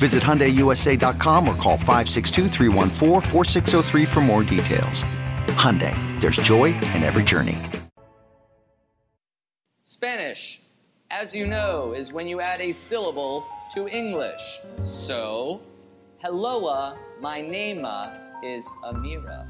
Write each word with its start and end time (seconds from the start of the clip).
Visit 0.00 0.22
HyundaiUSA.com 0.22 1.46
or 1.46 1.54
call 1.56 1.76
562 1.76 2.48
for 4.06 4.20
more 4.22 4.42
details. 4.42 5.04
Hyundai, 5.60 5.94
there's 6.22 6.36
joy 6.36 6.72
in 6.94 7.02
every 7.02 7.22
journey. 7.22 7.58
Spanish, 9.84 10.62
as 11.10 11.34
you 11.34 11.46
know, 11.46 11.92
is 11.92 12.14
when 12.14 12.26
you 12.26 12.40
add 12.40 12.62
a 12.62 12.72
syllable 12.72 13.44
to 13.74 13.88
English. 13.88 14.60
So, 14.82 15.60
helloa, 16.24 16.96
my 17.20 17.42
name 17.42 17.84
uh, 17.84 18.08
is 18.42 18.72
Amira. 18.82 19.46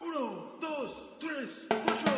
Uno, 0.00 0.52
dos, 0.60 0.94
tres, 1.18 1.66
cuatro. 1.68 2.12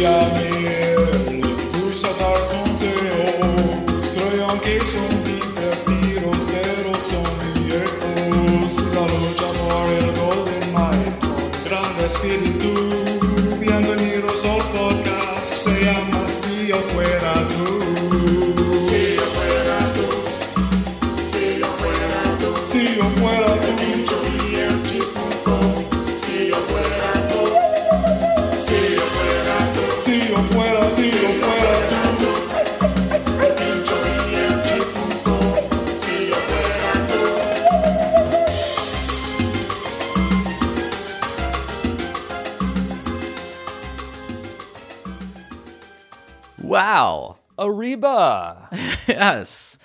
Chiamare, 0.00 0.59
Wow. 46.80 47.36
Ariba. 47.58 48.68
yes. 49.08 49.78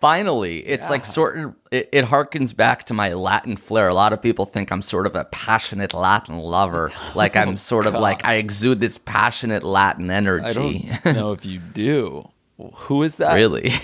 Finally, 0.00 0.58
it's 0.66 0.90
like 0.90 1.04
sort 1.06 1.38
of 1.38 1.54
it, 1.70 1.88
it 1.92 2.04
harkens 2.04 2.54
back 2.54 2.84
to 2.86 2.94
my 2.94 3.12
Latin 3.14 3.56
flair. 3.56 3.88
A 3.88 3.94
lot 3.94 4.12
of 4.12 4.20
people 4.20 4.44
think 4.44 4.72
I'm 4.72 4.82
sort 4.82 5.06
of 5.06 5.14
a 5.14 5.24
passionate 5.26 5.94
Latin 5.94 6.38
lover. 6.38 6.90
Like 7.14 7.36
I'm 7.36 7.50
oh, 7.50 7.56
sort 7.56 7.86
of 7.86 7.94
like 7.94 8.24
I 8.24 8.34
exude 8.34 8.80
this 8.80 8.98
passionate 8.98 9.62
Latin 9.62 10.10
energy. 10.10 10.90
I 10.90 11.00
don't 11.04 11.14
know 11.16 11.32
if 11.32 11.46
you 11.46 11.58
do. 11.58 12.28
Who 12.74 13.02
is 13.02 13.16
that? 13.16 13.34
really. 13.34 13.72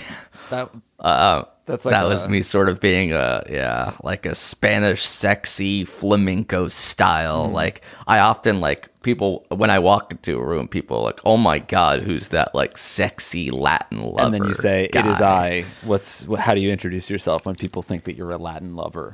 That, 0.50 0.70
Uh, 0.98 1.42
that's 1.66 1.84
like 1.84 1.92
that 1.92 2.06
a- 2.06 2.08
was 2.08 2.26
me 2.26 2.40
sort 2.40 2.70
of 2.70 2.80
being 2.80 3.12
a 3.12 3.44
yeah 3.50 3.92
like 4.02 4.24
a 4.24 4.34
spanish 4.34 5.04
sexy 5.04 5.84
flamenco 5.84 6.68
style 6.68 7.48
Hmm. 7.48 7.52
like 7.54 7.82
i 8.06 8.18
often 8.20 8.58
like 8.58 8.88
people 9.02 9.44
when 9.50 9.68
i 9.68 9.78
walk 9.78 10.10
into 10.10 10.38
a 10.38 10.42
room 10.42 10.66
people 10.66 10.96
are 10.96 11.02
like 11.02 11.20
oh 11.26 11.36
my 11.36 11.58
god 11.58 12.00
who's 12.00 12.28
that 12.28 12.54
like 12.54 12.78
sexy 12.78 13.50
latin 13.50 14.00
lover 14.02 14.22
And 14.24 14.32
then 14.32 14.44
you 14.44 14.54
say, 14.54 14.88
"It 14.90 15.04
is? 15.04 15.20
I." 15.20 15.66
What's 15.84 16.24
wh- 16.24 16.38
how 16.38 16.54
do 16.54 16.62
you 16.62 16.70
introduce 16.72 17.10
yourself 17.10 17.44
when 17.44 17.54
people 17.54 17.82
think 17.82 18.04
that 18.04 18.16
you're 18.16 18.30
a 18.30 18.38
Latin 18.38 18.74
lover? 18.74 19.12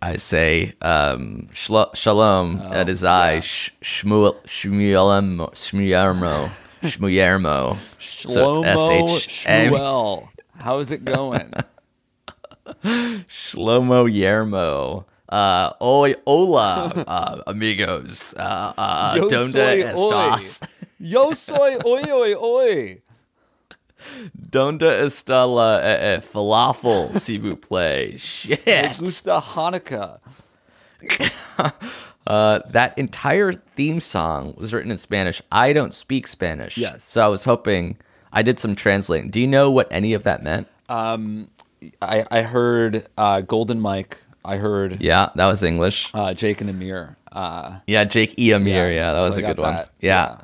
i 0.00 0.16
say 0.16 0.72
um 0.80 1.48
shlo- 1.52 1.94
shalom 1.94 2.62
Oh, 2.64 2.80
it 2.80 2.88
is 2.88 3.04
i 3.04 3.40
Sh- 3.40 3.72
shmuel 3.82 4.42
shmuelmo 4.46 5.52
shmuelmo 5.62 6.48
shmuelmo 6.82 7.76
Shlomo 8.16 8.64
S-H-M- 8.64 9.72
Shmuel. 9.72 10.28
How 10.56 10.78
is 10.78 10.90
it 10.90 11.04
going? 11.04 11.52
Shlomo 12.84 14.10
Yermo. 14.10 15.04
Uh, 15.28 15.72
oi, 15.82 16.14
hola, 16.26 16.92
uh, 17.06 17.42
amigos. 17.46 18.32
Uh, 18.38 18.72
uh, 18.76 19.14
Yo 19.16 19.28
donde 19.28 19.52
soy 19.52 19.82
estás? 19.82 20.68
Yo 20.98 21.32
soy 21.32 21.76
oi 21.84 22.10
oi 22.10 22.34
oi. 22.34 23.02
Donde 24.50 24.86
está 25.04 25.44
la 25.52 25.80
eh, 25.82 26.14
eh, 26.14 26.20
falafel, 26.20 27.10
s'il 27.20 27.40
vous 27.40 27.56
plaît? 27.56 28.18
Me 28.66 28.94
gusta 28.98 29.42
Hanukkah. 29.42 30.20
Uh, 32.26 32.60
that 32.70 32.96
entire 32.96 33.52
theme 33.52 34.00
song 34.00 34.54
was 34.56 34.72
written 34.72 34.90
in 34.90 34.98
Spanish. 34.98 35.42
I 35.52 35.72
don't 35.72 35.92
speak 35.92 36.26
Spanish. 36.26 36.78
Yes. 36.78 37.04
So 37.04 37.24
I 37.24 37.28
was 37.28 37.44
hoping 37.44 37.98
I 38.32 38.42
did 38.42 38.58
some 38.60 38.74
translating. 38.76 39.30
Do 39.30 39.40
you 39.40 39.46
know 39.46 39.70
what 39.70 39.88
any 39.90 40.12
of 40.14 40.24
that 40.24 40.42
meant? 40.42 40.66
I, 40.88 42.24
I 42.30 42.42
heard 42.42 43.06
uh, 43.16 43.40
Golden 43.42 43.80
Mike. 43.80 44.22
I 44.44 44.56
heard 44.56 45.00
Yeah, 45.02 45.30
that 45.34 45.46
was 45.46 45.62
English. 45.62 46.10
uh, 46.14 46.32
Jake 46.34 46.60
and 46.60 46.70
Amir. 46.70 47.16
Uh, 47.32 47.78
Yeah, 47.86 48.04
Jake 48.04 48.34
y 48.38 48.52
Amir. 48.52 48.90
Yeah, 48.92 49.12
that 49.12 49.18
so 49.18 49.26
was 49.28 49.38
I 49.38 49.40
a 49.40 49.46
good 49.46 49.58
one. 49.58 49.74
that. 49.74 49.90
Yeah. 50.00 50.38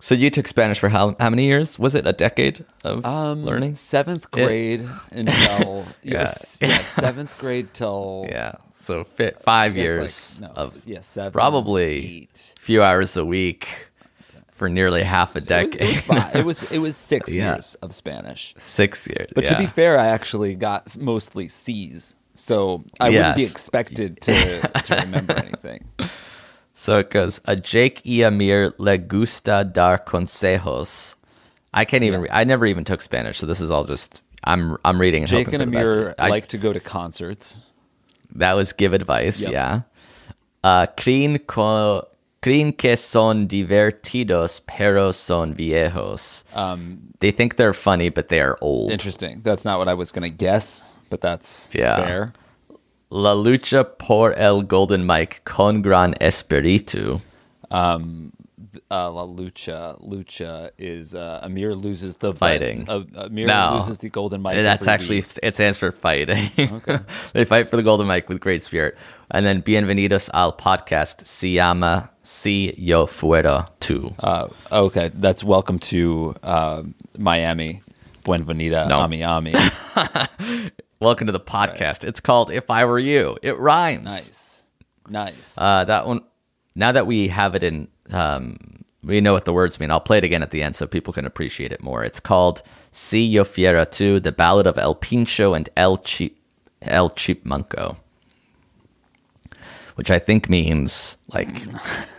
So 0.00 0.14
you 0.14 0.30
took 0.30 0.46
Spanish 0.48 0.78
for 0.78 0.88
how 0.88 1.16
how 1.18 1.30
many 1.30 1.46
years? 1.46 1.78
Was 1.78 1.94
it 1.94 2.06
a 2.06 2.12
decade 2.12 2.64
of 2.84 3.04
Um, 3.04 3.44
learning? 3.44 3.74
seventh 3.74 4.30
grade 4.30 4.88
until 5.10 5.84
Yeah. 6.02 6.20
yes, 6.20 6.58
yeah, 6.62 6.78
seventh 6.82 7.36
grade 7.38 7.72
till 7.74 8.26
Yeah. 8.28 8.52
So 8.80 9.02
fi- 9.04 9.32
five 9.42 9.76
years 9.76 10.38
like, 10.40 10.50
no, 10.54 10.56
of 10.62 10.86
yeah, 10.86 11.00
seven, 11.00 11.32
probably 11.32 12.22
eight. 12.22 12.54
few 12.56 12.82
hours 12.84 13.16
a 13.16 13.24
week 13.24 13.66
for 14.56 14.68
nearly 14.68 15.02
half 15.02 15.36
a 15.36 15.38
It 15.38 15.42
was, 15.42 15.48
decade. 15.48 15.82
it 15.82 16.08
was. 16.08 16.34
It 16.34 16.44
was 16.44 16.62
it 16.72 16.78
was 16.78 16.96
six 16.96 17.28
Yeah. 17.34 17.52
years 17.54 17.74
of 17.82 17.94
Spanish. 17.94 18.54
Six 18.58 19.06
years. 19.06 19.30
But 19.34 19.46
to 19.46 19.56
be 19.58 19.66
fair, 19.66 19.98
I 19.98 20.06
actually 20.06 20.54
got 20.56 20.96
mostly 20.98 21.46
C's, 21.48 22.14
so 22.34 22.82
I 22.98 23.10
wouldn't 23.10 23.36
be 23.36 23.44
expected 23.44 24.20
to 24.26 24.32
to 24.84 24.96
remember 25.04 25.34
anything. 25.34 25.84
So 26.74 26.98
it 26.98 27.10
goes, 27.10 27.40
a 27.46 27.56
Jake 27.56 28.02
y 28.04 28.22
Amir 28.22 28.72
le 28.78 28.98
gusta 28.98 29.64
dar 29.70 29.98
consejos. 29.98 31.14
I 31.72 31.84
can't 31.84 32.04
even, 32.04 32.20
re- 32.22 32.28
I 32.30 32.44
never 32.44 32.64
even 32.66 32.84
took 32.84 33.02
Spanish, 33.02 33.38
so 33.38 33.46
this 33.46 33.60
is 33.60 33.70
all 33.70 33.84
just, 33.84 34.22
I'm 34.44 34.76
I'm 34.84 34.98
reading 35.00 35.22
and 35.22 35.30
Jake 35.30 35.52
and. 35.52 35.62
Amir 35.62 36.14
I- 36.18 36.28
like 36.28 36.46
to 36.48 36.58
go 36.58 36.72
to 36.72 36.80
concerts. 36.80 37.56
That 38.34 38.54
was 38.54 38.72
give 38.72 38.92
advice, 38.92 39.42
Yep. 39.42 39.52
yeah. 39.52 39.80
Uh, 40.64 40.86
creen, 40.98 41.38
co- 41.46 42.06
creen 42.46 42.72
que 42.72 42.96
son 42.96 43.48
divertidos, 43.48 44.60
pero 44.66 45.10
son 45.12 45.52
viejos. 45.54 46.44
Um, 46.54 46.98
they 47.18 47.32
think 47.32 47.56
they're 47.56 47.72
funny, 47.72 48.08
but 48.08 48.28
they 48.28 48.40
are 48.40 48.56
old. 48.60 48.92
Interesting. 48.92 49.40
That's 49.42 49.64
not 49.64 49.78
what 49.78 49.88
I 49.88 49.94
was 49.94 50.12
going 50.12 50.22
to 50.30 50.30
guess, 50.30 50.84
but 51.10 51.20
that's 51.20 51.68
Yeah. 51.72 51.96
fair. 51.96 52.32
La 53.10 53.34
lucha 53.34 53.84
por 53.98 54.32
el 54.34 54.62
golden 54.62 55.04
mic 55.06 55.40
con 55.44 55.82
gran 55.82 56.14
espíritu. 56.20 57.20
Uh, 58.90 59.10
La 59.12 59.26
Lucha, 59.26 60.00
Lucha 60.02 60.70
is 60.78 61.14
uh, 61.14 61.40
Amir 61.42 61.74
loses 61.74 62.16
the 62.16 62.32
Fighting. 62.32 62.88
Uh, 62.88 63.04
Amir 63.16 63.46
No. 63.46 63.76
loses 63.78 63.98
the 63.98 64.08
golden 64.08 64.42
mic. 64.42 64.54
That's 64.54 64.86
actually 64.86 65.16
week. 65.16 65.38
it 65.42 65.54
stands 65.54 65.78
for 65.78 65.92
fighting. 65.92 66.50
they 67.32 67.44
fight 67.44 67.68
for 67.68 67.76
the 67.76 67.82
golden 67.82 68.06
mic 68.06 68.28
with 68.28 68.40
great 68.40 68.62
spirit. 68.62 68.96
And 69.30 69.44
then 69.44 69.62
bienvenidos 69.62 70.30
al 70.34 70.52
podcast 70.52 71.26
se 71.26 71.54
llama 71.54 72.10
Si 72.22 72.74
yo 72.78 73.06
fuera 73.06 73.68
tú. 73.80 74.14
Uh, 74.20 74.48
okay, 74.72 75.10
that's 75.14 75.42
welcome 75.44 75.78
to 75.80 76.34
uh, 76.42 76.82
Miami. 77.18 77.82
Buenvenida, 78.24 78.88
No. 78.88 78.98
Ami 79.00 79.22
Ami. 79.22 79.54
Welcome 81.00 81.26
to 81.26 81.32
the 81.32 81.38
podcast. 81.40 82.02
It's 82.04 82.20
called 82.20 82.50
If 82.50 82.70
I 82.70 82.84
Were 82.86 82.98
You. 82.98 83.36
It 83.42 83.56
rhymes. 83.58 84.04
nice, 84.04 84.64
nice. 85.08 85.54
Uh, 85.58 85.84
that 85.84 86.06
one. 86.06 86.22
Now 86.74 86.92
that 86.92 87.06
we 87.06 87.28
have 87.28 87.54
it 87.54 87.62
in, 87.62 87.88
um, 88.10 88.56
we 89.02 89.20
know 89.20 89.32
what 89.32 89.44
the 89.44 89.52
words 89.52 89.78
mean. 89.78 89.90
I'll 89.90 90.00
play 90.00 90.18
it 90.18 90.24
again 90.24 90.42
at 90.42 90.50
the 90.50 90.62
end 90.62 90.76
so 90.76 90.86
people 90.86 91.12
can 91.12 91.24
appreciate 91.26 91.72
it 91.72 91.82
more. 91.82 92.04
It's 92.04 92.20
called 92.20 92.62
Si 92.92 93.24
Yo 93.24 93.44
Fiera 93.44 93.86
Tu, 93.86 94.20
the 94.20 94.32
Ballad 94.32 94.66
of 94.66 94.78
El 94.78 94.94
Pincho 94.94 95.54
and 95.54 95.68
El 95.76 95.98
Chip, 95.98 96.34
El 96.82 97.10
Chipmunko. 97.10 97.96
which 99.96 100.10
I 100.10 100.18
think 100.18 100.48
means 100.48 101.16
like 101.32 101.52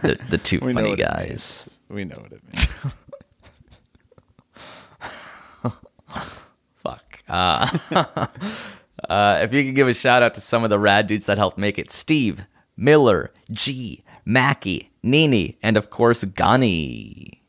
the 0.01 0.19
the 0.29 0.37
two 0.37 0.59
funny 0.73 0.95
guys. 0.95 1.79
We 1.89 2.05
know 2.05 2.17
what 2.19 2.33
it 2.33 2.41
means. 2.51 2.67
Fuck. 6.83 7.23
Uh, 7.27 7.77
uh, 9.09 9.39
if 9.41 9.53
you 9.53 9.63
could 9.63 9.75
give 9.75 9.87
a 9.87 9.93
shout 9.93 10.23
out 10.23 10.35
to 10.35 10.41
some 10.41 10.63
of 10.63 10.69
the 10.69 10.79
rad 10.79 11.07
dudes 11.07 11.25
that 11.27 11.37
helped 11.37 11.57
make 11.57 11.77
it 11.79 11.91
Steve, 11.91 12.43
Miller, 12.75 13.31
G, 13.51 14.03
Mackie, 14.25 14.91
Nini, 15.09 15.57
and 15.63 15.77
of 15.77 15.89
course, 15.89 16.23
Gani. 16.23 17.41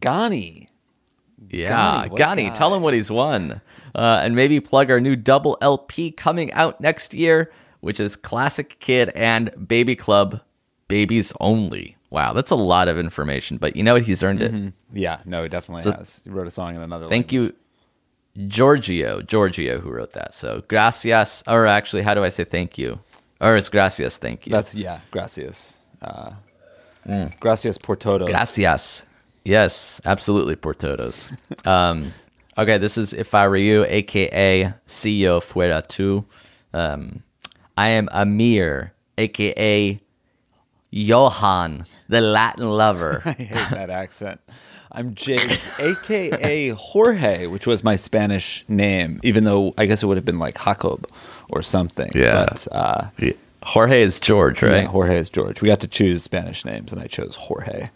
Gani. 0.00 0.68
Yeah, 1.50 2.06
Gani, 2.08 2.50
tell 2.52 2.72
him 2.74 2.82
what 2.82 2.94
he's 2.94 3.10
won. 3.10 3.60
Uh, 3.94 4.20
and 4.22 4.34
maybe 4.34 4.58
plug 4.60 4.90
our 4.90 5.00
new 5.00 5.16
double 5.16 5.58
LP 5.60 6.10
coming 6.10 6.50
out 6.52 6.80
next 6.80 7.12
year, 7.12 7.50
which 7.80 8.00
is 8.00 8.16
Classic 8.16 8.78
Kid 8.80 9.10
and 9.10 9.50
Baby 9.68 9.94
Club, 9.96 10.40
Babies 10.88 11.32
Only. 11.40 11.96
Wow, 12.08 12.32
that's 12.32 12.50
a 12.50 12.54
lot 12.56 12.88
of 12.88 12.98
information, 12.98 13.56
but 13.58 13.74
you 13.76 13.82
know 13.82 13.94
what? 13.94 14.02
He's 14.02 14.22
earned 14.22 14.42
it. 14.42 14.72
Yeah, 14.92 15.20
no, 15.26 15.42
he 15.42 15.48
definitely 15.48 15.82
So- 15.82 15.92
has. 15.92 16.20
He 16.24 16.30
wrote 16.30 16.46
a 16.46 16.50
song 16.50 16.74
in 16.74 16.80
another. 16.82 17.08
Thank 17.08 17.32
language. 17.32 17.54
you, 18.36 18.46
Giorgio. 18.48 19.20
Giorgio, 19.22 19.78
who 19.78 19.90
wrote 19.90 20.12
that. 20.12 20.34
So, 20.34 20.62
gracias. 20.68 21.42
Or 21.46 21.66
actually, 21.66 22.02
how 22.02 22.14
do 22.14 22.24
I 22.24 22.28
say 22.30 22.44
thank 22.44 22.78
you? 22.78 22.98
Or 23.40 23.56
it's 23.56 23.68
gracias, 23.68 24.16
thank 24.16 24.46
you. 24.46 24.52
That's 24.52 24.74
yeah. 24.74 25.00
Gracias. 25.10 25.76
Uh, 26.00 26.32
Gracias 27.40 27.78
por 27.78 27.96
todos. 27.96 28.28
Gracias. 28.28 29.04
Yes, 29.44 30.00
absolutely, 30.04 30.54
por 30.56 30.74
todos. 30.74 31.32
um, 31.64 32.12
okay, 32.56 32.78
this 32.78 32.96
is 32.96 33.12
If 33.12 33.34
I 33.34 33.48
Were 33.48 33.56
You, 33.56 33.84
aka 33.84 34.74
Si 34.86 35.10
Yo 35.22 35.40
Fuera 35.40 35.86
Tu. 35.86 36.24
Um, 36.72 37.22
I 37.76 37.88
am 37.88 38.08
Amir, 38.12 38.92
aka 39.18 40.00
Johan, 40.90 41.86
the 42.08 42.20
Latin 42.20 42.70
lover. 42.70 43.22
I 43.24 43.32
hate 43.32 43.70
that 43.70 43.90
accent. 43.90 44.40
I'm 44.92 45.14
Jake, 45.14 45.58
aka 45.78 46.68
Jorge, 46.70 47.46
which 47.46 47.66
was 47.66 47.82
my 47.82 47.96
Spanish 47.96 48.62
name, 48.68 49.20
even 49.22 49.44
though 49.44 49.72
I 49.78 49.86
guess 49.86 50.02
it 50.02 50.06
would 50.06 50.18
have 50.18 50.26
been 50.26 50.38
like 50.38 50.62
Jacob 50.62 51.08
or 51.48 51.62
something. 51.62 52.10
Yeah. 52.14 52.44
But 52.50 52.68
uh, 52.70 53.08
Jorge 53.62 54.02
is 54.02 54.18
George, 54.18 54.62
right? 54.62 54.82
yeah, 54.82 54.86
Jorge 54.88 55.18
is 55.18 55.30
George. 55.30 55.60
We 55.60 55.68
got 55.68 55.80
to 55.80 55.88
choose 55.88 56.22
Spanish 56.22 56.64
names, 56.64 56.92
and 56.92 57.00
I 57.00 57.06
chose 57.06 57.36
Jorge. 57.36 57.90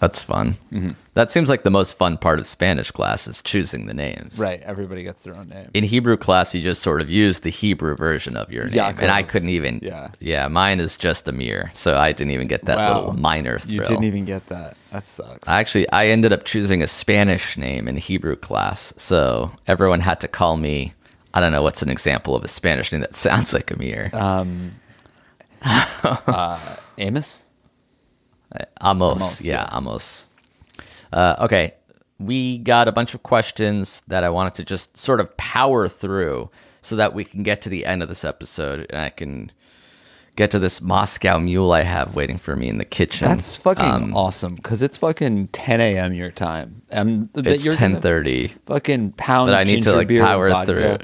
That's 0.00 0.22
fun. 0.22 0.54
Mm-hmm. 0.72 0.90
That 1.12 1.30
seems 1.30 1.50
like 1.50 1.62
the 1.62 1.70
most 1.70 1.92
fun 1.92 2.16
part 2.16 2.40
of 2.40 2.46
Spanish 2.46 2.90
class 2.90 3.28
is 3.28 3.42
choosing 3.42 3.84
the 3.84 3.92
names. 3.92 4.38
Right. 4.38 4.62
Everybody 4.62 5.02
gets 5.02 5.20
their 5.22 5.36
own 5.36 5.50
name. 5.50 5.68
in 5.74 5.84
Hebrew 5.84 6.16
class, 6.16 6.54
you 6.54 6.62
just 6.62 6.80
sort 6.80 7.02
of 7.02 7.10
use 7.10 7.40
the 7.40 7.50
Hebrew 7.50 7.94
version 7.96 8.34
of 8.34 8.50
your 8.50 8.64
name, 8.64 8.78
Yaakov. 8.78 9.00
and 9.02 9.10
I 9.10 9.22
couldn't 9.22 9.50
even. 9.50 9.80
Yeah. 9.82 10.08
yeah, 10.18 10.48
mine 10.48 10.80
is 10.80 10.96
just 10.96 11.28
Amir, 11.28 11.70
so 11.74 11.98
I 11.98 12.12
didn't 12.12 12.30
even 12.32 12.48
get 12.48 12.64
that 12.64 12.78
Wow. 12.78 12.94
little 12.98 13.12
minor 13.12 13.58
thrill. 13.58 13.74
You 13.80 13.84
didn't 13.84 14.04
even 14.04 14.24
get 14.24 14.46
that. 14.46 14.78
That 14.90 15.06
sucks. 15.06 15.46
I 15.46 15.60
Actually, 15.60 15.90
I 15.90 16.06
ended 16.06 16.32
up 16.32 16.44
choosing 16.46 16.82
a 16.82 16.86
Spanish 16.86 17.58
name 17.58 17.86
in 17.86 17.98
Hebrew 17.98 18.36
class, 18.36 18.94
so 18.96 19.50
everyone 19.66 20.00
had 20.00 20.18
to 20.20 20.28
call 20.28 20.56
me. 20.56 20.94
I 21.34 21.40
don't 21.40 21.52
know 21.52 21.62
what's 21.62 21.82
an 21.82 21.90
example 21.90 22.34
of 22.34 22.42
a 22.44 22.48
Spanish 22.48 22.92
name 22.92 23.02
that 23.02 23.14
sounds 23.14 23.52
like 23.52 23.70
Amir. 23.70 24.10
Amos. 26.98 26.98
Amos, 26.98 27.42
Amos, 28.82 29.40
yeah, 29.42 29.68
yeah. 29.70 29.76
Amos. 29.78 30.26
Uh, 31.12 31.36
okay, 31.40 31.74
we 32.18 32.58
got 32.58 32.88
a 32.88 32.92
bunch 32.92 33.14
of 33.14 33.22
questions 33.22 34.02
that 34.08 34.24
I 34.24 34.28
wanted 34.28 34.54
to 34.54 34.64
just 34.64 34.96
sort 34.96 35.20
of 35.20 35.34
power 35.36 35.88
through 35.88 36.50
so 36.82 36.96
that 36.96 37.14
we 37.14 37.24
can 37.24 37.42
get 37.42 37.62
to 37.62 37.68
the 37.68 37.84
end 37.86 38.02
of 38.02 38.08
this 38.08 38.24
episode 38.24 38.86
and 38.90 39.00
I 39.00 39.10
can 39.10 39.52
get 40.36 40.50
to 40.52 40.58
this 40.58 40.80
Moscow 40.80 41.38
mule 41.38 41.72
I 41.72 41.82
have 41.82 42.14
waiting 42.14 42.38
for 42.38 42.56
me 42.56 42.68
in 42.68 42.78
the 42.78 42.84
kitchen. 42.84 43.28
That's 43.28 43.56
fucking 43.56 43.84
Um, 43.84 44.16
awesome 44.16 44.54
because 44.56 44.82
it's 44.82 44.96
fucking 44.96 45.48
10 45.48 45.80
a.m. 45.80 46.14
your 46.14 46.30
time, 46.30 46.82
and 46.90 47.28
It's 47.34 47.64
you're 47.64 47.74
ten 47.74 48.00
thirty. 48.00 48.48
Fucking 48.66 49.12
pound. 49.12 49.48
But 49.48 49.54
I 49.54 49.64
need 49.64 49.82
to, 49.84 49.92
like, 49.92 50.08
power 50.08 50.64
through. 50.64 50.98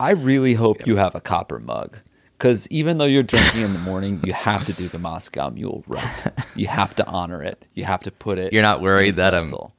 I 0.00 0.12
really 0.12 0.54
hope 0.54 0.86
you 0.86 0.96
have 0.96 1.14
a 1.14 1.20
copper 1.20 1.60
mug. 1.60 1.98
Because 2.38 2.66
even 2.68 2.96
though 2.96 3.04
you're 3.04 3.22
drinking 3.22 3.60
in 3.60 3.74
the 3.74 3.78
morning, 3.80 4.18
you 4.24 4.32
have 4.32 4.64
to 4.64 4.72
do 4.72 4.88
the 4.88 4.98
Moscow 4.98 5.50
Mule 5.50 5.84
right. 5.86 6.32
You 6.56 6.68
have 6.68 6.94
to 6.96 7.06
honor 7.06 7.42
it. 7.42 7.62
You 7.74 7.84
have 7.84 8.02
to 8.04 8.10
put 8.10 8.38
it. 8.38 8.54
You're 8.54 8.62
not 8.62 8.80
worried 8.80 9.16
that 9.16 9.34
um, 9.34 9.52
I'm 9.52 9.70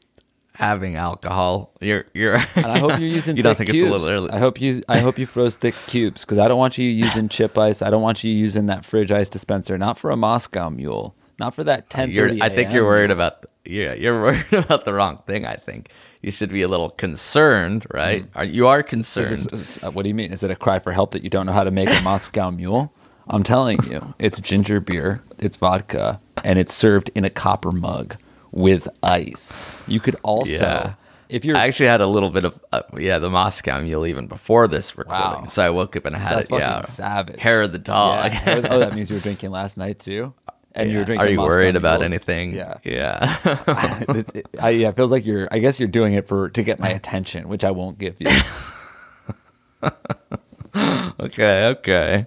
having 0.53 0.95
alcohol. 0.95 1.71
You're 1.81 2.05
you're. 2.13 2.35
And 2.55 2.67
I 2.67 2.77
hope 2.77 2.99
you're 2.99 3.09
using. 3.09 3.35
you 3.37 3.41
don't 3.41 3.57
think 3.57 3.71
it's 3.71 3.81
a 3.81 3.89
little 3.89 4.07
early? 4.07 4.29
I 4.29 4.37
hope 4.37 4.61
you. 4.61 4.83
I 4.87 4.99
hope 4.99 5.17
you 5.17 5.25
froze 5.25 5.55
thick 5.55 5.73
cubes 5.87 6.23
because 6.23 6.37
I 6.37 6.47
don't 6.47 6.59
want 6.59 6.77
you 6.77 6.87
using 6.87 7.27
chip 7.27 7.57
ice. 7.57 7.81
I 7.81 7.89
don't 7.89 8.03
want 8.03 8.23
you 8.23 8.31
using 8.31 8.67
that 8.67 8.85
fridge 8.85 9.11
ice 9.11 9.27
dispenser. 9.27 9.79
Not 9.79 9.97
for 9.97 10.11
a 10.11 10.15
Moscow 10.15 10.69
Mule. 10.69 11.15
Not 11.39 11.55
for 11.55 11.63
that 11.63 11.89
10:30 11.89 12.13
You're, 12.13 12.43
I 12.43 12.49
think 12.49 12.71
you're 12.71 12.85
worried 12.85 13.09
about 13.09 13.47
yeah, 13.65 13.95
you're 13.95 14.21
worried 14.21 14.45
about 14.53 14.85
the 14.85 14.93
wrong 14.93 15.17
thing. 15.25 15.47
I 15.47 15.55
think 15.55 15.89
you 16.21 16.31
should 16.31 16.49
be 16.51 16.61
a 16.61 16.67
little 16.67 16.89
concerned, 16.91 17.85
right? 17.93 18.25
Are 18.35 18.43
you 18.45 18.67
are 18.67 18.81
Is 18.81 18.85
concerned? 18.89 19.27
this- 19.51 19.77
is- 19.77 19.83
what 19.93 20.03
do 20.03 20.09
you 20.09 20.15
mean? 20.15 20.31
Is 20.31 20.43
it 20.43 20.51
a 20.51 20.55
cry 20.55 20.79
for 20.79 20.91
help 20.91 21.11
that 21.11 21.23
you 21.23 21.29
don't 21.29 21.45
know 21.45 21.53
how 21.53 21.63
to 21.63 21.71
make 21.71 21.89
a 21.89 22.01
Moscow 22.01 22.51
Mule? 22.59 22.91
I'm 23.27 23.43
telling 23.43 23.81
you, 23.89 24.13
it's 24.19 24.39
ginger 24.39 24.79
beer, 24.81 25.21
it's 25.39 25.55
vodka, 25.55 26.19
and 26.43 26.59
it's 26.59 26.73
served 26.73 27.11
in 27.15 27.23
a 27.23 27.29
copper 27.29 27.71
mug 27.71 28.17
with 28.51 28.87
ice. 29.03 29.57
You 29.87 29.99
could 29.99 30.17
also, 30.23 30.51
Yeah. 30.51 30.93
if 31.29 31.45
you're 31.45 31.55
I 31.55 31.67
actually 31.67 31.85
had 31.87 32.01
a 32.01 32.07
little 32.07 32.29
bit 32.31 32.43
of 32.43 32.59
uh, 32.73 32.81
yeah 32.97 33.19
the 33.19 33.29
Moscow 33.29 33.79
Mule 33.81 34.05
even 34.07 34.27
before 34.27 34.67
this 34.67 34.97
recording. 34.97 35.43
Wow. 35.43 35.47
So 35.47 35.63
I 35.63 35.69
woke 35.69 35.95
up 35.95 36.05
and 36.05 36.15
I 36.15 36.19
had 36.19 36.37
That's 36.39 36.49
it. 36.49 36.55
Yeah, 36.55 36.81
savage. 36.83 37.39
hair 37.39 37.61
of 37.61 37.71
the 37.71 37.77
dog. 37.79 38.33
Yeah. 38.33 38.67
oh, 38.69 38.79
that 38.79 38.93
means 38.95 39.09
you 39.09 39.15
were 39.15 39.21
drinking 39.21 39.51
last 39.51 39.77
night 39.77 39.99
too, 39.99 40.33
and 40.73 40.89
you 40.89 40.95
were 40.97 41.01
Yeah. 41.01 41.05
drinking. 41.05 41.27
Are 41.27 41.29
you 41.31 41.37
Moscow 41.37 41.55
worried 41.55 41.75
about 41.75 41.99
Mules. 41.99 42.11
anything? 42.11 42.53
Yeah. 42.55 42.77
yeah. 42.83 44.03
It- 44.15 44.35
it- 44.35 44.47
I, 44.59 44.69
yeah, 44.71 44.89
it 44.89 44.95
feels 44.95 45.11
like 45.11 45.25
you're. 45.25 45.47
I 45.51 45.59
guess 45.59 45.79
you're 45.79 45.89
doing 45.89 46.13
it 46.13 46.27
for 46.27 46.49
to 46.49 46.63
get 46.63 46.79
my 46.79 46.89
attention, 46.99 47.47
which 47.49 47.63
I 47.63 47.71
won't 47.71 47.97
give 47.99 48.15
you. 48.19 48.27
okay, 51.19 51.65
okay. 51.67 52.25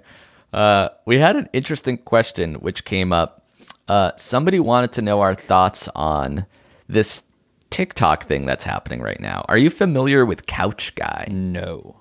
Uh, 0.52 0.88
we 1.04 1.18
had 1.18 1.36
an 1.36 1.48
interesting 1.52 1.98
question 1.98 2.54
which 2.56 2.84
came 2.84 3.12
up. 3.12 3.44
Uh, 3.88 4.12
somebody 4.16 4.60
wanted 4.60 4.92
to 4.92 5.02
know 5.02 5.20
our 5.20 5.34
thoughts 5.34 5.88
on 5.94 6.46
this 6.88 7.22
TikTok 7.70 8.24
thing 8.24 8.46
that's 8.46 8.64
happening 8.64 9.00
right 9.02 9.20
now. 9.20 9.44
Are 9.48 9.58
you 9.58 9.70
familiar 9.70 10.24
with 10.24 10.46
Couch 10.46 10.94
Guy? 10.94 11.28
no. 11.30 11.96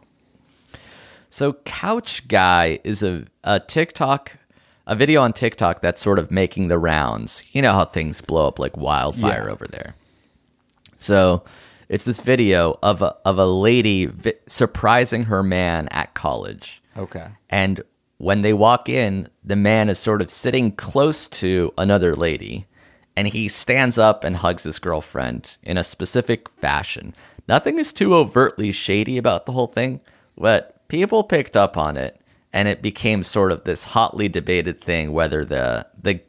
So 1.29 1.53
Couch 1.65 2.27
Guy 2.27 2.79
is 2.83 3.01
a, 3.01 3.25
a 3.43 3.59
TikTok, 3.59 4.33
a 4.85 4.95
video 4.95 5.21
on 5.21 5.33
TikTok 5.33 5.81
that's 5.81 6.01
sort 6.01 6.19
of 6.19 6.31
making 6.31 6.67
the 6.67 6.77
rounds. 6.79 7.43
You 7.51 7.61
know 7.61 7.73
how 7.73 7.85
things 7.85 8.21
blow 8.21 8.47
up 8.47 8.59
like 8.59 8.75
wildfire 8.77 9.45
Yeah. 9.47 9.51
over 9.51 9.65
there. 9.67 9.95
So 10.97 11.43
it's 11.89 12.03
this 12.03 12.19
video 12.21 12.77
of 12.81 13.01
a, 13.01 13.15
of 13.25 13.37
a 13.37 13.45
lady 13.45 14.05
vi- 14.05 14.33
surprising 14.47 15.25
her 15.25 15.43
man 15.43 15.87
at 15.91 16.13
college. 16.13 16.81
Okay. 16.97 17.27
And 17.49 17.81
when 18.17 18.41
they 18.41 18.53
walk 18.53 18.87
in, 18.89 19.27
the 19.43 19.55
man 19.55 19.89
is 19.89 19.99
sort 19.99 20.21
of 20.21 20.29
sitting 20.29 20.71
close 20.73 21.27
to 21.27 21.73
another 21.77 22.15
lady, 22.15 22.67
and 23.17 23.27
he 23.27 23.47
stands 23.47 23.97
up 23.97 24.23
and 24.23 24.37
hugs 24.37 24.63
his 24.63 24.79
girlfriend 24.79 25.57
in 25.63 25.77
a 25.77 25.83
specific 25.83 26.47
fashion. 26.49 27.13
Nothing 27.47 27.77
is 27.79 27.91
too 27.91 28.15
overtly 28.15 28.71
shady 28.71 29.17
about 29.17 29.45
the 29.45 29.51
whole 29.51 29.67
thing, 29.67 29.99
but 30.37 30.87
people 30.87 31.23
picked 31.23 31.57
up 31.57 31.75
on 31.77 31.97
it, 31.97 32.17
and 32.53 32.67
it 32.67 32.81
became 32.81 33.23
sort 33.23 33.51
of 33.51 33.63
this 33.63 33.83
hotly 33.83 34.29
debated 34.29 34.81
thing 34.81 35.11
whether 35.11 35.43
the 35.43 35.85
the 36.01 36.19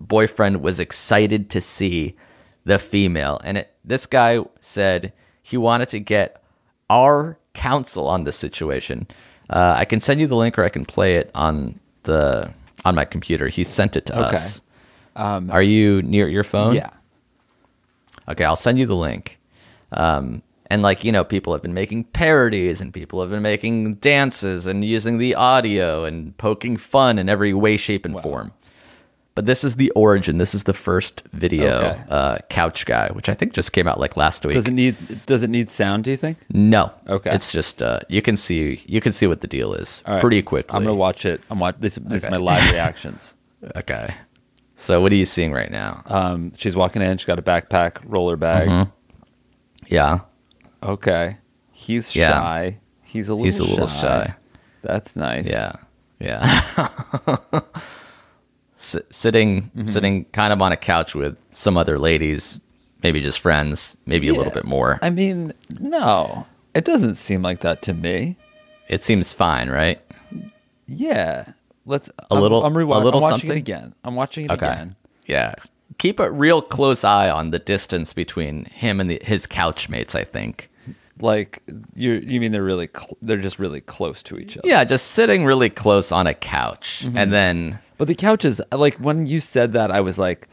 boyfriend 0.00 0.62
was 0.62 0.80
excited 0.80 1.48
to 1.50 1.60
see 1.60 2.16
the 2.64 2.78
female. 2.78 3.40
And 3.44 3.58
it, 3.58 3.72
this 3.84 4.06
guy 4.06 4.40
said 4.60 5.12
he 5.42 5.56
wanted 5.56 5.88
to 5.90 6.00
get 6.00 6.42
our 6.90 7.38
counsel 7.54 8.06
on 8.08 8.24
this 8.24 8.36
situation. 8.36 9.06
Uh, 9.48 9.74
I 9.76 9.84
can 9.84 10.00
send 10.00 10.20
you 10.20 10.26
the 10.26 10.34
link, 10.36 10.58
or 10.58 10.64
I 10.64 10.68
can 10.68 10.84
play 10.84 11.14
it 11.14 11.30
on 11.34 11.78
the 12.02 12.50
on 12.84 12.94
my 12.94 13.04
computer. 13.04 13.48
He 13.48 13.64
sent 13.64 13.96
it 13.96 14.06
to 14.06 14.18
Okay. 14.26 14.34
us. 14.36 14.60
Are 15.16 15.62
you 15.62 16.02
near 16.02 16.28
your 16.28 16.44
phone? 16.44 16.74
Yeah. 16.74 16.90
Okay, 18.28 18.44
I'll 18.44 18.56
send 18.56 18.78
you 18.78 18.86
the 18.86 18.96
link. 18.96 19.38
Um, 19.92 20.42
and 20.66 20.82
like 20.82 21.04
you 21.04 21.12
know, 21.12 21.24
people 21.24 21.52
have 21.52 21.62
been 21.62 21.74
making 21.74 22.04
parodies, 22.04 22.80
and 22.80 22.92
people 22.92 23.20
have 23.20 23.30
been 23.30 23.42
making 23.42 23.96
dances, 23.96 24.66
and 24.66 24.84
using 24.84 25.18
the 25.18 25.34
audio, 25.34 26.04
and 26.04 26.36
poking 26.38 26.76
fun 26.76 27.18
in 27.18 27.28
every 27.28 27.54
way, 27.54 27.76
shape, 27.76 28.04
and 28.04 28.20
form. 28.20 28.52
But 29.36 29.44
this 29.44 29.64
is 29.64 29.76
the 29.76 29.90
origin. 29.90 30.38
This 30.38 30.54
is 30.54 30.62
the 30.64 30.72
first 30.72 31.22
video, 31.34 31.76
Okay. 31.76 32.02
uh, 32.08 32.38
Couch 32.48 32.86
Guy, 32.86 33.10
which 33.12 33.28
I 33.28 33.34
think 33.34 33.52
just 33.52 33.72
came 33.72 33.86
out 33.86 34.00
like 34.00 34.16
last 34.16 34.46
week. 34.46 34.54
Does 34.54 34.64
it 34.66 34.70
need 34.72 34.96
Does 35.26 35.42
it 35.42 35.50
need 35.50 35.70
sound? 35.70 36.04
Do 36.04 36.10
you 36.10 36.16
think? 36.16 36.38
No. 36.48 36.90
Okay. 37.06 37.34
It's 37.34 37.52
just 37.52 37.82
uh, 37.82 38.00
you 38.08 38.22
can 38.22 38.38
see 38.38 38.82
you 38.86 39.02
can 39.02 39.12
see 39.12 39.26
what 39.26 39.42
the 39.42 39.46
deal 39.46 39.74
is 39.74 40.02
right. 40.08 40.22
pretty 40.22 40.40
quickly. 40.40 40.74
I'm 40.74 40.84
gonna 40.84 40.96
watch 40.96 41.26
it. 41.26 41.42
I'm 41.50 41.60
watch 41.60 41.76
this. 41.78 41.96
This 41.96 42.24
is 42.24 42.30
my 42.30 42.38
live 42.38 42.70
reactions. 42.72 43.34
Okay. 43.76 44.14
So 44.76 45.02
what 45.02 45.12
are 45.12 45.16
you 45.16 45.26
seeing 45.26 45.52
right 45.52 45.70
now? 45.70 46.02
Um, 46.06 46.52
she's 46.56 46.74
walking 46.74 47.02
in. 47.02 47.18
She's 47.18 47.26
got 47.26 47.38
a 47.38 47.42
backpack, 47.42 47.98
roller 48.04 48.36
bag. 48.36 48.68
Mm-hmm. 48.68 48.90
yeah. 49.88 50.20
Okay. 50.82 51.36
He's 51.72 52.14
Yeah. 52.16 52.30
shy. 52.32 52.78
He's 53.02 53.28
a 53.28 53.34
little. 53.34 53.44
He's 53.44 53.58
a 53.58 53.64
little 53.64 53.88
shy. 53.88 54.34
That's 54.82 55.16
nice. 55.16 55.48
Yeah. 55.48 55.72
Yeah. 56.20 56.88
S- 58.78 58.96
sitting 59.10 59.70
Mm-hmm. 59.76 59.88
sitting 59.88 60.24
kind 60.26 60.52
of 60.52 60.60
on 60.62 60.72
a 60.72 60.76
couch 60.76 61.14
with 61.14 61.38
some 61.50 61.76
other 61.76 61.98
ladies, 61.98 62.60
maybe 63.02 63.20
just 63.20 63.40
friends, 63.40 63.96
maybe 64.06 64.28
a 64.28 64.34
little 64.34 64.52
bit 64.52 64.64
more. 64.64 64.98
I 65.02 65.10
mean, 65.10 65.52
no, 65.80 66.46
it 66.74 66.84
doesn't 66.84 67.14
seem 67.16 67.42
like 67.42 67.60
that 67.60 67.82
to 67.82 67.94
me. 67.94 68.36
It 68.88 69.02
seems 69.02 69.32
fine, 69.32 69.68
right? 69.70 70.00
Yeah, 70.86 71.52
let's 71.86 72.08
A 72.08 72.12
I'm- 72.34 72.40
little- 72.42 72.64
I'm, 72.64 72.74
rewi- 72.74 72.94
a 72.94 72.98
little 72.98 73.18
I'm 73.24 73.32
watching 73.32 73.38
something? 73.48 73.50
it 73.56 73.56
again. 73.60 73.94
I'm 74.04 74.14
watching 74.14 74.44
it 74.44 74.50
Okay. 74.52 74.66
again. 74.66 74.96
Yeah. 75.26 75.54
Keep 75.98 76.20
a 76.20 76.30
real 76.30 76.60
close 76.62 77.04
eye 77.04 77.30
on 77.30 77.50
the 77.50 77.58
distance 77.58 78.12
between 78.12 78.66
him 78.66 79.00
and 79.00 79.08
the, 79.10 79.20
his 79.24 79.46
couch 79.46 79.88
mates, 79.88 80.14
I 80.14 80.24
think. 80.24 80.70
Like 81.18 81.62
you, 81.94 82.12
you 82.12 82.38
mean 82.40 82.52
they're 82.52 82.62
really, 82.62 82.88
cl- 82.94 83.16
they're 83.22 83.38
just 83.38 83.58
really 83.58 83.80
close 83.80 84.22
to 84.24 84.36
each 84.38 84.58
other. 84.58 84.68
Yeah, 84.68 84.84
just 84.84 85.12
sitting 85.12 85.46
really 85.46 85.70
close 85.70 86.12
on 86.12 86.26
a 86.26 86.34
couch. 86.34 87.02
Mm-hmm. 87.06 87.16
And 87.16 87.32
then 87.32 87.78
But 87.96 88.08
the 88.08 88.14
couches, 88.14 88.60
like 88.70 88.96
when 88.96 89.24
you 89.26 89.40
said 89.40 89.72
that, 89.72 89.90
I 89.90 90.00
was 90.02 90.18
like, 90.18 90.48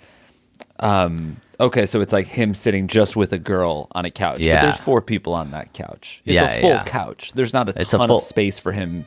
um, 0.79 1.37
okay, 1.59 1.85
so 1.85 1.99
it's 2.01 2.13
like 2.13 2.27
him 2.27 2.53
sitting 2.53 2.87
just 2.87 3.15
with 3.17 3.33
a 3.33 3.37
girl 3.37 3.87
on 3.91 4.05
a 4.05 4.11
couch. 4.11 4.39
Yeah. 4.39 4.61
But 4.61 4.65
there's 4.67 4.77
four 4.79 5.01
people 5.01 5.33
on 5.33 5.51
that 5.51 5.73
couch. 5.73 6.21
It's 6.25 6.35
Yeah, 6.35 6.49
a 6.49 6.61
full 6.61 6.69
yeah. 6.69 6.83
couch. 6.85 7.33
There's 7.35 7.53
not 7.53 7.67
a 7.69 7.73
It's 7.81 7.93
a 7.93 7.97
ton 7.97 8.07
full- 8.07 8.17
of 8.17 8.23
space 8.23 8.59
for 8.59 8.71
him 8.71 9.05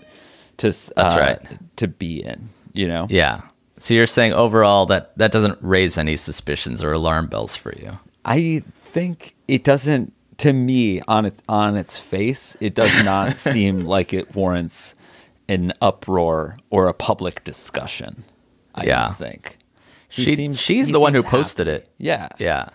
to 0.58 0.68
s- 0.68 0.92
That's 0.96 1.14
uh, 1.14 1.18
right. 1.20 1.58
to 1.76 1.88
be 1.88 2.22
in, 2.22 2.50
you 2.74 2.86
know? 2.88 3.06
yeah. 3.08 3.40
So 3.78 3.94
you're 3.94 4.06
saying 4.06 4.32
overall 4.32 4.86
that 4.86 5.16
that 5.18 5.32
doesn't 5.32 5.58
raise 5.60 5.98
any 5.98 6.16
suspicions 6.16 6.82
or 6.82 6.92
alarm 6.92 7.26
bells 7.26 7.54
for 7.56 7.74
you. 7.76 7.98
I 8.24 8.62
think 8.84 9.34
it 9.48 9.64
doesn't 9.64 10.12
to 10.38 10.52
me 10.52 11.00
on 11.08 11.24
its 11.26 11.42
on 11.48 11.76
its 11.76 11.98
face, 11.98 12.56
it 12.60 12.74
does 12.74 13.04
not 13.04 13.38
seem 13.38 13.84
like 13.84 14.12
it 14.12 14.34
warrants 14.34 14.94
an 15.48 15.72
uproar 15.80 16.56
or 16.70 16.88
a 16.88 16.94
public 16.94 17.44
discussion. 17.44 18.24
I 18.74 18.84
Yeah. 18.84 19.10
think. 19.12 19.58
He 20.08 20.22
She, 20.24 20.36
seems- 20.36 20.58
she's 20.60 20.86
he 20.86 20.92
the 20.92 21.00
one 21.00 21.14
who 21.14 21.22
posted 21.22 21.66
happy. 21.66 21.82
it. 21.84 21.88
Yeah. 21.98 22.28
Yeah. 22.38 22.68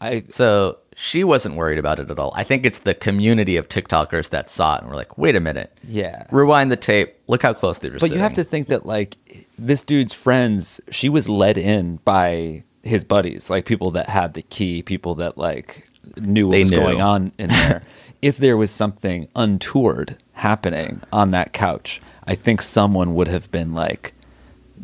I 0.00 0.24
So 0.30 0.78
she 0.94 1.24
wasn't 1.24 1.54
worried 1.56 1.78
about 1.78 1.98
it 2.00 2.10
at 2.10 2.18
all. 2.18 2.32
I 2.36 2.44
think 2.44 2.66
it's 2.66 2.80
the 2.80 2.94
community 2.94 3.56
of 3.56 3.68
TikTokers 3.68 4.30
that 4.30 4.50
saw 4.50 4.76
it 4.76 4.82
and 4.82 4.90
were 4.90 4.96
like, 4.96 5.16
wait 5.18 5.34
a 5.36 5.40
minute. 5.40 5.72
Yeah. 5.86 6.26
Rewind 6.30 6.70
the 6.70 6.76
tape. 6.76 7.16
Look 7.28 7.42
how 7.42 7.52
close 7.54 7.78
they 7.78 7.88
were 7.90 7.98
But 7.98 8.10
you 8.10 8.18
have 8.18 8.34
to 8.34 8.44
think 8.44 8.68
that 8.68 8.84
like 8.86 9.16
this 9.58 9.82
dude's 9.82 10.12
friends, 10.12 10.80
she 10.90 11.08
was 11.08 11.28
led 11.28 11.58
in 11.58 11.96
by 12.04 12.62
his 12.82 13.04
buddies, 13.04 13.50
like 13.50 13.66
people 13.66 13.90
that 13.92 14.08
had 14.08 14.34
the 14.34 14.42
key, 14.42 14.82
people 14.82 15.14
that 15.16 15.36
like 15.36 15.88
knew 16.16 16.46
what 16.46 16.52
They 16.52 16.60
was 16.60 16.70
knew. 16.70 16.76
going 16.78 17.00
on 17.00 17.32
in 17.38 17.50
there. 17.50 17.82
if 18.22 18.38
there 18.38 18.56
was 18.56 18.70
something 18.70 19.28
untoward 19.36 20.16
happening 20.32 21.00
on 21.12 21.32
that 21.32 21.52
couch, 21.52 22.00
I 22.26 22.34
think 22.34 22.62
someone 22.62 23.14
would 23.14 23.28
have 23.28 23.50
been 23.50 23.74
like, 23.74 24.14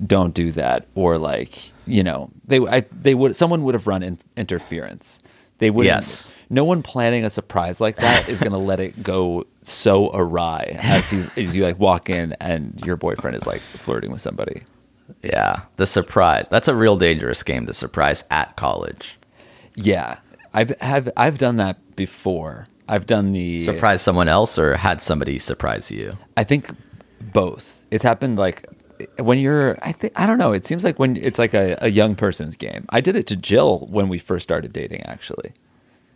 "Don't 0.07 0.35
do 0.35 0.51
that," 0.53 0.87
or 0.95 1.19
like, 1.19 1.73
you 1.87 2.03
know, 2.03 2.31
they 2.47 2.59
I, 2.59 2.81
they 2.81 3.15
would 3.15 3.37
someone 3.37 3.63
would 3.65 3.75
have 3.75 3.87
run 3.87 4.03
in, 4.03 4.19
interference. 4.37 5.21
They 5.59 5.71
would. 5.71 5.87
Yes. 5.87 6.31
No 6.51 6.65
one 6.65 6.83
planning 6.83 7.25
a 7.25 7.31
surprise 7.31 7.81
like 7.81 7.97
that 7.97 8.29
is 8.29 8.41
going 8.41 8.53
to 8.53 8.59
let 8.59 8.81
it 8.81 9.03
go 9.03 9.47
so 9.63 10.11
awry 10.13 10.77
as 10.81 11.11
he's 11.11 11.27
as 11.37 11.55
you 11.55 11.63
like 11.65 11.79
walk 11.79 12.11
in 12.11 12.35
and 12.41 12.81
your 12.85 12.97
boyfriend 12.97 13.37
is 13.37 13.47
like 13.47 13.63
flirting 13.77 14.11
with 14.11 14.21
somebody. 14.21 14.63
Yeah. 15.23 15.63
The 15.77 15.87
surprise. 15.87 16.47
That's 16.51 16.69
a 16.69 16.75
real 16.75 16.97
dangerous 16.97 17.43
game, 17.43 17.65
the 17.65 17.75
surprise 17.75 18.25
at 18.31 18.57
college. 18.57 19.19
Yeah, 19.75 20.19
I've 20.53 20.71
have 20.81 21.11
I've 21.17 21.39
done 21.39 21.57
that 21.57 21.97
before. 21.97 22.69
I've 22.89 23.07
done 23.07 23.33
the 23.33 23.65
Surprise 23.65 24.03
someone 24.03 24.29
else 24.29 24.59
or 24.59 24.77
had 24.77 25.01
somebody 25.01 25.39
surprise 25.39 25.91
you? 25.91 26.17
I 26.37 26.45
think 26.45 26.71
both. 27.33 27.81
It's 27.91 28.05
happened 28.05 28.39
like 28.39 28.67
when 29.19 29.39
you're. 29.39 29.79
I 29.83 29.93
think 29.93 30.13
I 30.17 30.27
don't 30.27 30.39
know. 30.39 30.53
It 30.53 30.67
seems 30.67 30.85
like 30.85 30.99
when 30.99 31.17
it's 31.17 31.39
like 31.39 31.55
a, 31.55 31.77
a 31.81 31.89
young 31.89 32.15
person's 32.15 32.57
game. 32.57 32.85
I 32.91 33.01
did 33.01 33.17
it 33.17 33.27
to 33.29 33.37
Jill 33.37 33.89
when 33.91 34.09
we 34.09 34.19
first 34.19 34.43
started 34.43 34.73
dating. 34.73 35.03
Actually, 35.03 35.53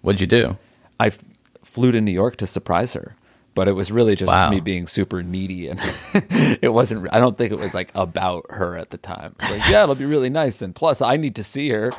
What'd 0.02 0.21
you 0.21 0.26
do? 0.26 0.57
I 1.00 1.09
f- 1.09 1.19
flew 1.64 1.93
to 1.93 2.00
New 2.00 2.12
York 2.12 2.37
to 2.37 2.47
surprise 2.47 2.93
her, 2.95 3.14
but 3.55 3.69
it 3.69 3.73
was 3.73 3.90
really 3.93 4.14
just 4.17 4.28
Wow. 4.28 4.50
me 4.50 4.61
being 4.61 4.87
super 4.87 5.23
needy, 5.23 5.69
and 5.69 5.81
it 6.62 6.73
wasn't. 6.73 7.09
I 7.12 7.19
don't 7.21 7.37
think 7.38 7.52
it 7.52 7.59
was 7.59 7.75
like 7.75 7.90
about 7.95 8.47
her 8.50 8.76
at 8.78 8.90
the 8.90 8.99
time. 8.99 9.35
Like, 9.43 9.69
yeah, 9.69 9.83
it'll 9.83 9.95
be 9.95 10.05
really 10.07 10.31
nice, 10.31 10.62
and 10.62 10.75
plus, 10.75 11.00
I 11.02 11.17
need 11.17 11.35
to 11.37 11.43
see 11.45 11.69
her. 11.71 11.93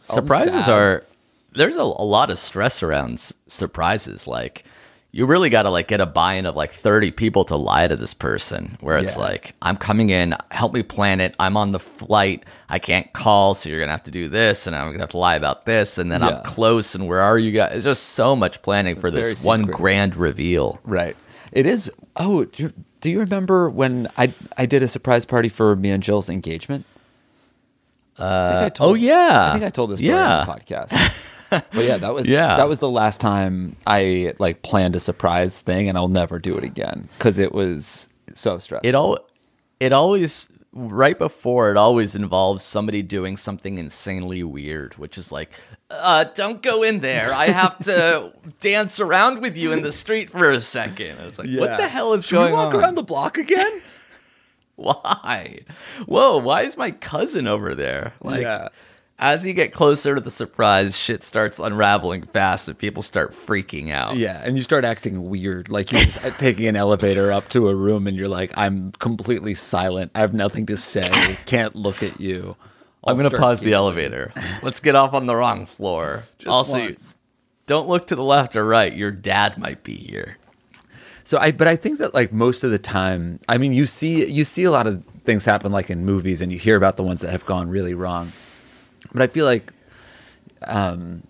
Surprises 0.00 0.68
are 0.68 1.04
there's 1.52 1.76
a, 1.76 1.82
a 1.82 1.82
lot 1.82 2.30
of 2.30 2.38
stress 2.38 2.82
around 2.82 3.14
s- 3.14 3.32
surprises 3.48 4.26
like 4.26 4.64
you 5.12 5.26
really 5.26 5.50
got 5.50 5.62
to 5.64 5.70
like 5.70 5.88
get 5.88 6.00
a 6.00 6.06
buy-in 6.06 6.46
of 6.46 6.54
like 6.54 6.70
30 6.70 7.10
people 7.10 7.44
to 7.46 7.56
lie 7.56 7.88
to 7.88 7.96
this 7.96 8.14
person 8.14 8.78
where 8.80 8.96
it's 8.96 9.16
Yeah. 9.16 9.22
like 9.22 9.54
i'm 9.62 9.76
coming 9.76 10.10
in 10.10 10.34
help 10.50 10.72
me 10.72 10.82
plan 10.82 11.20
it 11.20 11.34
i'm 11.40 11.56
on 11.56 11.72
the 11.72 11.80
flight 11.80 12.44
i 12.68 12.78
can't 12.78 13.12
call 13.12 13.54
so 13.54 13.68
you're 13.68 13.80
gonna 13.80 13.90
have 13.92 14.04
to 14.04 14.10
do 14.12 14.28
this 14.28 14.66
and 14.68 14.76
i'm 14.76 14.88
gonna 14.90 15.00
have 15.00 15.10
to 15.10 15.18
lie 15.18 15.34
about 15.36 15.64
this 15.64 15.98
and 15.98 16.12
then 16.12 16.20
Yeah. 16.20 16.28
i'm 16.28 16.42
close 16.44 16.94
and 16.94 17.08
where 17.08 17.20
are 17.20 17.38
you 17.38 17.50
guys 17.50 17.72
it's 17.74 17.84
just 17.84 18.10
so 18.10 18.36
much 18.36 18.62
planning 18.62 18.94
for 19.00 19.10
this 19.10 19.32
Very 19.32 19.46
one 19.46 19.62
grand 19.62 20.14
reveal 20.16 20.78
Right. 20.84 21.16
It 21.52 21.66
is. 21.66 21.90
Oh, 22.14 22.44
do 22.44 22.62
you, 22.62 22.72
do 23.00 23.10
you 23.10 23.18
remember 23.18 23.68
when 23.68 24.06
I 24.16 24.32
I 24.56 24.66
did 24.66 24.84
a 24.84 24.88
surprise 24.88 25.24
party 25.24 25.48
for 25.48 25.74
me 25.74 25.90
and 25.90 26.00
Jill's 26.00 26.28
engagement? 26.28 26.86
Uh, 28.16 28.70
oh, 28.78 28.94
yeah. 28.94 29.48
I 29.48 29.52
think 29.54 29.64
I 29.64 29.70
told 29.70 29.90
this 29.90 30.00
Yeah. 30.00 30.42
on 30.42 30.46
the 30.46 30.52
podcast. 30.52 31.12
but 31.50 31.68
yeah, 31.84 31.96
that 31.98 32.14
was 32.14 32.28
Yeah. 32.38 32.56
that 32.56 32.68
was 32.68 32.78
the 32.78 32.90
last 32.90 33.20
time 33.20 33.76
I 33.86 34.34
like 34.38 34.62
planned 34.62 34.96
a 34.96 35.00
surprise 35.00 35.58
thing, 35.58 35.88
and 35.88 35.98
I'll 35.98 36.08
never 36.08 36.38
do 36.38 36.56
it 36.56 36.64
again 36.64 37.08
because 37.18 37.38
it 37.38 37.52
was 37.52 38.06
so 38.34 38.58
stressful. 38.58 38.88
it 38.88 38.94
all 38.94 39.18
it 39.80 39.92
always 39.92 40.48
right 40.72 41.18
before 41.18 41.72
it 41.72 41.76
always 41.76 42.14
involves 42.14 42.62
somebody 42.62 43.02
doing 43.02 43.36
something 43.36 43.76
insanely 43.78 44.44
weird 44.44 44.94
which 44.98 45.18
is 45.18 45.32
like 45.32 45.50
uh 45.90 46.22
don't 46.36 46.62
go 46.62 46.84
in 46.84 47.00
there 47.00 47.34
i 47.34 47.48
have 47.48 47.76
to 47.80 48.32
dance 48.60 49.00
around 49.00 49.42
with 49.42 49.56
you 49.56 49.72
in 49.72 49.82
the 49.82 49.90
street 49.90 50.30
for 50.30 50.48
a 50.48 50.60
second 50.62 51.18
And 51.18 51.26
it's 51.26 51.40
like 51.40 51.50
what 51.58 51.76
the 51.76 51.88
hell 51.88 52.12
is 52.12 52.24
Should 52.24 52.36
going 52.36 52.52
we 52.52 52.56
walk 52.56 52.72
on 52.72 52.80
around 52.80 52.94
the 52.94 53.02
block 53.02 53.36
again? 53.36 53.80
why 54.76 55.58
whoa 56.06 56.38
why 56.38 56.62
is 56.62 56.76
my 56.76 56.90
cousin 56.92 57.46
over 57.48 57.74
there 57.74 58.14
like 58.22 58.42
Yeah. 58.42 58.68
As 59.20 59.44
you 59.44 59.52
get 59.52 59.72
closer 59.72 60.14
to 60.14 60.20
the 60.20 60.30
surprise 60.30 60.98
shit 60.98 61.22
starts 61.22 61.58
unraveling 61.58 62.22
fast 62.22 62.68
and 62.68 62.76
people 62.76 63.02
start 63.02 63.32
freaking 63.32 63.90
out 63.90 64.16
Yeah, 64.16 64.40
and 64.42 64.56
you 64.56 64.62
start 64.62 64.84
acting 64.84 65.28
weird, 65.28 65.68
like 65.68 65.92
you're 65.92 66.00
taking 66.38 66.66
an 66.66 66.74
elevator 66.74 67.30
up 67.30 67.48
to 67.50 67.68
a 67.68 67.74
room, 67.74 68.06
and 68.06 68.16
you're 68.16 68.28
like, 68.28 68.56
"I'm 68.56 68.92
completely 68.92 69.54
silent. 69.54 70.10
I 70.14 70.20
have 70.20 70.34
nothing 70.34 70.66
to 70.66 70.76
say. 70.76 71.36
Can't 71.46 71.76
look 71.76 72.02
at 72.02 72.20
you." 72.20 72.56
I'm 73.04 73.12
I'll 73.12 73.16
gonna 73.16 73.30
start 73.30 73.40
pause 73.40 73.60
the 73.60 73.72
elevator. 73.72 74.32
Let's 74.62 74.80
get 74.80 74.94
off 74.94 75.14
on 75.14 75.26
the 75.26 75.36
wrong 75.36 75.66
floor. 75.66 76.24
Just 76.38 76.48
also, 76.48 76.78
once. 76.78 77.16
don't 77.66 77.88
look 77.88 78.06
to 78.08 78.16
the 78.16 78.24
left 78.24 78.56
or 78.56 78.64
right. 78.64 78.92
Your 78.92 79.10
dad 79.10 79.56
might 79.56 79.82
be 79.84 79.96
here. 79.96 80.36
So 81.24 81.38
I, 81.38 81.52
but 81.52 81.68
I 81.68 81.76
think 81.76 81.98
that 81.98 82.12
like 82.12 82.32
most 82.32 82.64
of 82.64 82.70
the 82.70 82.78
time, 82.78 83.40
I 83.48 83.56
mean, 83.56 83.72
you 83.72 83.86
see, 83.86 84.26
you 84.26 84.44
see 84.44 84.64
a 84.64 84.70
lot 84.70 84.86
of 84.86 85.04
things 85.24 85.44
happen 85.44 85.70
like 85.72 85.88
in 85.88 86.04
movies, 86.04 86.42
and 86.42 86.50
you 86.50 86.58
hear 86.58 86.76
about 86.76 86.96
the 86.96 87.02
ones 87.02 87.20
that 87.20 87.30
have 87.30 87.46
gone 87.46 87.68
really 87.68 87.94
wrong. 87.94 88.32
But 89.12 89.22
I 89.22 89.26
feel 89.26 89.44
like, 89.46 89.72
um, 90.62 91.22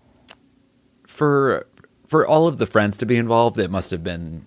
for 1.07 1.65
for 2.07 2.27
all 2.27 2.47
of 2.47 2.57
the 2.57 2.67
friends 2.67 2.97
to 2.97 3.05
be 3.05 3.15
involved, 3.15 3.57
it 3.57 3.71
must 3.71 3.91
have 3.91 4.03
been 4.03 4.45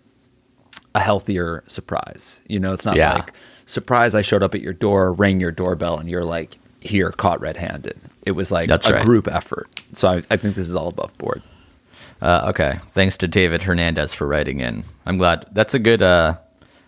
a 0.94 1.00
healthier 1.00 1.64
surprise. 1.66 2.40
You 2.46 2.60
know, 2.60 2.72
it's 2.72 2.84
not 2.84 2.96
Yeah. 2.96 3.14
like 3.14 3.32
surprise. 3.66 4.14
I 4.14 4.22
showed 4.22 4.42
up 4.42 4.54
at 4.54 4.60
your 4.60 4.74
door, 4.74 5.12
rang 5.12 5.40
your 5.40 5.50
doorbell, 5.50 5.98
and 5.98 6.08
you're 6.08 6.22
like 6.24 6.58
here, 6.80 7.10
caught 7.10 7.40
red-handed. 7.40 7.98
It 8.26 8.32
was 8.32 8.52
like 8.52 8.68
That's 8.68 8.86
a 8.86 8.92
right. 8.94 9.02
group 9.04 9.26
effort. 9.26 9.68
So 9.94 10.08
I, 10.08 10.22
I 10.30 10.36
think 10.36 10.54
this 10.54 10.68
is 10.68 10.74
all 10.74 10.88
above 10.88 11.16
board. 11.16 11.42
Uh, 12.20 12.46
okay, 12.50 12.78
thanks 12.90 13.16
to 13.18 13.28
David 13.28 13.62
Hernandez 13.62 14.12
for 14.14 14.26
writing 14.26 14.60
in. 14.60 14.84
I'm 15.06 15.16
glad. 15.18 15.46
That's 15.52 15.72
a 15.74 15.78
good 15.78 16.02
uh, 16.02 16.36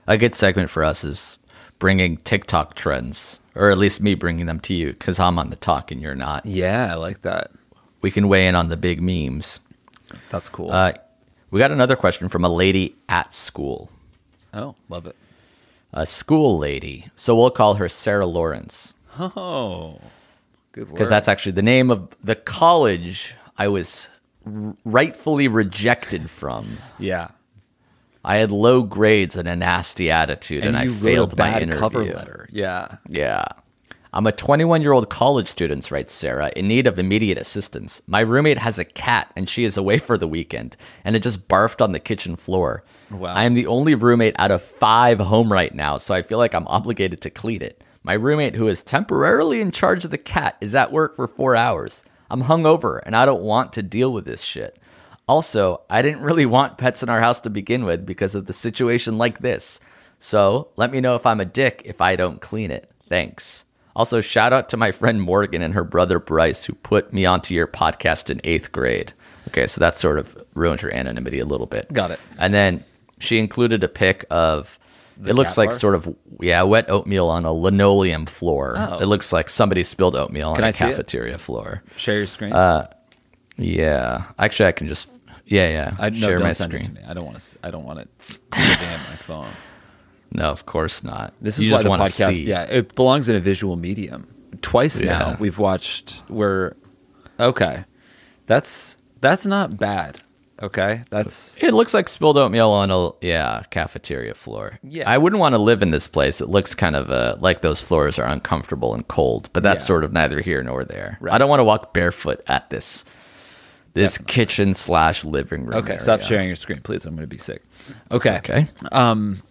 a 0.06 0.16
good 0.18 0.34
segment 0.34 0.68
for 0.70 0.84
us 0.84 1.02
is 1.04 1.38
bringing 1.78 2.18
TikTok 2.18 2.74
trends, 2.74 3.38
or 3.56 3.70
at 3.70 3.78
least 3.78 4.00
me 4.00 4.14
bringing 4.14 4.46
them 4.46 4.60
to 4.60 4.74
you 4.74 4.92
because 4.92 5.18
I'm 5.18 5.38
on 5.38 5.50
the 5.50 5.56
talk 5.56 5.90
and 5.90 6.00
you're 6.00 6.14
not. 6.14 6.46
Yeah, 6.46 6.92
I 6.92 6.96
like 6.96 7.22
that. 7.22 7.50
We 8.02 8.10
can 8.10 8.28
weigh 8.28 8.46
in 8.46 8.54
on 8.54 8.68
the 8.68 8.76
big 8.76 9.00
memes. 9.02 9.58
That's 10.30 10.48
cool. 10.48 10.70
Uh, 10.70 10.92
we 11.50 11.58
got 11.58 11.70
another 11.72 11.96
question 11.96 12.28
from 12.28 12.44
a 12.44 12.48
lady 12.48 12.94
at 13.08 13.32
school. 13.32 13.90
oh, 14.54 14.74
love 14.88 15.06
it. 15.06 15.16
A 15.92 16.04
school 16.06 16.58
lady. 16.58 17.08
So 17.16 17.34
we'll 17.34 17.50
call 17.50 17.74
her 17.74 17.88
Sarah 17.88 18.26
Lawrence. 18.26 18.92
Oh, 19.18 19.98
good 20.72 20.88
word. 20.88 20.92
because 20.92 21.08
that's 21.08 21.26
actually 21.28 21.52
the 21.52 21.62
name 21.62 21.90
of 21.90 22.14
the 22.22 22.34
college 22.34 23.34
I 23.56 23.68
was 23.68 24.08
r- 24.44 24.76
rightfully 24.84 25.48
rejected 25.48 26.28
from. 26.30 26.78
yeah. 26.98 27.28
I 28.26 28.36
had 28.38 28.50
low 28.50 28.82
grades 28.82 29.36
and 29.36 29.46
a 29.46 29.54
nasty 29.54 30.10
attitude, 30.10 30.64
and, 30.64 30.76
I 30.76 30.84
you 30.84 30.90
wrote 30.90 31.00
failed 31.00 31.38
my 31.38 31.60
interview. 31.60 31.78
cover 31.78 32.04
letter. 32.04 32.48
Yeah. 32.50 32.96
Yeah. 33.08 33.44
I'm 34.12 34.26
a 34.26 34.32
21 34.32 34.82
year 34.82 34.92
old 34.92 35.08
college 35.08 35.46
student, 35.46 35.88
writes 35.92 36.12
Sarah, 36.12 36.50
in 36.56 36.66
need 36.66 36.88
of 36.88 36.98
immediate 36.98 37.38
assistance. 37.38 38.02
My 38.08 38.20
roommate 38.20 38.58
has 38.58 38.80
a 38.80 38.84
cat 38.84 39.30
and 39.36 39.48
she 39.48 39.62
is 39.62 39.76
away 39.76 39.98
for 39.98 40.18
the 40.18 40.26
weekend, 40.26 40.76
and 41.04 41.14
it 41.14 41.22
just 41.22 41.46
barfed 41.46 41.80
on 41.80 41.92
the 41.92 42.00
kitchen 42.00 42.34
floor. 42.34 42.82
Wow. 43.12 43.32
I 43.32 43.44
am 43.44 43.54
the 43.54 43.68
only 43.68 43.94
roommate 43.94 44.34
out 44.40 44.50
of 44.50 44.60
five 44.60 45.20
home 45.20 45.52
right 45.52 45.72
now, 45.72 45.96
so 45.96 46.12
I 46.12 46.22
feel 46.22 46.38
like 46.38 46.54
I'm 46.54 46.66
obligated 46.66 47.20
to 47.22 47.30
clean 47.30 47.62
it. 47.62 47.84
My 48.02 48.14
roommate, 48.14 48.56
who 48.56 48.66
is 48.66 48.82
temporarily 48.82 49.60
in 49.60 49.70
charge 49.70 50.04
of 50.04 50.10
the 50.10 50.18
cat, 50.18 50.56
is 50.60 50.74
at 50.74 50.90
work 50.90 51.14
for 51.14 51.28
four 51.28 51.54
hours. 51.54 52.02
I'm 52.28 52.42
hungover 52.42 53.00
and 53.04 53.14
I 53.14 53.24
don't 53.24 53.42
want 53.42 53.72
to 53.74 53.82
deal 53.82 54.12
with 54.12 54.24
this 54.24 54.42
shit. 54.42 54.78
Also, 55.28 55.80
I 55.90 56.02
didn't 56.02 56.22
really 56.22 56.46
want 56.46 56.78
pets 56.78 57.02
in 57.02 57.08
our 57.08 57.20
house 57.20 57.40
to 57.40 57.50
begin 57.50 57.84
with 57.84 58.06
because 58.06 58.34
of 58.34 58.46
the 58.46 58.52
situation 58.52 59.18
like 59.18 59.40
this. 59.40 59.80
So 60.18 60.68
let 60.76 60.92
me 60.92 61.00
know 61.00 61.16
if 61.16 61.26
I'm 61.26 61.40
a 61.40 61.44
dick 61.44 61.82
if 61.84 62.00
I 62.00 62.14
don't 62.16 62.40
clean 62.40 62.70
it. 62.70 62.90
Thanks. 63.08 63.64
Also, 63.96 64.20
shout 64.20 64.52
out 64.52 64.68
to 64.68 64.76
my 64.76 64.92
friend 64.92 65.20
Morgan 65.20 65.62
and 65.62 65.74
her 65.74 65.82
brother 65.82 66.20
Bryce, 66.20 66.64
who 66.64 66.74
put 66.74 67.12
me 67.12 67.26
onto 67.26 67.54
your 67.54 67.66
podcast 67.66 68.30
in 68.30 68.40
eighth 68.44 68.70
grade. 68.70 69.12
Okay, 69.48 69.66
so 69.66 69.80
that 69.80 69.96
sort 69.96 70.18
of 70.18 70.36
ruined 70.54 70.80
her 70.82 70.92
anonymity 70.92 71.40
a 71.40 71.44
little 71.44 71.66
bit. 71.66 71.92
Got 71.92 72.10
it. 72.12 72.20
And 72.38 72.52
then 72.52 72.84
she 73.18 73.38
included 73.38 73.82
a 73.82 73.88
pic 73.88 74.26
of 74.30 74.78
it 75.24 75.34
looks 75.34 75.56
like 75.56 75.70
bar? 75.70 75.78
sort 75.78 75.94
of 75.94 76.14
yeah 76.40 76.62
wet 76.62 76.90
oatmeal 76.90 77.28
on 77.28 77.46
a 77.46 77.52
linoleum 77.52 78.26
floor. 78.26 78.74
Oh. 78.76 78.98
It 78.98 79.06
looks 79.06 79.32
like 79.32 79.48
somebody 79.48 79.82
spilled 79.82 80.14
oatmeal 80.14 80.50
on 80.50 80.56
Can 80.56 80.64
a 80.64 80.68
I 80.68 80.72
cafeteria 80.72 81.38
floor. 81.38 81.82
Share 81.96 82.18
your 82.18 82.26
screen. 82.26 82.52
Uh, 82.52 82.86
yeah, 83.56 84.24
actually, 84.38 84.66
I 84.66 84.72
can 84.72 84.88
just 84.88 85.08
yeah 85.46 85.68
yeah 85.68 85.96
I 85.98 86.10
no, 86.10 86.18
share 86.26 86.36
don't 86.36 86.46
my 86.46 86.52
send 86.52 86.72
screen. 86.72 86.82
it 86.82 86.86
to 86.86 86.92
me. 86.92 87.00
I 87.08 87.14
don't 87.14 87.24
want 87.24 87.38
to. 87.40 87.56
I 87.62 87.70
don't 87.70 87.84
want 87.84 88.00
it 88.00 88.08
in 88.54 88.60
my 89.10 89.16
phone. 89.16 89.52
No, 90.32 90.50
of 90.50 90.66
course 90.66 91.04
not. 91.04 91.32
This 91.40 91.56
is 91.58 91.64
you 91.66 91.72
why 91.72 91.82
the 91.84 91.88
podcast. 91.88 92.34
see. 92.34 92.42
Yeah, 92.44 92.64
it 92.64 92.94
belongs 92.96 93.28
in 93.28 93.36
a 93.36 93.40
visual 93.40 93.76
medium. 93.76 94.26
Twice 94.60 95.00
Yeah. 95.00 95.18
now 95.18 95.36
we've 95.38 95.58
watched. 95.58 96.20
We're 96.28 96.74
okay, 97.40 97.84
that's 98.46 98.98
that's 99.20 99.46
not 99.46 99.78
bad. 99.78 100.20
Okay, 100.60 101.04
that's 101.10 101.56
It 101.62 101.74
looks 101.74 101.94
like 101.94 102.08
spilled 102.08 102.36
oatmeal 102.36 102.70
on 102.70 102.90
a 102.90 103.10
yeah 103.24 103.62
cafeteria 103.70 104.34
floor. 104.34 104.78
Yeah. 104.82 105.08
I 105.08 105.16
wouldn't 105.16 105.38
want 105.40 105.54
to 105.54 105.60
live 105.60 105.80
in 105.80 105.90
this 105.92 106.08
place. 106.08 106.40
It 106.40 106.48
looks 106.48 106.74
kind 106.74 106.96
of 106.96 107.08
uh, 107.10 107.36
like 107.40 107.60
those 107.62 107.80
floors 107.80 108.18
are 108.18 108.26
uncomfortable 108.26 108.94
and 108.94 109.06
cold, 109.06 109.48
but 109.52 109.62
that's 109.62 109.84
Yeah. 109.84 109.88
sort 109.88 110.04
of 110.04 110.12
neither 110.12 110.40
here 110.40 110.62
nor 110.62 110.84
there. 110.84 111.18
Right. 111.20 111.32
I 111.34 111.38
don't 111.38 111.48
want 111.48 111.60
to 111.60 111.64
walk 111.64 111.94
barefoot 111.94 112.42
at 112.48 112.68
this 112.70 113.04
this 113.96 114.18
kitchen 114.18 114.74
slash 114.74 115.24
living 115.24 115.64
room. 115.66 115.74
okay. 115.78 115.98
Stop 115.98 116.20
sharing 116.20 116.46
your 116.46 116.56
screen, 116.56 116.80
please. 116.80 117.04
I'm 117.04 117.14
going 117.16 117.22
to 117.22 117.26
be 117.26 117.38
sick. 117.38 117.62
Okay. 118.10 118.36
Okay. 118.38 118.68
Um, 118.92 119.42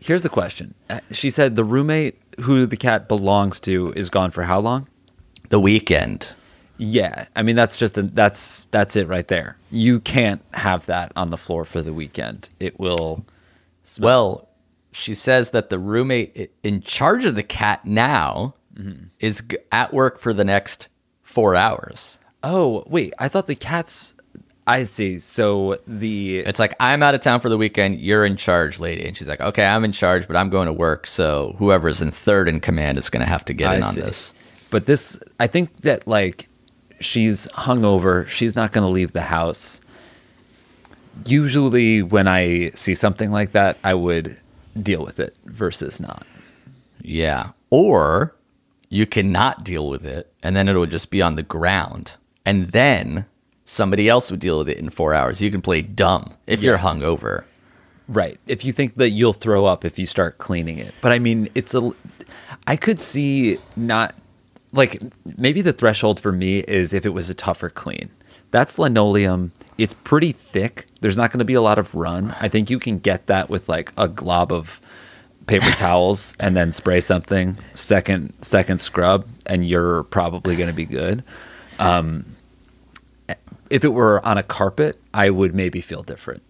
Here's 0.00 0.22
the 0.22 0.28
question. 0.28 0.74
Uh, 0.88 1.00
She 1.10 1.30
said 1.30 1.56
the 1.56 1.64
roommate 1.64 2.20
who 2.40 2.66
the 2.66 2.76
cat 2.76 3.08
belongs 3.08 3.58
to 3.60 3.92
is 3.96 4.10
gone 4.10 4.30
for 4.30 4.42
how 4.44 4.60
long? 4.60 4.88
The 5.48 5.58
weekend. 5.60 6.28
Yeah, 6.78 7.26
I 7.34 7.42
mean 7.42 7.56
that's 7.56 7.76
just 7.76 7.96
a, 7.96 8.02
that's 8.02 8.66
that's 8.66 8.96
it 8.96 9.08
right 9.08 9.26
there. 9.28 9.56
You 9.70 9.98
can't 10.00 10.42
have 10.52 10.84
that 10.86 11.10
on 11.16 11.30
the 11.30 11.38
floor 11.38 11.64
for 11.64 11.80
the 11.80 11.94
weekend. 11.94 12.50
It 12.60 12.78
will. 12.78 13.24
Well, 13.98 14.48
she 14.92 15.14
says 15.14 15.50
that 15.52 15.70
the 15.70 15.78
roommate 15.78 16.50
in 16.62 16.82
charge 16.82 17.24
of 17.24 17.34
the 17.34 17.42
cat 17.42 17.84
now 17.84 18.54
Mm-hmm. 18.76 19.04
is 19.20 19.42
at 19.72 19.94
work 19.94 20.18
for 20.20 20.34
the 20.34 20.44
next 20.44 20.88
four 21.22 21.56
hours. 21.56 22.18
Oh 22.48 22.84
wait, 22.86 23.12
I 23.18 23.26
thought 23.26 23.48
the 23.48 23.56
cats. 23.56 24.14
I 24.68 24.84
see. 24.84 25.18
So 25.18 25.78
the 25.86 26.38
It's 26.38 26.60
like 26.60 26.74
I'm 26.78 27.02
out 27.02 27.14
of 27.14 27.20
town 27.20 27.40
for 27.40 27.48
the 27.48 27.58
weekend. 27.58 28.00
You're 28.00 28.24
in 28.24 28.36
charge, 28.36 28.78
lady. 28.78 29.04
And 29.04 29.16
she's 29.16 29.26
like, 29.26 29.40
"Okay, 29.40 29.64
I'm 29.64 29.84
in 29.84 29.90
charge, 29.90 30.28
but 30.28 30.36
I'm 30.36 30.48
going 30.48 30.66
to 30.66 30.72
work. 30.72 31.08
So 31.08 31.56
whoever's 31.58 32.00
in 32.00 32.12
third 32.12 32.48
in 32.48 32.60
command 32.60 32.98
is 32.98 33.10
going 33.10 33.24
to 33.24 33.28
have 33.28 33.44
to 33.46 33.52
get 33.52 33.70
I 33.70 33.76
in 33.76 33.82
on 33.82 33.92
see. 33.92 34.00
this." 34.00 34.32
But 34.70 34.86
this, 34.86 35.18
I 35.40 35.48
think 35.48 35.80
that 35.80 36.06
like 36.06 36.48
she's 37.00 37.48
hungover. 37.48 38.28
She's 38.28 38.54
not 38.54 38.70
going 38.70 38.86
to 38.86 38.90
leave 38.90 39.12
the 39.12 39.22
house. 39.22 39.80
Usually, 41.24 42.02
when 42.02 42.28
I 42.28 42.70
see 42.70 42.94
something 42.94 43.32
like 43.32 43.52
that, 43.52 43.78
I 43.82 43.94
would 43.94 44.36
deal 44.80 45.04
with 45.04 45.18
it 45.18 45.34
versus 45.46 45.98
not. 45.98 46.24
Yeah. 47.02 47.50
Or 47.70 48.34
you 48.88 49.06
cannot 49.06 49.64
deal 49.64 49.88
with 49.88 50.04
it, 50.06 50.32
and 50.42 50.54
then 50.54 50.68
it 50.68 50.74
would 50.76 50.90
just 50.90 51.10
be 51.10 51.22
on 51.22 51.34
the 51.34 51.42
ground, 51.42 52.12
and 52.46 52.70
then 52.70 53.26
somebody 53.66 54.08
else 54.08 54.30
would 54.30 54.40
deal 54.40 54.56
with 54.56 54.68
it 54.68 54.78
in 54.78 54.88
four 54.88 55.12
hours. 55.12 55.42
You 55.42 55.50
can 55.50 55.60
play 55.60 55.82
dumb 55.82 56.32
if 56.46 56.62
you're 56.62 56.78
hungover. 56.78 57.44
Right. 58.08 58.38
If 58.46 58.64
you 58.64 58.72
think 58.72 58.94
that 58.94 59.10
you'll 59.10 59.32
throw 59.32 59.66
up 59.66 59.84
if 59.84 59.98
you 59.98 60.06
start 60.06 60.38
cleaning 60.38 60.78
it. 60.78 60.94
But 61.00 61.12
I 61.12 61.18
mean, 61.18 61.50
it's 61.54 61.74
a 61.74 61.92
I 62.66 62.76
could 62.76 63.00
see 63.00 63.58
not 63.74 64.14
like 64.72 65.02
maybe 65.36 65.60
the 65.60 65.72
threshold 65.72 66.20
for 66.20 66.32
me 66.32 66.60
is 66.60 66.92
if 66.92 67.04
it 67.04 67.10
was 67.10 67.28
a 67.28 67.34
tougher 67.34 67.68
clean. 67.68 68.08
That's 68.52 68.78
linoleum. 68.78 69.52
It's 69.76 69.94
pretty 69.94 70.32
thick. 70.32 70.86
There's 71.00 71.16
not 71.16 71.32
going 71.32 71.40
to 71.40 71.44
be 71.44 71.54
a 71.54 71.60
lot 71.60 71.78
of 71.78 71.94
run. 71.94 72.34
I 72.40 72.48
think 72.48 72.70
you 72.70 72.78
can 72.78 72.98
get 72.98 73.26
that 73.26 73.50
with 73.50 73.68
like 73.68 73.92
a 73.96 74.06
glob 74.06 74.52
of 74.52 74.80
paper 75.48 75.70
towels 75.76 76.36
and 76.38 76.54
then 76.54 76.70
spray 76.70 77.00
something 77.00 77.58
second 77.74 78.34
second 78.40 78.80
scrub 78.80 79.26
and 79.46 79.66
you're 79.66 80.04
probably 80.04 80.54
going 80.54 80.68
to 80.68 80.72
be 80.74 80.84
good. 80.86 81.24
Um 81.80 82.35
if 83.70 83.84
it 83.84 83.92
were 83.92 84.24
on 84.24 84.38
a 84.38 84.42
carpet, 84.42 85.00
I 85.14 85.30
would 85.30 85.54
maybe 85.54 85.80
feel 85.80 86.02
different. 86.02 86.42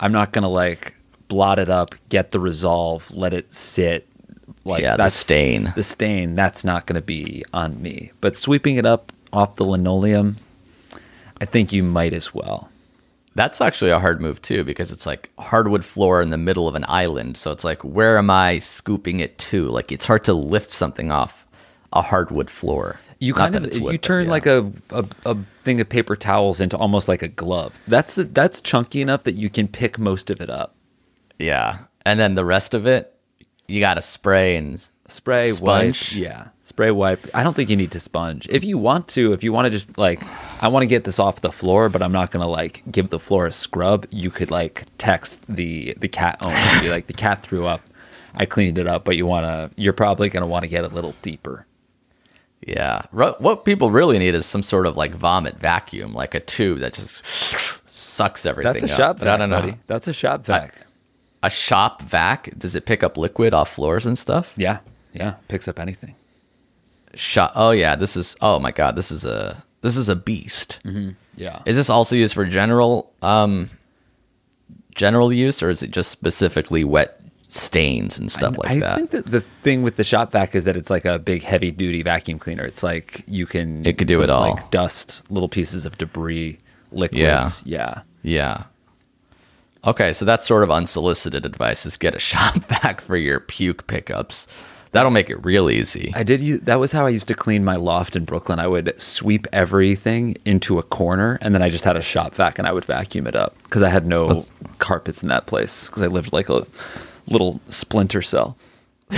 I'm 0.00 0.12
not 0.12 0.32
gonna 0.32 0.48
like 0.48 0.94
blot 1.28 1.58
it 1.58 1.68
up, 1.70 1.94
get 2.08 2.32
the 2.32 2.40
resolve, 2.40 3.10
let 3.10 3.34
it 3.34 3.54
sit. 3.54 4.06
Like 4.64 4.82
Yeah, 4.82 4.96
the 4.96 5.08
stain. 5.08 5.72
The 5.74 5.82
stain 5.82 6.34
that's 6.34 6.64
not 6.64 6.86
gonna 6.86 7.02
be 7.02 7.44
on 7.52 7.80
me. 7.80 8.12
But 8.20 8.36
sweeping 8.36 8.76
it 8.76 8.86
up 8.86 9.12
off 9.32 9.56
the 9.56 9.64
linoleum, 9.64 10.36
I 11.40 11.44
think 11.44 11.72
you 11.72 11.82
might 11.82 12.12
as 12.12 12.34
well. 12.34 12.70
That's 13.34 13.60
actually 13.60 13.92
a 13.92 14.00
hard 14.00 14.20
move 14.20 14.42
too, 14.42 14.64
because 14.64 14.90
it's 14.90 15.06
like 15.06 15.30
hardwood 15.38 15.84
floor 15.84 16.20
in 16.20 16.30
the 16.30 16.36
middle 16.36 16.66
of 16.66 16.74
an 16.74 16.84
island. 16.88 17.36
So 17.36 17.52
it's 17.52 17.62
like, 17.62 17.84
where 17.84 18.18
am 18.18 18.30
I 18.30 18.58
scooping 18.58 19.20
it 19.20 19.38
to? 19.38 19.66
Like, 19.66 19.92
it's 19.92 20.06
hard 20.06 20.24
to 20.24 20.32
lift 20.32 20.72
something 20.72 21.12
off 21.12 21.46
a 21.92 22.02
hardwood 22.02 22.50
floor. 22.50 22.98
You 23.20 23.34
kind 23.34 23.56
of 23.56 23.74
you 23.74 23.98
turn 23.98 24.26
yeah. 24.26 24.30
like 24.30 24.46
a, 24.46 24.72
a 24.90 25.04
a 25.26 25.36
thing 25.62 25.80
of 25.80 25.88
paper 25.88 26.14
towels 26.14 26.60
into 26.60 26.76
almost 26.76 27.08
like 27.08 27.22
a 27.22 27.28
glove. 27.28 27.78
That's 27.88 28.14
that's 28.14 28.60
chunky 28.60 29.02
enough 29.02 29.24
that 29.24 29.32
you 29.32 29.50
can 29.50 29.66
pick 29.68 29.98
most 29.98 30.30
of 30.30 30.40
it 30.40 30.50
up. 30.50 30.76
yeah, 31.38 31.78
and 32.04 32.20
then 32.20 32.36
the 32.36 32.44
rest 32.44 32.74
of 32.74 32.86
it, 32.86 33.14
you 33.66 33.80
got 33.80 33.94
to 33.94 34.02
spray 34.02 34.56
and 34.56 34.88
spray 35.08 35.48
Sponge? 35.48 36.12
wipe 36.12 36.20
yeah 36.20 36.48
spray 36.64 36.90
wipe 36.90 37.26
i 37.32 37.42
don't 37.42 37.56
think 37.56 37.70
you 37.70 37.76
need 37.76 37.90
to 37.90 37.98
sponge 37.98 38.46
if 38.50 38.62
you 38.62 38.76
want 38.76 39.08
to 39.08 39.32
if 39.32 39.42
you 39.42 39.52
want 39.52 39.64
to 39.64 39.70
just 39.70 39.96
like 39.96 40.22
i 40.62 40.68
want 40.68 40.82
to 40.82 40.86
get 40.86 41.04
this 41.04 41.18
off 41.18 41.40
the 41.40 41.50
floor 41.50 41.88
but 41.88 42.02
i'm 42.02 42.12
not 42.12 42.30
gonna 42.30 42.48
like 42.48 42.82
give 42.92 43.08
the 43.08 43.18
floor 43.18 43.46
a 43.46 43.52
scrub 43.52 44.06
you 44.10 44.30
could 44.30 44.50
like 44.50 44.84
text 44.98 45.38
the 45.48 45.94
the 45.98 46.08
cat 46.08 46.36
owner 46.40 46.54
and 46.54 46.82
be 46.82 46.90
like 46.90 47.06
the 47.06 47.14
cat 47.14 47.42
threw 47.42 47.66
up 47.66 47.80
i 48.34 48.44
cleaned 48.44 48.76
it 48.76 48.86
up 48.86 49.02
but 49.04 49.16
you 49.16 49.24
want 49.24 49.46
to 49.46 49.70
you're 49.80 49.94
probably 49.94 50.28
gonna 50.28 50.46
want 50.46 50.62
to 50.62 50.68
get 50.68 50.84
a 50.84 50.88
little 50.88 51.14
deeper 51.22 51.64
Yeah. 52.68 53.02
What 53.12 53.64
people 53.64 53.90
really 53.90 54.18
need 54.18 54.34
is 54.34 54.46
some 54.46 54.62
sort 54.62 54.86
of 54.86 54.96
like 54.96 55.14
vomit 55.14 55.56
vacuum, 55.58 56.14
like 56.14 56.34
a 56.34 56.40
tube 56.40 56.78
that 56.80 56.94
just 56.94 57.24
sucks 57.86 58.46
everything 58.46 58.72
that's 58.80 58.84
a 58.84 58.94
up. 58.94 58.96
shop 58.98 59.18
vac 59.18 59.28
I 59.28 59.36
don't 59.36 59.50
know. 59.50 59.60
buddy 59.60 59.78
that's 59.86 60.06
a 60.08 60.12
shop 60.12 60.44
vac 60.44 60.74
A 61.42 61.50
shop 61.50 62.02
vac, 62.02 62.50
does 62.58 62.76
it 62.76 62.84
pick 62.86 63.02
up 63.02 63.16
liquid 63.16 63.54
off 63.54 63.72
floors 63.72 64.06
and 64.06 64.16
stuff? 64.18 64.52
yeah 64.56 64.78
yeah 65.12 65.34
picks 65.48 65.66
up 65.68 65.78
anything 65.80 66.14
Shop. 67.14 67.52
Oh 67.56 67.70
yeah, 67.70 67.96
this 67.96 68.16
is. 68.16 68.36
Oh 68.42 68.58
my 68.58 68.70
god, 68.70 68.94
this 68.94 69.10
is 69.10 69.24
a 69.24 69.64
this 69.80 69.96
is 69.96 70.08
a 70.10 70.14
beast. 70.14 70.78
yeah 71.36 71.62
Is 71.64 71.74
this 71.74 71.88
also 71.90 72.14
used 72.14 72.34
for 72.34 72.44
general 72.44 73.10
um 73.22 73.70
general 74.94 75.32
use, 75.32 75.62
or 75.62 75.70
is 75.70 75.82
it 75.82 75.90
just 75.90 76.10
specifically 76.10 76.84
wet 76.84 77.17
stains 77.48 78.18
and 78.18 78.30
stuff 78.30 78.56
like 78.58 78.70
I 78.70 78.80
that? 78.80 78.92
I 78.92 78.96
think 78.96 79.10
that 79.10 79.26
the 79.26 79.40
thing 79.62 79.82
with 79.82 79.96
the 79.96 80.04
shop 80.04 80.32
vac 80.32 80.54
is 80.54 80.64
that 80.64 80.76
it's 80.76 80.90
like 80.90 81.04
a 81.04 81.18
big 81.18 81.42
heavy 81.42 81.70
duty 81.70 82.02
vacuum 82.02 82.38
cleaner. 82.38 82.64
It's 82.64 82.82
like 82.82 83.24
you 83.26 83.46
can 83.46 83.84
It 83.86 83.98
could 83.98 84.08
do 84.08 84.22
it 84.22 84.30
all. 84.30 84.52
Like 84.52 84.70
dust, 84.70 85.28
little 85.30 85.48
pieces 85.48 85.84
of 85.86 85.98
debris, 85.98 86.58
liquids. 86.92 87.22
Yeah. 87.22 87.50
Yeah. 87.64 88.02
Yeah. 88.22 88.64
Okay, 89.84 90.12
so 90.12 90.24
that's 90.24 90.46
sort 90.46 90.64
of 90.64 90.70
unsolicited 90.70 91.46
advice 91.46 91.86
is 91.86 91.96
get 91.96 92.14
a 92.14 92.18
shop 92.18 92.56
vac 92.64 93.00
for 93.00 93.16
your 93.16 93.40
puke 93.40 93.86
pickups. 93.86 94.46
That'll 94.92 95.10
make 95.10 95.28
it 95.28 95.44
real 95.44 95.68
easy. 95.68 96.12
I 96.16 96.22
did 96.22 96.40
use, 96.40 96.60
that 96.62 96.80
was 96.80 96.92
how 96.92 97.04
I 97.04 97.10
used 97.10 97.28
to 97.28 97.34
clean 97.34 97.62
my 97.62 97.76
loft 97.76 98.16
in 98.16 98.24
Brooklyn. 98.24 98.58
I 98.58 98.66
would 98.66 98.94
sweep 99.00 99.46
everything 99.52 100.36
into 100.46 100.78
a 100.78 100.82
corner 100.82 101.38
and 101.42 101.54
then 101.54 101.60
I 101.62 101.68
just 101.68 101.84
had 101.84 101.96
a 101.96 102.02
shop 102.02 102.34
vac 102.34 102.58
and 102.58 102.66
I 102.66 102.72
would 102.72 102.86
vacuum 102.86 103.26
it 103.26 103.36
up 103.36 103.54
because 103.64 103.82
I 103.82 103.90
had 103.90 104.06
no 104.06 104.46
carpets 104.78 105.22
in 105.22 105.28
that 105.28 105.46
place 105.46 105.86
because 105.86 106.02
I 106.02 106.06
lived 106.06 106.32
like 106.32 106.48
a 106.48 106.66
little 107.28 107.60
splinter 107.68 108.22
cell. 108.22 108.56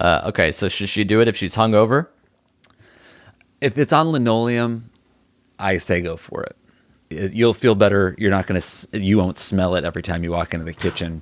Uh, 0.00 0.22
okay, 0.28 0.50
so 0.50 0.66
should 0.66 0.88
she 0.88 1.04
do 1.04 1.20
it 1.20 1.28
if 1.28 1.36
she's 1.36 1.54
hungover? 1.56 2.06
If 3.60 3.76
it's 3.76 3.92
on 3.92 4.12
linoleum, 4.12 4.88
I 5.58 5.76
say 5.76 6.00
go 6.00 6.16
for 6.16 6.42
it. 6.42 6.56
It- 7.10 7.34
You'll 7.34 7.52
feel 7.52 7.74
better. 7.74 8.14
You're 8.16 8.30
not 8.30 8.46
to, 8.46 8.98
you 8.98 9.18
won't 9.18 9.36
smell 9.36 9.74
it 9.74 9.84
every 9.84 10.00
time 10.02 10.24
you 10.24 10.30
walk 10.30 10.54
into 10.54 10.64
the 10.64 10.72
kitchen. 10.72 11.20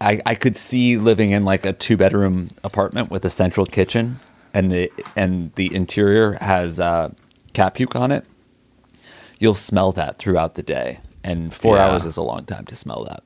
I, 0.00 0.22
I 0.24 0.34
could 0.34 0.56
see 0.56 0.96
living 0.96 1.30
in 1.32 1.44
like 1.44 1.66
a 1.66 1.74
two 1.74 1.98
bedroom 1.98 2.48
apartment 2.64 3.10
with 3.10 3.26
a 3.26 3.30
central 3.30 3.66
kitchen 3.66 4.18
and 4.54 4.70
the 4.70 4.90
and 5.14 5.52
the 5.56 5.74
interior 5.74 6.38
has 6.40 6.80
uh, 6.80 7.12
cat 7.52 7.74
puke 7.74 7.94
on 7.94 8.10
it. 8.10 8.24
You'll 9.38 9.54
smell 9.54 9.92
that 9.92 10.18
throughout 10.18 10.54
the 10.54 10.62
day, 10.62 11.00
and 11.22 11.52
four 11.52 11.76
Yeah. 11.76 11.88
hours 11.88 12.06
is 12.06 12.16
a 12.16 12.22
long 12.22 12.46
time 12.46 12.64
to 12.66 12.74
smell 12.74 13.04
that. 13.04 13.22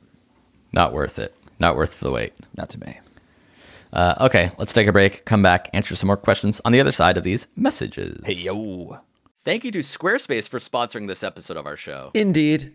Not 0.75 0.93
worth 0.93 1.19
it. 1.19 1.35
Not 1.61 1.77
worth 1.77 2.01
the 2.01 2.11
wait. 2.11 2.35
Not 2.57 2.69
to 2.71 2.81
me. 2.81 2.99
Uh, 3.93 4.17
okay, 4.23 4.51
let's 4.59 4.73
take 4.73 4.89
a 4.89 4.93
break, 4.93 5.25
come 5.25 5.41
back, 5.41 5.71
answer 5.73 5.95
some 5.95 6.09
more 6.09 6.17
questions 6.17 6.61
on 6.65 6.73
the 6.73 6.81
other 6.81 6.91
side 6.91 7.17
of 7.17 7.23
these 7.23 7.47
messages. 7.55 8.21
Hey, 8.25 8.33
yo. 8.33 8.99
Thank 9.45 9.63
you 9.63 9.71
to 9.71 9.79
Squarespace 9.81 10.49
for 10.49 10.59
sponsoring 10.59 11.07
this 11.07 11.23
episode 11.23 11.57
of 11.57 11.65
our 11.65 11.77
show. 11.77 12.11
Indeed. 12.13 12.75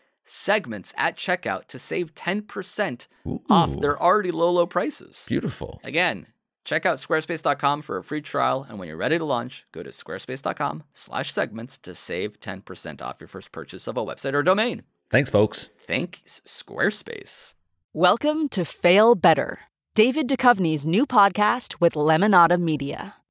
segments 0.31 0.93
at 0.97 1.17
checkout 1.17 1.67
to 1.67 1.79
save 1.79 2.15
10% 2.15 3.07
off 3.49 3.75
Ooh. 3.75 3.79
their 3.79 4.01
already 4.01 4.31
low, 4.31 4.51
low 4.51 4.65
prices. 4.65 5.25
Beautiful. 5.27 5.81
Again, 5.83 6.27
check 6.63 6.85
out 6.85 6.99
squarespace.com 6.99 7.81
for 7.81 7.97
a 7.97 8.03
free 8.03 8.21
trial. 8.21 8.65
And 8.67 8.79
when 8.79 8.87
you're 8.87 8.97
ready 8.97 9.17
to 9.17 9.25
launch, 9.25 9.65
go 9.71 9.83
to 9.83 9.89
squarespace.com 9.89 10.83
slash 10.93 11.33
segments 11.33 11.77
to 11.79 11.93
save 11.93 12.39
10% 12.39 13.01
off 13.01 13.19
your 13.19 13.27
first 13.27 13.51
purchase 13.51 13.87
of 13.87 13.97
a 13.97 14.05
website 14.05 14.33
or 14.33 14.43
domain. 14.43 14.83
Thanks, 15.09 15.29
folks. 15.29 15.69
Thanks, 15.85 16.41
Squarespace. 16.45 17.53
Welcome 17.93 18.47
to 18.49 18.63
Fail 18.63 19.15
Better, 19.15 19.59
David 19.93 20.29
Duchovny's 20.29 20.87
new 20.87 21.05
podcast 21.05 21.81
with 21.81 21.95
Lemonada 21.95 22.57
Media. 22.57 23.15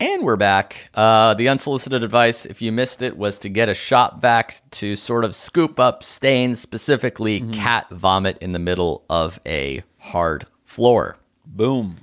And 0.00 0.24
we're 0.24 0.36
back. 0.36 0.88
Uh, 0.94 1.34
the 1.34 1.50
unsolicited 1.50 2.02
advice, 2.02 2.46
if 2.46 2.62
you 2.62 2.72
missed 2.72 3.02
it, 3.02 3.18
was 3.18 3.36
to 3.40 3.50
get 3.50 3.68
a 3.68 3.74
shop 3.74 4.22
vac 4.22 4.62
to 4.70 4.96
sort 4.96 5.26
of 5.26 5.34
scoop 5.34 5.78
up 5.78 6.02
stains, 6.02 6.58
specifically 6.58 7.42
cat 7.52 7.86
vomit 7.90 8.38
in 8.38 8.52
the 8.52 8.58
middle 8.58 9.04
of 9.10 9.38
a 9.44 9.82
hard 9.98 10.46
floor. 10.64 11.18
Boom. 11.44 11.98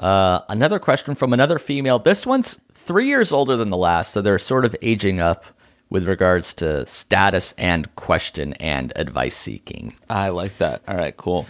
Uh, 0.00 0.40
another 0.48 0.80
question 0.80 1.14
from 1.14 1.32
another 1.32 1.60
female. 1.60 2.00
This 2.00 2.26
one's 2.26 2.58
three 2.74 3.06
years 3.06 3.30
older 3.30 3.56
than 3.56 3.70
the 3.70 3.76
last, 3.76 4.10
so 4.10 4.20
they're 4.20 4.40
sort 4.40 4.64
of 4.64 4.74
aging 4.82 5.20
up 5.20 5.44
with 5.90 6.08
regards 6.08 6.52
to 6.54 6.84
status 6.86 7.54
and 7.56 7.94
question 7.94 8.54
and 8.54 8.92
advice 8.96 9.36
seeking. 9.36 9.94
I 10.08 10.30
like 10.30 10.58
that. 10.58 10.82
All 10.88 10.96
right, 10.96 11.16
cool. 11.16 11.46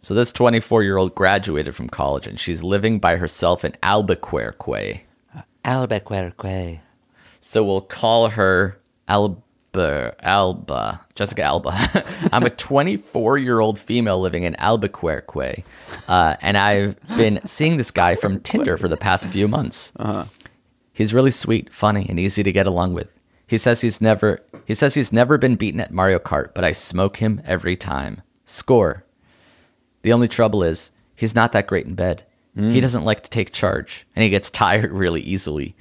So 0.00 0.14
this 0.14 0.32
24 0.32 0.82
year 0.82 0.96
old 0.96 1.14
graduated 1.14 1.74
from 1.74 1.88
college 1.88 2.26
and 2.26 2.38
she's 2.38 2.62
living 2.62 2.98
by 2.98 3.16
herself 3.16 3.64
in 3.64 3.74
Albuquerque. 3.82 5.04
Albuquerque. 5.64 6.80
So 7.40 7.64
we'll 7.64 7.80
call 7.80 8.30
her 8.30 8.78
Alba. 9.08 10.14
Alba. 10.20 11.00
Jessica 11.14 11.42
Alba. 11.42 11.72
I'm 12.32 12.44
a 12.44 12.50
24 12.50 13.38
year 13.38 13.60
old 13.60 13.78
female 13.78 14.20
living 14.20 14.44
in 14.44 14.54
Albuquerque. 14.56 15.64
Uh, 16.08 16.36
and 16.40 16.56
I've 16.56 16.96
been 17.16 17.40
seeing 17.44 17.76
this 17.76 17.90
guy 17.90 18.14
from 18.14 18.40
Tinder 18.40 18.76
for 18.76 18.88
the 18.88 18.96
past 18.96 19.28
few 19.28 19.48
months. 19.48 19.92
He's 20.92 21.12
really 21.12 21.32
sweet, 21.32 21.72
funny, 21.72 22.06
and 22.08 22.20
easy 22.20 22.42
to 22.42 22.52
get 22.52 22.66
along 22.66 22.94
with. 22.94 23.20
He 23.46 23.58
says 23.58 23.80
he's 23.80 24.00
never 24.00 24.40
he 24.64 24.74
says 24.74 24.94
he's 24.94 25.12
never 25.12 25.36
been 25.38 25.56
beaten 25.56 25.80
at 25.80 25.92
Mario 25.92 26.18
Kart, 26.18 26.54
but 26.54 26.64
I 26.64 26.72
smoke 26.72 27.18
him 27.18 27.42
every 27.44 27.76
time. 27.76 28.22
Score. 28.46 29.03
The 30.04 30.12
only 30.12 30.28
trouble 30.28 30.62
is 30.62 30.92
he's 31.16 31.34
not 31.34 31.52
that 31.52 31.66
great 31.66 31.86
in 31.86 31.94
bed. 31.94 32.24
He 32.54 32.60
hmm. 32.60 32.80
doesn't 32.80 33.06
like 33.06 33.22
to 33.22 33.30
take 33.30 33.52
charge, 33.52 34.06
and 34.14 34.22
he 34.22 34.28
gets 34.28 34.50
tired 34.50 34.92
really 34.92 35.22
easily. 35.22 35.74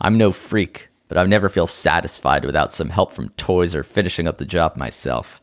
I'm 0.00 0.16
no 0.16 0.30
freak, 0.30 0.88
but 1.08 1.18
I 1.18 1.24
never 1.24 1.48
feel 1.48 1.66
satisfied 1.66 2.44
without 2.44 2.72
some 2.72 2.90
help 2.90 3.12
from 3.12 3.30
toys 3.30 3.74
or 3.74 3.82
finishing 3.82 4.28
up 4.28 4.38
the 4.38 4.44
job 4.44 4.76
myself. 4.76 5.42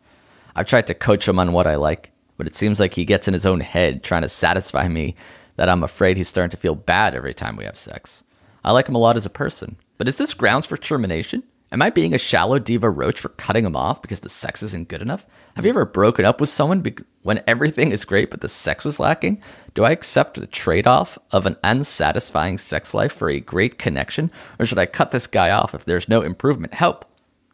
I've 0.56 0.66
tried 0.66 0.88
to 0.88 0.94
coach 0.94 1.28
him 1.28 1.40
on 1.40 1.52
what 1.52 1.68
I 1.68 1.76
like, 1.76 2.12
but 2.38 2.48
it 2.48 2.56
seems 2.56 2.80
like 2.80 2.94
he 2.94 3.04
gets 3.04 3.28
in 3.28 3.34
his 3.34 3.46
own 3.46 3.60
head 3.60 4.02
trying 4.02 4.22
to 4.22 4.30
satisfy 4.30 4.88
me 4.88 5.16
that 5.58 5.68
I'm 5.68 5.84
afraid 5.84 6.16
he's 6.16 6.30
starting 6.30 6.52
to 6.52 6.58
feel 6.58 6.76
bad 6.76 7.14
every 7.14 7.34
time 7.34 7.58
we 7.58 7.66
have 7.66 7.78
sex. 7.78 8.24
I 8.64 8.72
like 8.72 8.88
him 8.88 8.96
a 8.96 9.00
lot 9.00 9.18
as 9.18 9.26
a 9.26 9.30
person, 9.30 9.76
but 9.98 10.08
is 10.08 10.16
this 10.16 10.34
grounds 10.34 10.66
for 10.66 10.78
termination? 10.78 11.44
Am 11.72 11.82
I 11.82 11.90
being 11.90 12.14
a 12.14 12.18
shallow 12.18 12.60
diva 12.60 12.90
roach 12.90 13.20
for 13.20 13.30
cutting 13.30 13.66
him 13.66 13.78
off 13.78 14.02
because 14.02 14.20
the 14.20 14.30
sex 14.30 14.62
isn't 14.62 14.90
good 14.90 15.02
enough? 15.02 15.26
Have 15.56 15.64
you 15.64 15.70
ever 15.70 15.86
broken 15.86 16.26
up 16.26 16.42
with 16.42 16.50
someone 16.50 16.82
bec- 16.82 17.02
when 17.24 17.42
everything 17.48 17.92
is 17.92 18.04
great 18.04 18.30
but 18.30 18.42
the 18.42 18.50
sex 18.50 18.84
was 18.84 19.00
lacking? 19.00 19.42
Do 19.74 19.86
I 19.86 19.92
accept 19.92 20.40
the 20.40 20.48
trade 20.48 20.86
off 20.86 21.18
of 21.32 21.46
an 21.46 21.56
unsatisfying 21.64 22.58
sex 22.58 22.94
life 22.94 23.14
for 23.14 23.30
a 23.30 23.40
great 23.40 23.78
connection? 23.80 24.32
Or 24.60 24.66
should 24.66 24.80
I 24.80 24.86
cut 24.86 25.12
this 25.12 25.28
guy 25.28 25.50
off 25.50 25.74
if 25.74 25.86
there's 25.86 26.10
no 26.10 26.22
improvement? 26.22 26.74
Help! 26.74 27.06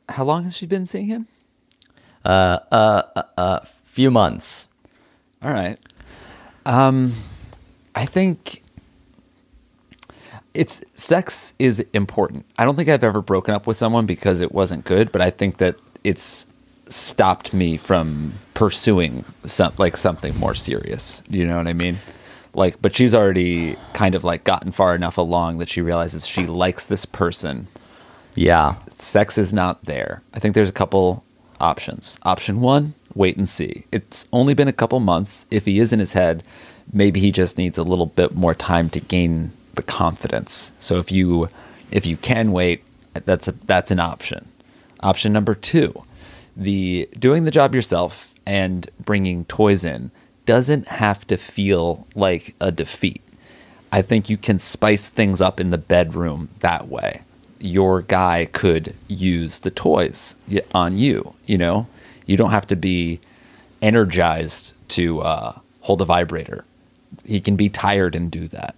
How 0.09 0.23
long 0.23 0.45
has 0.45 0.57
she 0.57 0.65
been 0.65 0.87
seeing 0.87 1.07
him? 1.07 1.27
A 2.25 3.67
few 3.83 4.09
months. 4.09 4.67
All 5.43 5.51
right. 5.51 5.77
Um, 6.65 7.13
I 7.93 8.05
think 8.05 8.63
it's 10.57 10.81
sex 10.95 11.53
is 11.59 11.79
important. 11.93 12.43
I 12.57 12.65
don't 12.65 12.75
think 12.75 12.89
I've 12.89 13.03
ever 13.03 13.21
broken 13.21 13.53
up 13.53 13.67
with 13.67 13.77
someone 13.77 14.07
because 14.07 14.41
it 14.41 14.51
wasn't 14.51 14.85
good, 14.85 15.11
but 15.11 15.21
I 15.21 15.29
think 15.29 15.57
that 15.57 15.75
it's 16.03 16.47
stopped 16.89 17.53
me 17.53 17.77
from 17.77 18.33
pursuing 18.55 19.23
some 19.45 19.71
like 19.77 19.97
something 19.97 20.35
more 20.37 20.55
serious. 20.55 21.21
You 21.29 21.45
know 21.45 21.57
what 21.57 21.67
I 21.67 21.73
mean? 21.73 21.99
Like, 22.55 22.81
but 22.81 22.95
she's 22.95 23.13
already 23.13 23.77
kind 23.93 24.15
of 24.15 24.23
like 24.23 24.45
gotten 24.45 24.71
far 24.71 24.95
enough 24.95 25.19
along 25.19 25.59
that 25.59 25.69
she 25.69 25.81
realizes 25.81 26.25
she 26.25 26.47
likes 26.47 26.87
this 26.87 27.05
person. 27.05 27.67
Yeah. 28.33 28.75
Sex 28.97 29.37
is 29.37 29.53
not 29.53 29.83
there. 29.83 30.23
I 30.33 30.39
think 30.39 30.55
there's 30.55 30.69
a 30.69 30.73
couple 30.73 31.23
options. 31.59 32.17
Option 32.23 32.61
one, 32.61 32.95
wait 33.13 33.37
and 33.37 33.47
see. 33.47 33.85
It's 33.91 34.27
only 34.33 34.55
been 34.55 34.67
a 34.67 34.73
couple 34.73 34.99
months. 34.99 35.45
If 35.51 35.65
he 35.65 35.77
is 35.77 35.93
in 35.93 35.99
his 35.99 36.13
head, 36.13 36.43
maybe 36.91 37.19
he 37.19 37.31
just 37.31 37.59
needs 37.59 37.77
a 37.77 37.83
little 37.83 38.07
bit 38.07 38.33
more 38.33 38.55
time 38.55 38.89
to 38.91 38.99
gain 38.99 39.51
the 39.77 39.83
confidence. 39.83 40.73
So 40.79 40.97
if 40.97 41.11
you 41.11 41.49
if 41.89 42.05
you 42.05 42.17
can 42.17 42.51
wait, 42.51 42.83
that's 43.13 43.47
a 43.47 43.53
that's 43.53 43.91
an 43.91 43.99
option. 43.99 44.47
Option 44.99 45.31
number 45.31 45.55
two, 45.55 46.03
the 46.55 47.07
doing 47.17 47.45
the 47.45 47.51
job 47.51 47.73
yourself 47.73 48.33
and 48.45 48.89
bringing 48.99 49.45
toys 49.45 49.83
in 49.83 50.11
doesn't 50.45 50.87
have 50.87 51.25
to 51.27 51.37
feel 51.37 52.07
like 52.15 52.55
a 52.59 52.71
defeat. 52.71 53.21
I 53.91 54.01
think 54.01 54.29
you 54.29 54.37
can 54.37 54.59
spice 54.59 55.07
things 55.07 55.41
up 55.41 55.59
in 55.59 55.69
the 55.69 55.77
bedroom 55.77 56.49
that 56.59 56.87
way. 56.87 57.21
Your 57.59 58.01
guy 58.01 58.49
could 58.51 58.93
use 59.07 59.59
the 59.59 59.71
toys 59.71 60.35
on 60.73 60.97
you, 60.97 61.33
you 61.45 61.57
know? 61.57 61.87
You 62.25 62.37
don't 62.37 62.51
have 62.51 62.67
to 62.67 62.75
be 62.75 63.19
energized 63.81 64.73
to 64.89 65.21
uh, 65.21 65.57
hold 65.81 66.01
a 66.01 66.05
vibrator. 66.05 66.65
He 67.25 67.39
can 67.39 67.55
be 67.55 67.69
tired 67.69 68.15
and 68.15 68.29
do 68.29 68.47
that. 68.49 68.75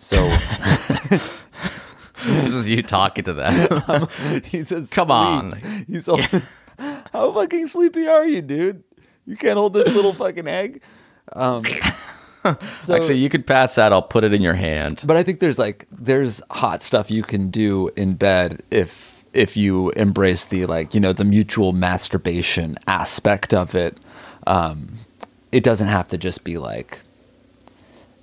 So 0.00 0.26
this 2.24 2.54
is 2.54 2.66
you 2.66 2.82
talking 2.82 3.22
to 3.24 3.34
them. 3.34 4.08
he 4.44 4.64
says, 4.64 4.88
Come 4.88 5.08
"Sleep." 5.08 5.64
on. 5.64 5.84
He's 5.86 6.08
all, 6.08 6.18
how 7.12 7.32
fucking 7.34 7.68
sleepy 7.68 8.08
are 8.08 8.26
you, 8.26 8.40
dude? 8.40 8.82
You 9.26 9.36
can't 9.36 9.58
hold 9.58 9.74
this 9.74 9.86
little 9.88 10.14
fucking 10.14 10.48
egg. 10.48 10.80
Um, 11.34 11.64
so, 12.80 12.94
Actually, 12.94 13.18
you 13.18 13.28
could 13.28 13.46
pass 13.46 13.74
that. 13.74 13.92
I'll 13.92 14.00
put 14.00 14.24
it 14.24 14.32
in 14.32 14.40
your 14.40 14.54
hand. 14.54 15.02
but 15.04 15.18
I 15.18 15.22
think 15.22 15.38
there's 15.40 15.58
like 15.58 15.86
there's 15.92 16.40
hot 16.50 16.82
stuff 16.82 17.10
you 17.10 17.22
can 17.22 17.50
do 17.50 17.90
in 17.94 18.14
bed 18.14 18.62
if 18.70 19.22
if 19.34 19.54
you 19.54 19.90
embrace 19.90 20.46
the 20.46 20.64
like 20.64 20.94
you 20.94 21.00
know 21.00 21.12
the 21.12 21.26
mutual 21.26 21.72
masturbation 21.74 22.78
aspect 22.86 23.52
of 23.52 23.74
it. 23.74 23.98
Um, 24.46 24.92
it 25.52 25.62
doesn't 25.62 25.88
have 25.88 26.08
to 26.08 26.16
just 26.16 26.42
be 26.42 26.56
like 26.56 27.00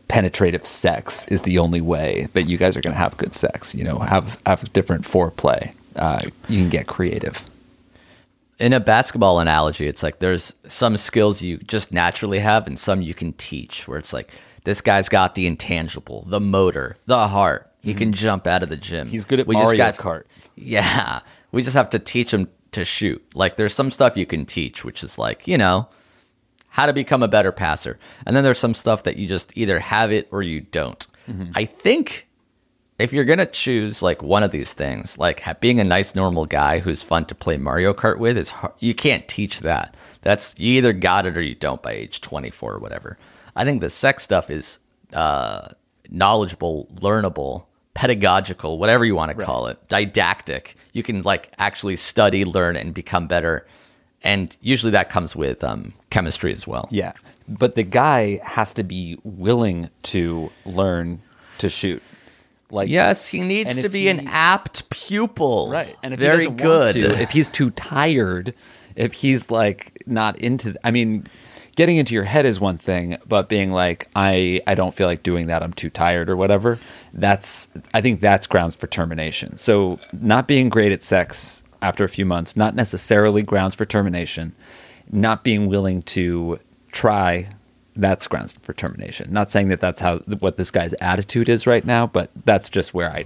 penetrative 0.08 0.66
sex 0.66 1.28
is 1.28 1.42
the 1.44 1.60
only 1.60 1.82
way 1.82 2.28
that 2.34 2.44
you 2.44 2.58
guys 2.58 2.76
are 2.78 2.82
going 2.82 2.94
to 2.94 3.00
have 3.00 3.18
good 3.18 3.34
sex. 3.36 3.76
You 3.76 3.84
know, 3.84 4.00
have 4.00 4.40
have 4.46 4.72
different 4.74 5.04
foreplay. 5.06 5.74
Uh, 5.96 6.22
you 6.48 6.60
can 6.62 6.70
get 6.70 6.88
creative. 6.88 7.44
in 8.60 8.74
a 8.74 8.80
basketball 8.80 9.40
analogy, 9.40 9.88
it's 9.88 10.02
like 10.04 10.20
there's 10.20 10.54
some 10.68 10.98
skills 10.98 11.42
you 11.42 11.58
just 11.58 11.92
naturally 11.92 12.40
have 12.40 12.68
and 12.68 12.78
some 12.80 13.02
you 13.02 13.14
can 13.14 13.34
teach, 13.34 13.88
where 13.88 13.98
it's 13.98 14.14
like 14.14 14.32
this 14.64 14.82
guy's 14.82 15.10
got 15.10 15.36
the 15.36 15.46
intangible, 15.48 16.24
the 16.28 16.40
motor, 16.40 16.98
the 17.06 17.28
heart. 17.28 17.72
He 17.82 17.94
can 17.94 18.12
jump 18.12 18.48
out 18.48 18.64
of 18.64 18.70
the 18.70 18.76
gym. 18.76 19.06
Mm-hmm. 19.08 19.12
He's 19.12 19.24
good 19.26 19.40
at 19.40 19.48
We 19.48 19.56
just 19.56 19.64
Mario 19.66 19.78
got- 19.78 19.96
Kart. 19.96 20.24
Yeah. 20.56 21.20
We 21.54 21.62
just 21.64 21.76
have 21.76 21.90
to 21.92 22.00
teach 22.00 22.34
him 22.34 22.50
to 22.74 22.84
shoot. 22.84 23.24
Like 23.34 23.56
there's 23.56 23.74
some 23.74 23.92
stuff 23.92 24.18
you 24.18 24.26
can 24.26 24.46
teach, 24.46 24.84
which 24.84 25.04
is 25.04 25.18
like, 25.18 25.48
you 25.48 25.58
know, 25.58 25.88
how 26.78 26.86
to 26.86 26.94
become 26.94 27.24
a 27.24 27.28
better 27.28 27.52
passer. 27.52 27.98
And 28.28 28.36
then 28.36 28.44
there's 28.44 28.60
some 28.60 28.76
stuff 28.76 29.02
that 29.02 29.18
you 29.18 29.28
just 29.28 29.52
either 29.58 29.80
have 29.80 30.12
it 30.12 30.28
or 30.30 30.44
you 30.44 30.62
don't. 30.62 31.08
Mm-hmm. 31.28 31.52
I 31.56 31.66
think 31.66 32.28
if 33.00 33.12
you're 33.12 33.26
going 33.26 33.40
to 33.40 33.48
choose 33.48 34.04
like 34.04 34.22
one 34.22 34.44
of 34.44 34.52
these 34.52 34.74
things, 34.74 35.18
like 35.18 35.44
being 35.60 35.80
a 35.80 35.84
nice 35.84 36.14
normal 36.14 36.46
guy 36.46 36.78
who's 36.78 37.02
fun 37.02 37.26
to 37.26 37.34
play 37.36 37.58
Mario 37.58 37.96
Kart 37.96 38.20
with 38.20 38.38
is 38.38 38.52
hard. 38.52 38.74
you 38.78 38.94
can't 38.94 39.28
teach 39.28 39.62
that. 39.62 39.98
That's 40.22 40.54
you 40.60 40.78
either 40.78 40.94
got 40.94 41.26
it 41.26 41.36
or 41.36 41.42
you 41.42 41.56
don't 41.56 41.82
by 41.82 41.94
age 41.94 42.22
24 42.22 42.76
or 42.76 42.80
whatever. 42.80 43.18
I 43.56 43.66
think 43.66 43.82
the 43.82 43.90
sex 43.90 44.22
stuff 44.22 44.52
is 44.52 44.78
uh 45.14 45.70
knowledgeable, 46.12 46.88
learnable, 47.00 47.66
pedagogical, 47.96 48.78
whatever 48.78 49.04
you 49.04 49.16
want 49.16 49.36
to 49.36 49.44
call 49.44 49.66
it, 49.66 49.80
didactic. 49.90 50.76
You 50.94 51.02
can 51.02 51.24
like 51.24 51.52
actually 51.58 51.96
study, 51.96 52.46
learn 52.46 52.76
and 52.76 52.94
become 52.94 53.26
better. 53.26 53.66
And 54.24 54.56
usually 54.62 54.92
that 54.92 55.10
comes 55.10 55.36
with 55.36 55.64
um, 55.64 55.94
chemistry 56.10 56.54
as 56.54 56.68
well. 56.68 56.88
Yeah. 56.92 57.14
But 57.48 57.76
the 57.76 57.84
guy 57.84 58.40
has 58.44 58.74
to 58.74 58.84
be 58.84 59.18
willing 59.24 59.90
to 60.04 60.52
learn 60.66 61.22
to 61.60 61.70
shoot. 61.70 62.02
Like 62.70 62.90
Yes, 62.90 63.28
he 63.28 63.42
needs 63.44 63.78
to 63.78 63.88
be 63.88 64.10
an 64.10 64.28
apt 64.28 64.90
pupil. 64.90 65.70
right. 65.70 65.96
And 66.04 66.14
if 66.14 66.20
very 66.20 66.46
he 66.46 66.50
good. 66.50 66.96
want 66.96 67.14
to, 67.16 67.22
if 67.22 67.30
he's 67.30 67.50
too 67.50 67.70
tired, 67.72 68.54
if 68.96 69.14
he's 69.14 69.50
like 69.50 70.04
not 70.06 70.38
into 70.40 70.76
I 70.84 70.92
mean, 70.92 71.28
getting 71.78 71.96
into 71.96 72.14
your 72.14 72.26
head 72.26 72.46
is 72.46 72.60
one 72.60 72.78
thing, 72.78 73.18
but 73.26 73.48
being 73.48 73.72
like 73.72 74.10
I 74.18 74.62
I 74.68 74.76
don't 74.76 74.94
feel 74.94 75.08
like 75.08 75.24
doing 75.24 75.48
that, 75.48 75.64
I'm 75.64 75.72
too 75.72 75.90
tired 75.90 76.30
or 76.30 76.36
whatever, 76.36 76.78
that's 77.14 77.70
I 77.94 78.02
think 78.02 78.20
that's 78.20 78.48
grounds 78.48 78.76
for 78.76 78.88
termination. 78.88 79.58
So, 79.58 80.00
not 80.12 80.48
being 80.48 80.68
great 80.68 80.92
at 80.92 81.04
sex 81.06 81.64
after 81.82 82.04
a 82.04 82.10
few 82.10 82.26
months, 82.26 82.56
not 82.56 82.76
necessarily 82.76 83.42
grounds 83.44 83.76
for 83.76 83.86
termination. 83.86 84.56
Not 85.12 85.44
being 85.44 85.68
willing 85.68 86.02
to 86.04 86.60
try 86.92 87.50
that's 87.98 88.28
grounds 88.28 88.54
for 88.62 88.74
termination. 88.74 89.34
Not 89.34 89.52
saying 89.52 89.70
that 89.70 89.82
that's 89.82 90.00
how 90.00 90.20
what 90.40 90.58
this 90.58 90.72
guy's 90.72 90.94
attitude 91.02 91.50
is 91.50 91.68
right 91.68 91.84
now, 91.84 92.08
but 92.08 92.30
that's 92.46 92.70
just 92.70 92.94
where 92.94 93.10
I, 93.10 93.26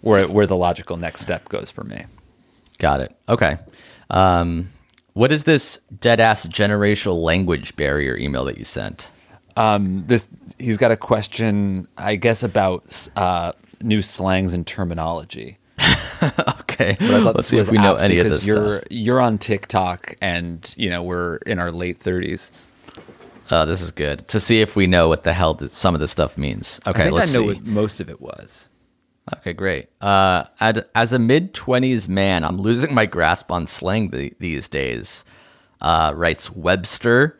where 0.00 0.28
where 0.28 0.46
the 0.46 0.56
logical 0.56 0.96
next 0.96 1.20
step 1.20 1.48
goes 1.48 1.70
for 1.70 1.84
me. 1.84 2.04
Got 2.78 3.00
it. 3.00 3.16
Okay. 3.28 3.56
Um, 4.10 4.70
what 5.14 5.32
is 5.32 5.44
this 5.44 5.78
dead 6.00 6.20
ass 6.20 6.46
generational 6.46 7.22
language 7.22 7.76
barrier 7.76 8.16
email 8.16 8.44
that 8.44 8.58
you 8.58 8.64
sent? 8.64 9.10
This 10.06 10.26
he's 10.58 10.76
got 10.76 10.90
a 10.90 10.96
question, 10.96 11.88
I 11.96 12.16
guess, 12.16 12.42
about 12.42 13.08
uh, 13.16 13.52
new 13.82 14.02
slangs 14.02 14.52
and 14.52 14.66
terminology. 14.66 15.58
Okay. 16.72 16.96
But 16.98 17.10
I 17.10 17.22
thought 17.22 17.36
Let's 17.36 17.48
see 17.48 17.58
if 17.58 17.70
we 17.70 17.76
know 17.78 17.96
any 17.96 18.18
of 18.18 18.30
this 18.30 18.46
you're 18.46 18.78
stuff. 18.78 18.88
you're 18.90 19.20
on 19.20 19.38
TikTok, 19.38 20.16
and 20.22 20.72
you 20.78 20.88
know 20.90 21.02
we're 21.02 21.36
in 21.38 21.58
our 21.58 21.70
late 21.70 21.98
thirties. 21.98 22.50
Oh, 23.50 23.66
this 23.66 23.82
is 23.82 23.90
good. 23.90 24.26
To 24.28 24.40
see 24.40 24.60
if 24.62 24.74
we 24.74 24.86
know 24.86 25.08
what 25.08 25.24
the 25.24 25.32
hell 25.34 25.52
that 25.54 25.72
some 25.72 25.94
of 25.94 26.00
this 26.00 26.10
stuff 26.10 26.38
means. 26.38 26.80
Okay, 26.86 27.00
I 27.00 27.04
think 27.04 27.14
let's 27.14 27.34
I 27.34 27.38
know 27.38 27.42
see. 27.52 27.54
what 27.58 27.66
most 27.66 28.00
of 28.00 28.08
it 28.08 28.20
was. 28.20 28.68
Okay, 29.36 29.52
great. 29.52 29.88
Uh, 30.00 30.44
as 30.94 31.12
a 31.12 31.18
mid 31.18 31.52
20s 31.54 32.08
man, 32.08 32.42
I'm 32.44 32.58
losing 32.58 32.94
my 32.94 33.06
grasp 33.06 33.52
on 33.52 33.66
slang 33.66 34.10
th- 34.10 34.34
these 34.40 34.68
days, 34.68 35.24
uh, 35.80 36.12
writes 36.16 36.50
Webster. 36.50 37.38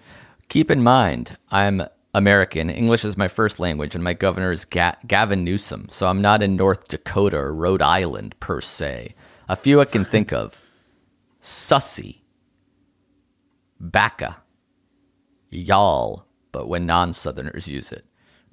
Keep 0.49 0.71
in 0.71 0.83
mind, 0.83 1.37
I'm 1.51 1.83
American. 2.15 2.69
English 2.69 3.05
is 3.05 3.17
my 3.17 3.29
first 3.29 3.59
language, 3.59 3.95
and 3.95 4.05
my 4.05 4.13
governor 4.13 4.53
is 4.53 4.65
Ga- 4.65 4.97
Gavin 5.07 5.45
Newsom, 5.45 5.87
so 5.91 6.09
I'm 6.09 6.21
not 6.21 6.43
in 6.43 6.57
North 6.57 6.89
Dakota 6.89 7.39
or 7.39 7.55
Rhode 7.55 7.83
Island 7.83 8.39
per 8.41 8.61
se. 8.61 9.15
A 9.49 9.57
few 9.57 9.81
I 9.81 9.87
can 9.87 10.05
think 10.05 10.33
of 10.33 10.61
Sussy, 11.41 12.21
baka, 13.81 14.37
y'all, 15.49 16.27
but 16.53 16.69
when 16.69 16.87
non 16.87 17.13
Southerners 17.13 17.67
use 17.67 17.91
it, 17.93 18.05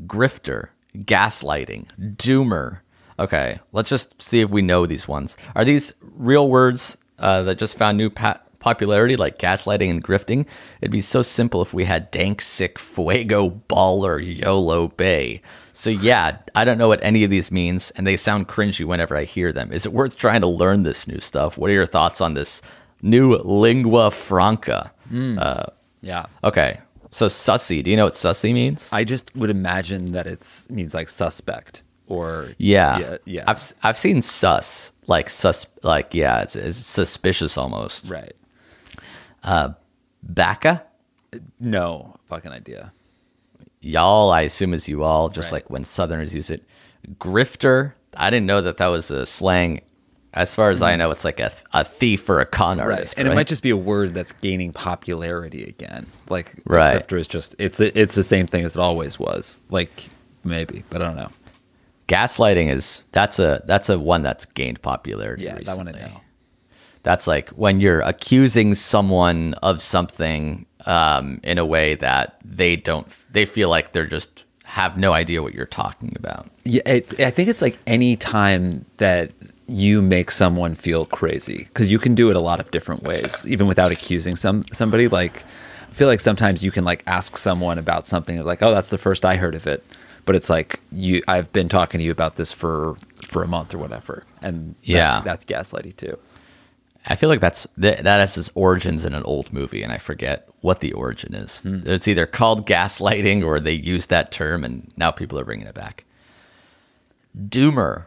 grifter, 0.06 0.70
gaslighting, 0.96 1.88
doomer. 2.16 2.80
Okay, 3.20 3.60
let's 3.74 3.90
just 3.90 4.22
see 4.22 4.40
if 4.40 4.50
we 4.50 4.62
know 4.62 4.86
these 4.86 5.08
ones. 5.08 5.36
Are 5.56 5.66
these 5.66 5.92
real 6.02 6.50
words 6.50 6.98
uh, 7.20 7.44
that 7.44 7.58
just 7.58 7.78
found 7.78 7.98
new 7.98 8.10
pa- 8.10 8.40
popularity, 8.60 9.16
like 9.16 9.38
gaslighting 9.38 9.90
and 9.90 10.04
grifting? 10.04 10.46
It'd 10.82 10.92
be 10.92 11.02
so 11.02 11.22
simple 11.22 11.62
if 11.62 11.74
we 11.74 11.86
had 11.86 12.12
dank, 12.12 12.42
sick, 12.42 12.78
fuego, 12.80 13.50
baller, 13.70 14.20
YOLO, 14.24 14.90
bae. 14.90 15.42
So, 15.74 15.90
yeah, 15.90 16.38
I 16.56 16.66
don't 16.66 16.78
know 16.78 16.90
what 16.90 17.00
any 17.04 17.24
of 17.24 17.30
these 17.30 17.52
means, 17.52 17.92
and 17.92 18.06
they 18.06 18.18
sound 18.18 18.48
cringy 18.50 18.86
whenever 18.86 19.16
I 19.16 19.24
hear 19.24 19.52
them. 19.54 19.72
Is 19.72 19.86
it 19.86 19.94
worth 19.94 20.18
trying 20.18 20.42
to 20.42 20.48
learn 20.48 20.84
this 20.84 21.08
new 21.08 21.20
stuff? 21.20 21.58
What 21.58 21.70
are 21.70 21.74
your 21.74 21.86
thoughts 21.86 22.20
on 22.20 22.34
this 22.34 22.62
new 23.02 23.36
lingua 23.38 24.12
franca? 24.12 24.92
Hmm. 25.10 25.40
Uh, 25.40 25.66
yeah, 26.02 26.26
Okay. 26.44 26.80
So 27.12 27.26
sussy, 27.26 27.84
do 27.84 27.90
you 27.90 27.98
know 27.98 28.04
what 28.06 28.14
sussy 28.14 28.54
means? 28.54 28.88
I 28.94 29.04
just 29.04 29.36
would 29.36 29.50
imagine 29.50 30.12
that 30.12 30.28
it's 30.28 30.70
means 30.70 30.94
like 30.94 31.10
suspect 31.10 31.82
or 32.06 32.50
Yeah. 32.60 33.00
yeah, 33.00 33.18
yeah. 33.26 33.44
I've 33.48 33.74
I've 33.82 33.98
seen 33.98 34.22
sus 34.22 34.92
like 35.08 35.28
sus 35.32 35.66
like 35.82 36.14
yeah, 36.14 36.42
it's, 36.42 36.56
it's 36.56 36.78
suspicious 36.78 37.58
almost. 37.58 38.10
right. 38.10 38.34
Bacca? 39.44 40.82
No 41.60 42.16
fucking 42.28 42.52
idea. 42.52 42.92
Y'all, 43.82 44.32
I 44.32 44.42
assume 44.42 44.74
is 44.74 44.90
you 44.90 45.04
all, 45.04 45.30
just 45.30 45.52
Right. 45.52 45.58
like 45.64 45.70
when 45.70 45.86
Southerners 45.86 46.34
use 46.36 46.50
it. 46.50 46.64
Grifter? 47.20 47.94
I 48.18 48.30
didn't 48.30 48.46
know 48.48 48.62
that 48.62 48.78
that 48.78 48.88
was 48.88 49.10
a 49.12 49.26
slang. 49.26 49.82
As 50.34 50.54
far 50.54 50.70
as 50.70 50.82
I 50.82 50.96
know, 50.96 51.10
it's 51.12 51.24
like 51.26 51.40
a, 51.40 51.52
a 51.74 51.84
thief 51.84 52.30
or 52.30 52.40
a 52.40 52.46
con 52.46 52.80
artist. 52.80 53.14
Mm-hmm. 53.14 53.20
and 53.22 53.30
right? 53.30 53.34
it 53.34 53.36
might 53.36 53.48
just 53.48 53.64
be 53.64 53.70
a 53.72 53.78
word 53.78 54.14
that's 54.14 54.32
gaining 54.34 54.74
popularity 54.74 55.64
again. 55.64 56.08
Like 56.30 56.54
Right. 56.66 57.08
grifter 57.08 57.18
is 57.20 57.28
just 57.28 57.56
it's 57.58 57.80
it's 57.80 58.16
the 58.16 58.24
same 58.24 58.46
thing 58.46 58.64
as 58.66 58.76
it 58.76 58.80
always 58.80 59.18
was. 59.18 59.62
Like 59.70 60.10
maybe, 60.44 60.84
but 60.90 61.02
I 61.02 61.06
don't 61.06 61.16
know. 61.16 61.30
gaslighting 62.08 62.70
is 62.72 63.06
that's 63.12 63.40
a 63.40 63.64
that's 63.66 63.90
a 63.90 63.98
one 63.98 64.22
that's 64.22 64.46
gained 64.46 64.82
popularity. 64.82 65.44
Yeah, 65.46 65.58
that 65.64 65.78
one 65.78 65.88
I 65.88 65.92
know. 65.94 66.22
That's 67.04 67.28
like 67.28 67.50
when 67.52 67.80
you're 67.80 68.02
accusing 68.02 68.74
someone 68.76 69.54
of 69.64 69.82
something 69.82 70.66
um, 70.86 71.40
in 71.44 71.58
a 71.58 71.66
way 71.66 71.96
that 71.96 72.38
they 72.44 72.76
don't, 72.76 73.08
they 73.32 73.46
feel 73.46 73.70
like 73.70 73.92
they're 73.94 74.06
just 74.08 74.44
have 74.66 74.98
no 74.98 75.14
idea 75.14 75.42
what 75.42 75.54
you're 75.54 75.66
talking 75.66 76.14
about. 76.16 76.48
Yeah, 76.64 76.82
it, 76.86 77.20
I 77.20 77.32
think 77.32 77.50
it's 77.50 77.62
like 77.62 77.78
any 77.88 78.16
time 78.16 78.86
that 78.98 79.32
you 79.68 80.02
make 80.02 80.30
someone 80.32 80.76
feel 80.76 81.06
crazy 81.06 81.66
because 81.66 81.90
you 81.92 82.00
can 82.00 82.16
do 82.16 82.30
it 82.30 82.36
a 82.36 82.40
lot 82.40 82.60
of 82.60 82.70
different 82.72 83.04
ways, 83.04 83.46
even 83.48 83.66
without 83.68 83.92
accusing 83.92 84.36
some 84.36 84.64
somebody. 84.72 85.08
Like, 85.08 85.44
I 85.90 85.94
feel 85.94 86.08
like 86.08 86.20
sometimes 86.20 86.64
you 86.64 86.72
can 86.72 86.84
like 86.84 87.04
ask 87.08 87.38
someone 87.38 87.78
about 87.78 88.08
something 88.08 88.44
like, 88.44 88.62
"Oh, 88.62 88.72
that's 88.74 88.90
the 88.90 88.98
first 88.98 89.26
I 89.26 89.36
heard 89.36 89.56
of 89.56 89.68
it," 89.68 89.84
but 90.26 90.36
it's 90.36 90.50
like 90.50 90.80
you, 90.92 91.22
I've 91.28 91.52
been 91.54 91.70
talking 91.70 92.00
to 92.00 92.06
you 92.06 92.12
about 92.12 92.36
this 92.36 92.52
for 92.52 92.96
for 93.28 93.44
a 93.44 93.48
month 93.48 93.74
or 93.74 93.78
whatever, 93.78 94.24
and 94.42 94.76
Yeah. 94.82 95.22
that's, 95.24 95.46
that's 95.46 95.72
gaslighty 95.72 95.96
too. 95.96 96.18
I 97.10 97.16
feel 97.16 97.30
like 97.30 97.42
that's 97.42 97.68
that, 97.78 98.04
that 98.04 98.20
has 98.20 98.38
its 98.38 98.52
origins 98.56 99.04
in 99.04 99.14
an 99.14 99.24
old 99.24 99.52
movie, 99.52 99.82
and 99.82 99.92
I 99.92 99.98
forget 99.98 100.48
what 100.62 100.80
the 100.80 100.94
origin 100.94 101.34
is. 101.34 101.62
It's 101.66 102.08
either 102.08 102.26
called 102.26 102.68
gaslighting 102.68 103.44
or 103.44 103.60
they 103.60 103.74
use 103.74 104.06
that 104.08 104.32
term, 104.32 104.64
and 104.64 104.92
now 104.96 105.12
people 105.12 105.40
are 105.40 105.46
bringing 105.46 105.68
it 105.68 105.76
back. 105.76 106.06
Doomer 107.38 108.06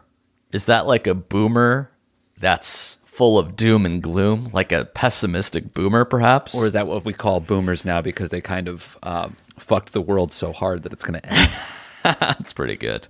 is 0.52 0.66
that 0.66 0.86
like 0.86 1.06
a 1.06 1.14
boomer 1.14 1.90
that's 2.38 2.98
full 3.04 3.38
of 3.38 3.56
doom 3.56 3.84
and 3.84 4.02
gloom, 4.02 4.50
like 4.52 4.70
a 4.72 4.84
pessimistic 4.84 5.74
boomer, 5.74 6.04
perhaps? 6.04 6.54
Or 6.54 6.66
is 6.66 6.72
that 6.72 6.86
what 6.86 7.04
we 7.04 7.12
call 7.12 7.40
boomers 7.40 7.84
now 7.84 8.00
because 8.02 8.30
they 8.30 8.40
kind 8.40 8.68
of 8.68 8.96
um, 9.02 9.36
fucked 9.58 9.92
the 9.92 10.00
world 10.00 10.32
so 10.32 10.52
hard 10.52 10.82
that 10.84 10.92
it's 10.92 11.04
going 11.04 11.20
to 11.20 11.32
end? 11.32 11.50
That's 12.04 12.52
pretty 12.52 12.76
good. 12.76 13.08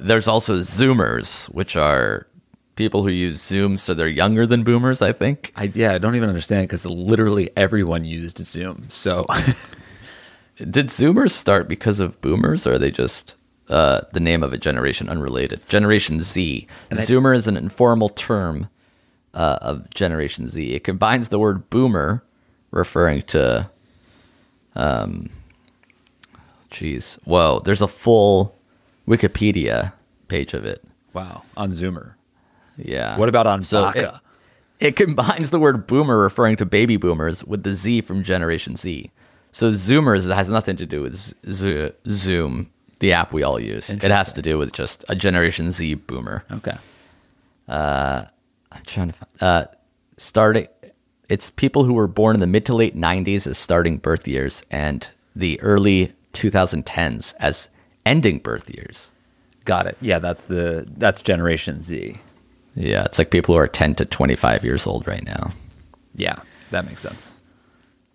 There's 0.00 0.28
also 0.28 0.58
Zoomers, 0.58 1.52
which 1.54 1.76
are 1.76 2.26
people 2.80 3.02
who 3.02 3.10
use 3.10 3.42
Zoom 3.42 3.76
so 3.76 3.92
they're 3.92 4.08
younger 4.08 4.46
than 4.46 4.64
boomers, 4.64 5.02
I 5.02 5.12
think. 5.12 5.52
I, 5.54 5.70
yeah, 5.74 5.92
I 5.92 5.98
don't 5.98 6.16
even 6.16 6.30
understand 6.30 6.66
because 6.66 6.86
literally 6.86 7.50
everyone 7.54 8.06
used 8.06 8.38
Zoom. 8.38 8.86
So 8.88 9.26
Did 10.56 10.86
Zoomers 10.86 11.32
start 11.32 11.68
because 11.68 12.00
of 12.00 12.18
boomers, 12.22 12.66
or 12.66 12.74
are 12.74 12.78
they 12.78 12.90
just 12.90 13.34
uh, 13.68 14.00
the 14.14 14.20
name 14.20 14.42
of 14.42 14.54
a 14.54 14.58
generation 14.58 15.08
unrelated? 15.10 15.66
Generation 15.68 16.20
Z. 16.20 16.66
Zoomer 16.90 17.36
is 17.36 17.46
an 17.46 17.56
informal 17.58 18.08
term 18.08 18.68
uh, 19.34 19.58
of 19.60 19.88
Generation 19.90 20.48
Z. 20.48 20.72
It 20.72 20.84
combines 20.84 21.28
the 21.28 21.38
word 21.38 21.68
boomer, 21.68 22.22
referring 22.70 23.22
to, 23.24 23.70
um, 24.74 25.30
geez, 26.70 27.18
whoa, 27.24 27.60
there's 27.60 27.82
a 27.82 27.88
full 27.88 28.54
Wikipedia 29.06 29.92
page 30.28 30.54
of 30.54 30.64
it. 30.64 30.82
wow, 31.12 31.42
on 31.56 31.72
Zoomer. 31.72 32.14
Yeah. 32.84 33.16
What 33.18 33.28
about 33.28 33.46
on 33.46 33.62
So? 33.62 33.88
It, 34.80 34.88
it 34.88 34.96
combines 34.96 35.50
the 35.50 35.58
word 35.58 35.86
boomer 35.86 36.16
referring 36.18 36.56
to 36.56 36.64
baby 36.66 36.96
boomers 36.96 37.44
with 37.44 37.62
the 37.64 37.74
Z 37.74 38.00
from 38.02 38.22
Generation 38.22 38.76
Z. 38.76 39.10
So 39.52 39.70
Zoomers 39.72 40.32
has 40.34 40.48
nothing 40.48 40.76
to 40.76 40.86
do 40.86 41.02
with 41.02 41.16
Z- 41.50 41.90
Zoom, 42.08 42.70
the 43.00 43.12
app 43.12 43.32
we 43.32 43.42
all 43.42 43.58
use. 43.60 43.90
It 43.90 44.02
has 44.02 44.32
to 44.34 44.42
do 44.42 44.56
with 44.58 44.72
just 44.72 45.04
a 45.08 45.16
Generation 45.16 45.72
Z 45.72 45.94
boomer. 45.94 46.44
Okay. 46.50 46.76
I'm 47.68 48.84
trying 48.86 49.08
to 49.08 49.12
find, 49.14 49.30
uh, 49.40 49.66
starting. 50.16 50.68
It's 51.28 51.50
people 51.50 51.84
who 51.84 51.92
were 51.92 52.06
born 52.08 52.34
in 52.36 52.40
the 52.40 52.46
mid 52.46 52.64
to 52.66 52.74
late 52.74 52.96
90s 52.96 53.46
as 53.46 53.58
starting 53.58 53.98
birth 53.98 54.26
years 54.26 54.64
and 54.70 55.08
the 55.36 55.60
early 55.60 56.12
2010s 56.32 57.34
as 57.38 57.68
ending 58.06 58.38
birth 58.38 58.68
years. 58.74 59.12
Got 59.64 59.86
it. 59.86 59.96
Yeah, 60.00 60.18
that's 60.18 60.44
the 60.44 60.86
that's 60.96 61.22
Generation 61.22 61.82
Z. 61.82 62.18
Yeah, 62.74 63.04
it's 63.04 63.18
like 63.18 63.30
people 63.30 63.54
who 63.54 63.60
are 63.60 63.68
10 63.68 63.94
to 63.96 64.04
25 64.04 64.64
years 64.64 64.86
old 64.86 65.06
right 65.06 65.24
now. 65.24 65.52
Yeah, 66.14 66.40
that 66.70 66.84
makes 66.86 67.00
sense. 67.02 67.32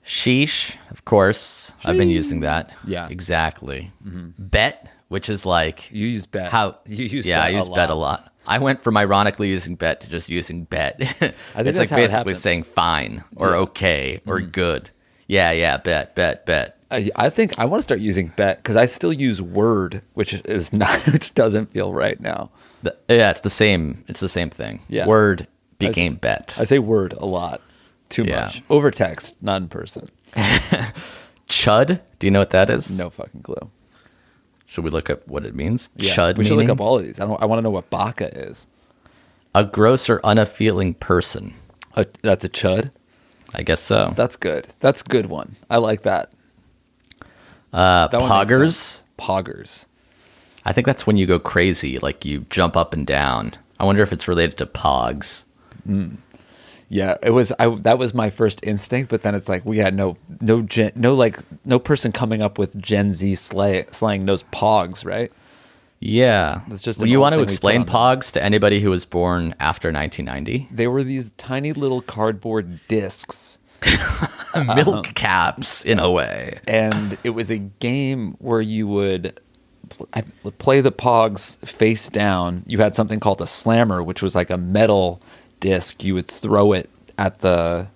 Sheesh, 0.05 0.75
of 0.91 1.05
course. 1.05 1.73
I've 1.83 1.97
been 1.97 2.09
using 2.09 2.41
that. 2.41 2.71
Yeah. 2.85 3.07
exactly. 3.09 3.91
Bet, 4.37 4.87
which 5.07 5.29
is 5.29 5.45
like 5.45 5.89
You 5.91 6.07
use 6.07 6.25
bet. 6.25 6.51
how 6.51 6.77
you 6.85 7.05
use 7.05 7.25
yeah, 7.25 7.39
bet 7.39 7.45
I 7.45 7.49
use 7.57 7.67
a 7.67 7.71
bet 7.71 7.89
a 7.89 7.95
lot. 7.95 8.31
I 8.47 8.59
went 8.59 8.83
from 8.83 8.95
ironically 8.95 9.49
using 9.49 9.75
bet 9.75 10.01
to 10.01 10.09
just 10.09 10.29
using 10.29 10.65
bet. 10.65 10.99
think 11.19 11.33
it's 11.55 11.79
like 11.79 11.91
it 11.91 11.95
basically 11.95 12.07
happens. 12.11 12.39
saying 12.39 12.63
fine 12.63 13.23
or 13.35 13.47
Yeah. 13.47 13.53
Mm-hmm. 13.53 13.61
okay 13.63 14.21
or 14.27 14.39
good. 14.41 14.91
Yeah, 15.27 15.51
yeah, 15.51 15.77
bet, 15.77 16.13
bet, 16.13 16.45
bet. 16.45 16.77
I, 16.91 17.09
I 17.15 17.29
think 17.31 17.57
I 17.57 17.65
want 17.65 17.79
to 17.79 17.83
start 17.83 17.99
using 17.99 18.27
bet 18.35 18.57
because 18.57 18.75
I 18.75 18.85
still 18.85 19.11
use 19.11 19.41
word, 19.41 20.03
which 20.13 20.35
is 20.35 20.71
not, 20.71 20.99
which 21.11 21.33
doesn't 21.33 21.71
feel 21.71 21.91
right 21.91 22.19
now. 22.21 22.51
The- 22.85 22.95
yeah, 23.09 23.31
it's 23.31 23.41
the 23.41 23.49
same. 23.49 24.03
It's 24.07 24.19
the 24.19 24.29
same 24.29 24.49
thing. 24.49 24.81
Yeah. 24.89 25.05
Word 25.07 25.47
became 25.79 26.15
bet. 26.15 26.55
I 26.57 26.63
say 26.63 26.79
word 26.79 27.13
a 27.13 27.25
lot, 27.25 27.61
too 28.09 28.23
Yeah. 28.23 28.43
much 28.45 28.63
over 28.69 28.91
text, 28.91 29.35
not 29.41 29.61
in 29.61 29.67
person. 29.69 30.07
Chud. 31.47 31.99
Do 32.19 32.27
you 32.27 32.31
know 32.31 32.39
what 32.39 32.49
that 32.51 32.69
is? 32.69 32.89
No 32.89 33.09
fucking 33.09 33.41
clue. 33.43 33.69
Should 34.67 34.83
we 34.83 34.89
look 34.89 35.09
up 35.09 35.27
what 35.27 35.45
it 35.45 35.53
means? 35.55 35.89
Yeah, 35.95 36.13
Chud. 36.15 36.37
We 36.37 36.43
should 36.43 36.57
look 36.57 36.69
up 36.69 36.81
all 36.81 36.97
of 36.97 37.03
these. 37.03 37.19
I 37.19 37.25
don't. 37.25 37.41
I 37.41 37.45
want 37.45 37.59
to 37.59 37.63
know 37.63 37.69
what 37.69 37.89
baka 37.89 38.27
is. 38.37 38.65
a 39.53 39.63
gross 39.63 40.09
or 40.09 40.19
unappealing 40.23 40.93
person. 40.95 41.53
A, 41.95 42.05
that's 42.23 42.43
a 42.43 42.49
chud. 42.49 42.91
I 43.53 43.63
guess 43.63 43.79
so. 43.81 44.11
That's 44.15 44.35
good. 44.35 44.67
That's 44.81 45.01
a 45.01 45.05
good 45.05 45.27
one. 45.27 45.55
I 45.69 45.77
like 45.77 46.01
that. 46.01 46.31
Uh, 47.71 48.07
That 48.09 48.19
poggers. 48.21 48.99
Poggers. 49.17 49.85
I 50.65 50.73
think 50.73 50.85
that's 50.87 51.05
when 51.05 51.17
you 51.17 51.25
go 51.25 51.39
crazy, 51.39 51.99
like 51.99 52.25
you 52.25 52.45
jump 52.49 52.75
up 52.75 52.93
and 52.93 53.05
down. 53.05 53.53
I 53.79 53.85
wonder 53.85 54.01
if 54.01 54.11
it's 54.11 54.27
related 54.27 54.57
to 54.57 54.65
pogs. 54.65 55.43
Mm. 55.87 56.17
Yeah, 56.87 57.17
it 57.23 57.31
was. 57.31 57.51
I 57.59 57.69
that 57.69 57.97
was 57.97 58.13
my 58.13 58.29
first 58.29 58.65
instinct, 58.65 59.09
but 59.09 59.21
then 59.23 59.35
it's 59.35 59.49
like 59.49 59.65
we 59.65 59.79
had 59.79 59.95
no 59.95 60.17
no 60.41 60.61
gen, 60.61 60.91
no 60.95 61.15
like 61.15 61.39
no 61.65 61.79
person 61.79 62.11
coming 62.11 62.41
up 62.41 62.57
with 62.57 62.79
Gen 62.79 63.11
Z 63.11 63.35
slay, 63.35 63.85
slang 63.91 64.25
knows 64.25 64.43
pogs, 64.43 65.05
right? 65.05 65.31
Yeah, 65.99 66.61
That's 66.67 66.81
just 66.83 66.99
Well, 66.99 67.07
you 67.07 67.19
want 67.19 67.33
to 67.33 67.37
thing 67.37 67.41
we 67.41 67.45
put 67.45 67.53
explain 67.53 67.85
pogs 67.85 68.31
to 68.33 68.43
anybody 68.43 68.79
who 68.79 68.91
was 68.91 69.05
born 69.05 69.55
after 69.59 69.91
1990? 69.91 70.67
They 70.71 70.87
were 70.87 71.03
these 71.03 71.31
tiny 71.31 71.73
little 71.73 72.01
cardboard 72.01 72.79
discs, 72.87 73.57
Milk 74.55 74.87
um, 74.87 75.03
caps, 75.03 75.83
in 75.83 75.97
a 75.97 76.11
way. 76.11 76.59
and 76.67 77.17
it 77.23 77.31
was 77.31 77.49
a 77.49 77.57
game 77.57 78.35
where 78.39 78.61
you 78.61 78.87
would 78.87 79.39
I- 80.13 80.23
play 80.57 80.81
the 80.81 80.91
pogs 80.91 81.57
face 81.65 82.09
down. 82.09 82.63
You 82.65 82.79
had 82.79 82.95
something 82.95 83.19
called 83.19 83.41
a 83.41 83.47
slammer, 83.47 84.01
which 84.03 84.21
was 84.21 84.35
like 84.35 84.49
a 84.49 84.57
metal 84.57 85.21
disc. 85.59 86.03
You 86.03 86.13
would 86.15 86.27
throw 86.27 86.73
it 86.73 86.89
at 87.17 87.39
the 87.39 87.87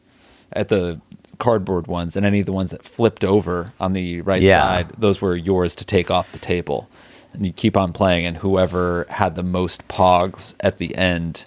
at 0.54 0.70
the 0.70 1.00
cardboard 1.38 1.88
ones, 1.88 2.16
and 2.18 2.26
any 2.26 2.40
of 2.42 2.46
the 2.46 2.52
ones 2.52 2.72
that 2.72 2.84
flipped 2.84 3.24
over 3.24 3.72
on 3.80 3.94
the 3.94 4.22
right 4.22 4.42
Yeah. 4.42 4.62
side, 4.62 4.88
those 4.98 5.22
were 5.22 5.36
yours 5.36 5.76
to 5.76 5.86
take 5.86 6.12
off 6.12 6.32
the 6.32 6.40
table. 6.40 6.90
And 7.34 7.46
you 7.46 7.54
keep 7.54 7.78
on 7.78 7.94
playing, 7.94 8.26
and 8.26 8.38
whoever 8.38 9.06
had 9.10 9.36
the 9.36 9.44
most 9.44 9.88
pogs 9.88 10.56
at 10.60 10.80
the 10.80 10.96
end 10.96 11.46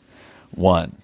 won. 0.55 0.97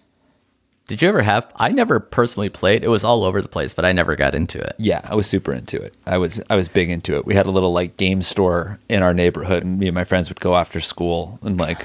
Did 0.88 1.03
you 1.03 1.09
ever 1.09 1.20
have? 1.20 1.53
I 1.55 1.68
never 1.68 2.01
personally 2.01 2.48
played. 2.48 2.83
It 2.83 2.88
was 2.88 3.05
all 3.05 3.22
over 3.22 3.42
the 3.42 3.48
place, 3.48 3.74
but 3.74 3.85
I 3.85 3.92
never 3.92 4.16
got 4.16 4.35
into 4.35 4.59
it. 4.59 4.74
Yeah, 4.79 5.03
I 5.05 5.14
was 5.14 5.27
super 5.27 5.53
into 5.53 5.81
it. 5.81 5.94
I 6.07 6.16
was 6.16 6.40
I 6.48 6.57
was 6.57 6.66
big 6.66 6.88
into 6.88 7.14
it. 7.16 7.27
We 7.27 7.35
had 7.35 7.44
a 7.44 7.51
little 7.51 7.72
like 7.74 7.98
game 7.98 8.22
store 8.22 8.79
in 8.88 9.03
our 9.03 9.12
neighborhood, 9.12 9.64
and 9.64 9.79
me 9.79 9.88
and 9.88 9.94
my 9.94 10.05
friends 10.05 10.31
would 10.31 10.40
go 10.40 10.57
after 10.57 10.81
school 10.81 11.38
and 11.42 11.61
like 11.61 11.85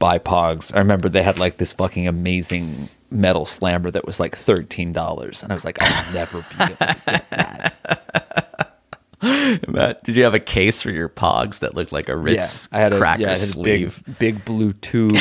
buy 0.00 0.18
pogs. 0.18 0.74
I 0.74 0.80
remember 0.80 1.08
they 1.08 1.22
had 1.22 1.38
like 1.38 1.58
this 1.58 1.72
fucking 1.72 2.08
amazing 2.08 2.88
metal 3.12 3.46
slammer 3.46 3.92
that 3.92 4.04
was 4.04 4.18
like 4.18 4.34
thirteen 4.34 4.92
dollars, 4.92 5.44
and 5.44 5.52
I 5.52 5.54
was 5.54 5.64
like, 5.64 5.80
I'll 5.80 6.12
never 6.12 6.38
be 6.38 6.64
able 6.64 6.76
to 6.76 7.06
get 7.06 7.30
that. 7.30 8.78
Matt, 9.68 10.02
did 10.02 10.16
you 10.16 10.24
have 10.24 10.34
a 10.34 10.40
case 10.40 10.82
for 10.82 10.90
your 10.90 11.08
pogs 11.08 11.60
that 11.60 11.74
looked 11.76 11.92
like 11.92 12.08
a 12.08 12.16
Ritz 12.16 12.68
I 12.72 12.80
had 12.80 12.92
a 12.92 12.98
cracker 12.98 13.22
yeah, 13.22 13.34
I 13.34 13.38
had 13.38 13.56
a 13.56 13.62
big 13.62 14.18
big 14.18 14.44
blue 14.44 14.72
tube 14.72 15.16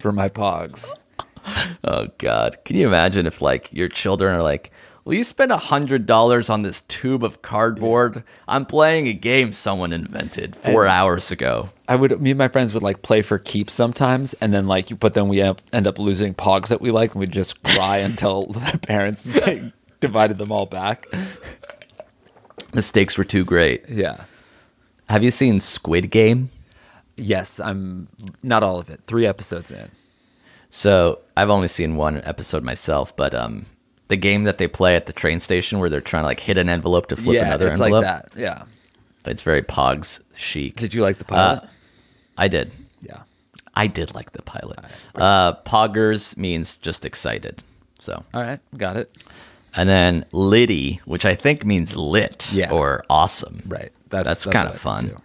for 0.00 0.12
my 0.12 0.28
pogs. 0.28 0.86
Oh 1.84 2.08
God! 2.18 2.58
Can 2.64 2.76
you 2.76 2.86
imagine 2.86 3.26
if 3.26 3.42
like 3.42 3.72
your 3.72 3.88
children 3.88 4.34
are 4.34 4.42
like, 4.42 4.70
"Will 5.04 5.14
you 5.14 5.24
spend 5.24 5.50
a 5.50 5.56
hundred 5.58 6.06
dollars 6.06 6.48
on 6.48 6.62
this 6.62 6.82
tube 6.82 7.24
of 7.24 7.42
cardboard? 7.42 8.22
I'm 8.46 8.66
playing 8.66 9.08
a 9.08 9.12
game 9.12 9.52
someone 9.52 9.92
invented 9.92 10.54
four 10.54 10.86
hours 10.86 11.30
ago." 11.30 11.70
I 11.88 11.96
would 11.96 12.20
me 12.20 12.30
and 12.30 12.38
my 12.38 12.48
friends 12.48 12.72
would 12.72 12.82
like 12.84 13.02
play 13.02 13.22
for 13.22 13.38
keeps 13.38 13.74
sometimes, 13.74 14.32
and 14.34 14.52
then 14.52 14.68
like 14.68 14.98
but 15.00 15.14
then 15.14 15.28
we 15.28 15.40
end 15.40 15.60
end 15.72 15.86
up 15.86 15.98
losing 15.98 16.34
pogs 16.34 16.68
that 16.68 16.80
we 16.80 16.90
like, 16.90 17.12
and 17.12 17.20
we'd 17.20 17.32
just 17.32 17.62
cry 17.64 17.96
until 18.08 18.46
the 18.52 18.78
parents 18.78 19.28
like, 19.46 19.62
divided 20.00 20.38
them 20.38 20.52
all 20.52 20.66
back. 20.66 21.06
The 22.72 22.82
stakes 22.82 23.18
were 23.18 23.24
too 23.24 23.44
great. 23.44 23.88
Yeah. 23.88 24.24
Have 25.08 25.22
you 25.22 25.30
seen 25.30 25.60
Squid 25.60 26.10
Game? 26.10 26.50
Yes, 27.16 27.60
I'm 27.60 28.08
not 28.42 28.62
all 28.62 28.78
of 28.78 28.88
it. 28.88 29.00
Three 29.06 29.26
episodes 29.26 29.70
in. 29.70 29.90
So 30.74 31.18
I've 31.36 31.50
only 31.50 31.68
seen 31.68 31.96
one 31.96 32.22
episode 32.24 32.64
myself, 32.64 33.14
but 33.14 33.34
um, 33.34 33.66
the 34.08 34.16
game 34.16 34.44
that 34.44 34.56
they 34.56 34.66
play 34.66 34.96
at 34.96 35.04
the 35.04 35.12
train 35.12 35.38
station 35.38 35.78
where 35.80 35.90
they're 35.90 36.00
trying 36.00 36.22
to 36.22 36.26
like 36.28 36.40
hit 36.40 36.56
an 36.56 36.70
envelope 36.70 37.08
to 37.08 37.16
flip 37.16 37.34
yeah, 37.36 37.46
another 37.46 37.68
it's 37.68 37.78
envelope. 37.78 38.04
like 38.04 38.32
that. 38.32 38.40
Yeah. 38.40 38.64
It's 39.26 39.42
very 39.42 39.60
Pogs 39.62 40.20
chic. 40.34 40.76
Did 40.76 40.94
you 40.94 41.02
like 41.02 41.18
the 41.18 41.26
pilot? 41.26 41.62
Uh, 41.64 41.66
I 42.38 42.48
did. 42.48 42.72
yeah. 43.02 43.20
I 43.74 43.86
did 43.86 44.14
like 44.14 44.32
the 44.32 44.40
pilot. 44.42 44.78
Uh, 45.14 45.54
Poggers 45.56 46.38
means 46.38 46.74
just 46.74 47.04
excited. 47.04 47.62
So, 48.00 48.24
All 48.34 48.40
right, 48.42 48.58
got 48.76 48.96
it. 48.96 49.14
and 49.76 49.88
then 49.88 50.24
litty, 50.32 51.00
which 51.04 51.24
I 51.26 51.34
think 51.34 51.64
means 51.66 51.96
lit 51.96 52.50
Yeah. 52.50 52.72
or 52.72 53.04
awesome. 53.10 53.62
Right. 53.66 53.92
That's, 54.08 54.26
That's 54.26 54.44
kind 54.46 54.68
of 54.68 54.78
fun. 54.78 55.16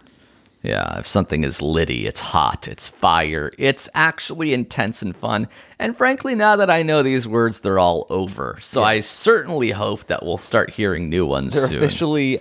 Yeah, 0.62 0.98
if 0.98 1.06
something 1.06 1.44
is 1.44 1.62
litty, 1.62 2.06
it's 2.06 2.20
hot, 2.20 2.66
it's 2.66 2.88
fire, 2.88 3.52
it's 3.58 3.88
actually 3.94 4.52
intense 4.52 5.02
and 5.02 5.16
fun. 5.16 5.48
And 5.78 5.96
frankly, 5.96 6.34
now 6.34 6.56
that 6.56 6.68
I 6.68 6.82
know 6.82 7.02
these 7.04 7.28
words, 7.28 7.60
they're 7.60 7.78
all 7.78 8.06
over. 8.10 8.58
So 8.60 8.82
I 8.82 9.00
certainly 9.00 9.70
hope 9.70 10.06
that 10.06 10.24
we'll 10.24 10.36
start 10.36 10.70
hearing 10.70 11.08
new 11.08 11.24
ones 11.24 11.54
They're 11.54 11.68
soon. 11.68 11.78
officially 11.78 12.40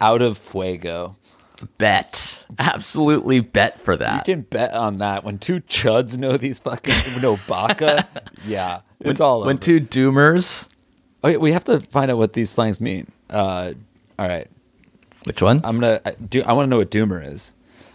out 0.00 0.20
of 0.20 0.36
fuego. 0.36 1.16
bet. 1.78 2.42
Absolutely 2.58 3.40
bet 3.40 3.80
for 3.80 3.96
that. 3.96 4.26
You 4.26 4.34
can 4.34 4.42
bet 4.42 4.72
on 4.74 4.98
that. 4.98 5.22
When 5.22 5.38
two 5.38 5.60
chuds 5.60 6.16
know 6.18 6.36
these 6.36 6.58
fucking 6.58 7.20
know 7.22 7.38
baka, 7.46 8.08
yeah, 8.44 8.80
it's 9.00 9.20
all 9.20 9.40
when 9.40 9.56
over. 9.56 9.58
two 9.58 9.80
doomers, 9.80 10.66
Okay, 11.24 11.36
we 11.36 11.52
have 11.52 11.64
to 11.64 11.80
find 11.80 12.10
out 12.10 12.18
what 12.18 12.32
these 12.32 12.50
slangs 12.50 12.80
mean. 12.80 13.10
Uh, 13.30 13.72
all 14.18 14.26
right, 14.28 14.48
which 15.24 15.42
ones? 15.42 15.62
I'm 15.64 15.74
gonna 15.80 16.00
do. 16.28 16.42
I 16.42 16.52
want 16.52 16.66
to 16.66 16.70
know 16.70 16.78
what 16.78 16.90
doomer 16.90 17.24
is. 17.26 17.52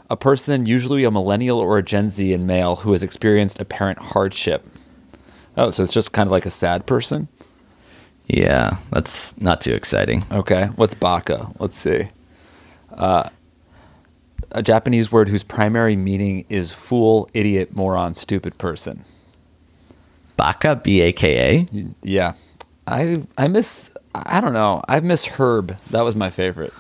A 0.10 0.18
person, 0.18 0.66
usually 0.66 1.04
a 1.06 1.12
millennial 1.12 1.60
or 1.60 1.78
a 1.78 1.84
Gen 1.84 2.10
Z 2.12 2.32
in 2.34 2.46
male, 2.46 2.76
who 2.76 2.92
has 2.92 3.02
experienced 3.04 3.60
apparent 3.60 3.98
hardship. 4.00 4.68
Oh, 5.58 5.72
so 5.72 5.84
it's 5.84 5.94
just 5.94 6.12
kind 6.14 6.28
of 6.28 6.32
like 6.32 6.46
a 6.46 6.52
sad 6.52 6.86
person. 6.86 7.28
yeah, 8.28 8.78
that's 8.92 9.40
not 9.42 9.62
too 9.62 9.74
exciting. 9.74 10.24
Okay, 10.32 10.66
what's 10.76 10.94
baka? 10.94 11.52
Let's 11.60 11.78
see. 11.78 12.10
Uh, 12.92 13.30
a 14.52 14.62
Japanese 14.62 15.12
word 15.12 15.30
whose 15.30 15.44
primary 15.44 15.96
meaning 15.96 16.46
is 16.50 16.72
fool, 16.72 17.28
idiot, 17.34 17.76
moron, 17.76 18.14
stupid 18.14 18.58
person. 18.60 19.04
Baka, 20.38 20.76
B 20.76 21.02
A 21.02 21.12
K 21.12 21.68
A. 21.74 21.88
Yeah, 22.04 22.34
I 22.88 23.24
I 23.38 23.48
miss. 23.48 23.90
I 24.14 24.42
don't 24.42 24.54
know. 24.54 24.84
I 24.88 25.00
miss 25.00 25.26
Herb. 25.26 25.76
That 25.90 26.02
was 26.02 26.16
my 26.16 26.30
favorite. 26.30 26.74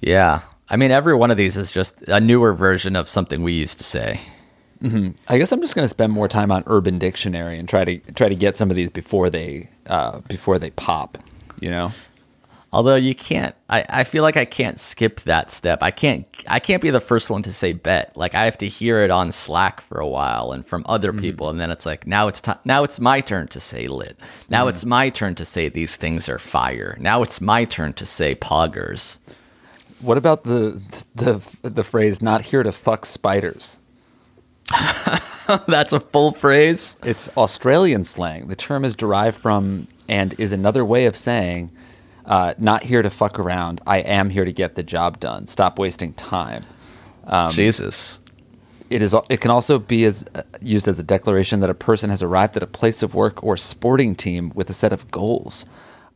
Yeah. 0.00 0.42
I 0.68 0.76
mean, 0.76 0.90
every 0.90 1.14
one 1.14 1.30
of 1.30 1.36
these 1.36 1.56
is 1.56 1.70
just 1.70 2.02
a 2.02 2.20
newer 2.20 2.52
version 2.52 2.96
of 2.96 3.08
something 3.08 3.42
we 3.42 3.52
used 3.52 3.78
to 3.78 3.84
say. 3.84 4.20
Mm-hmm. 4.82 5.10
I 5.28 5.38
guess 5.38 5.52
I'm 5.52 5.60
just 5.60 5.74
going 5.74 5.84
to 5.84 5.88
spend 5.88 6.12
more 6.12 6.28
time 6.28 6.52
on 6.52 6.62
Urban 6.66 6.98
Dictionary 6.98 7.58
and 7.58 7.68
try 7.68 7.84
to 7.84 7.98
try 8.12 8.28
to 8.28 8.34
get 8.34 8.56
some 8.56 8.70
of 8.70 8.76
these 8.76 8.90
before 8.90 9.30
they 9.30 9.70
uh, 9.86 10.20
before 10.28 10.58
they 10.58 10.70
pop. 10.70 11.18
You 11.60 11.70
know. 11.70 11.92
Although 12.72 12.96
you 12.96 13.14
can't, 13.14 13.54
I, 13.70 13.86
I 13.88 14.04
feel 14.04 14.22
like 14.22 14.36
I 14.36 14.44
can't 14.44 14.78
skip 14.78 15.20
that 15.22 15.50
step. 15.50 15.78
I 15.82 15.90
can't, 15.90 16.26
I 16.46 16.58
can't 16.58 16.82
be 16.82 16.90
the 16.90 17.00
first 17.00 17.30
one 17.30 17.42
to 17.44 17.52
say 17.52 17.72
bet. 17.72 18.14
Like 18.16 18.34
I 18.34 18.44
have 18.44 18.58
to 18.58 18.68
hear 18.68 19.02
it 19.02 19.10
on 19.10 19.32
Slack 19.32 19.80
for 19.80 19.98
a 19.98 20.06
while 20.06 20.52
and 20.52 20.66
from 20.66 20.84
other 20.86 21.12
mm-hmm. 21.12 21.20
people, 21.20 21.48
and 21.48 21.58
then 21.58 21.70
it's 21.70 21.86
like 21.86 22.06
now 22.06 22.28
it's 22.28 22.42
time. 22.42 22.58
Now 22.66 22.84
it's 22.84 23.00
my 23.00 23.20
turn 23.20 23.48
to 23.48 23.60
say 23.60 23.88
lit. 23.88 24.18
Now 24.50 24.62
mm-hmm. 24.62 24.70
it's 24.70 24.84
my 24.84 25.08
turn 25.08 25.36
to 25.36 25.46
say 25.46 25.70
these 25.70 25.96
things 25.96 26.28
are 26.28 26.38
fire. 26.38 26.98
Now 27.00 27.22
it's 27.22 27.40
my 27.40 27.64
turn 27.64 27.94
to 27.94 28.04
say 28.04 28.34
poggers. 28.34 29.18
What 30.00 30.18
about 30.18 30.44
the 30.44 30.82
the 31.14 31.40
the 31.62 31.84
phrase 31.84 32.22
"not 32.22 32.42
here 32.42 32.62
to 32.62 32.72
fuck 32.72 33.06
spiders"? 33.06 33.78
That's 35.68 35.92
a 35.92 36.00
full 36.00 36.32
phrase. 36.32 36.96
It's 37.04 37.28
Australian 37.36 38.04
slang. 38.04 38.48
The 38.48 38.56
term 38.56 38.84
is 38.84 38.94
derived 38.94 39.38
from 39.38 39.88
and 40.08 40.34
is 40.38 40.52
another 40.52 40.84
way 40.84 41.06
of 41.06 41.16
saying 41.16 41.70
uh, 42.26 42.54
"not 42.58 42.82
here 42.84 43.02
to 43.02 43.10
fuck 43.10 43.38
around. 43.38 43.80
I 43.86 43.98
am 43.98 44.30
here 44.30 44.44
to 44.44 44.52
get 44.52 44.74
the 44.74 44.82
job 44.82 45.20
done. 45.20 45.46
Stop 45.46 45.78
wasting 45.78 46.14
time." 46.14 46.64
Jesus. 47.50 48.20
It 48.90 49.02
is. 49.02 49.14
It 49.28 49.40
can 49.40 49.50
also 49.50 49.78
be 49.78 50.04
as 50.04 50.24
uh, 50.34 50.42
used 50.60 50.88
as 50.88 50.98
a 50.98 51.02
declaration 51.02 51.60
that 51.60 51.70
a 51.70 51.74
person 51.74 52.10
has 52.10 52.22
arrived 52.22 52.56
at 52.56 52.62
a 52.62 52.68
place 52.68 53.02
of 53.02 53.14
work 53.14 53.42
or 53.42 53.56
sporting 53.56 54.14
team 54.14 54.52
with 54.54 54.70
a 54.70 54.74
set 54.74 54.92
of 54.92 55.10
goals. 55.10 55.64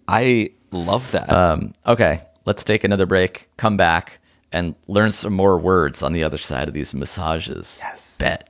I 0.07 0.51
love 0.71 1.11
that. 1.13 1.31
Um, 1.31 1.73
okay, 1.87 2.23
let's 2.45 2.65
take 2.65 2.85
another 2.85 3.07
break. 3.07 3.49
Come 3.57 3.77
back 3.77 4.19
and 4.53 4.75
learn 4.89 5.13
some 5.13 5.33
more 5.33 5.59
words 5.59 6.03
on 6.03 6.13
the 6.13 6.25
other 6.25 6.39
side 6.39 6.69
of 6.69 6.75
these 6.75 6.95
massages. 6.95 7.81
Yes. 7.83 8.17
Bet. 8.19 8.50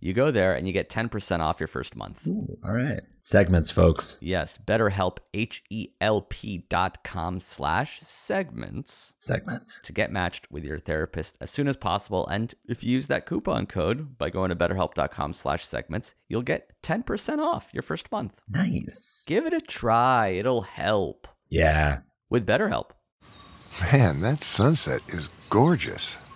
You 0.00 0.12
go 0.14 0.30
there 0.30 0.54
and 0.54 0.66
you 0.66 0.72
get 0.72 0.88
10% 0.88 1.40
off 1.40 1.60
your 1.60 1.66
first 1.66 1.94
month. 1.94 2.26
Ooh, 2.26 2.56
all 2.64 2.72
right. 2.72 3.00
Segments, 3.20 3.70
folks. 3.70 4.16
Yes, 4.22 4.58
betterhelp, 4.58 5.18
H-E-L-P 5.34 6.64
dot 6.70 7.04
com 7.04 7.38
slash 7.40 8.00
segments 8.02 9.12
Segments. 9.18 9.80
to 9.84 9.92
get 9.92 10.10
matched 10.10 10.50
with 10.50 10.64
your 10.64 10.78
therapist 10.78 11.36
as 11.40 11.50
soon 11.50 11.68
as 11.68 11.76
possible. 11.76 12.26
And 12.28 12.54
if 12.68 12.82
you 12.82 12.92
use 12.92 13.08
that 13.08 13.26
coupon 13.26 13.66
code 13.66 14.16
by 14.16 14.30
going 14.30 14.48
to 14.48 14.56
betterhelp.com 14.56 15.32
slash 15.34 15.66
segments, 15.66 16.14
you'll 16.28 16.42
get 16.42 16.70
10% 16.82 17.38
off 17.38 17.68
your 17.72 17.82
first 17.82 18.10
month. 18.10 18.40
Nice. 18.48 19.24
Give 19.26 19.44
it 19.46 19.52
a 19.52 19.60
try. 19.60 20.28
It'll 20.28 20.62
help 20.62 21.28
Yeah. 21.50 21.98
with 22.30 22.46
BetterHelp. 22.46 22.90
Man, 23.92 24.20
that 24.20 24.42
sunset 24.42 25.02
is 25.08 25.28
gorgeous. 25.50 26.16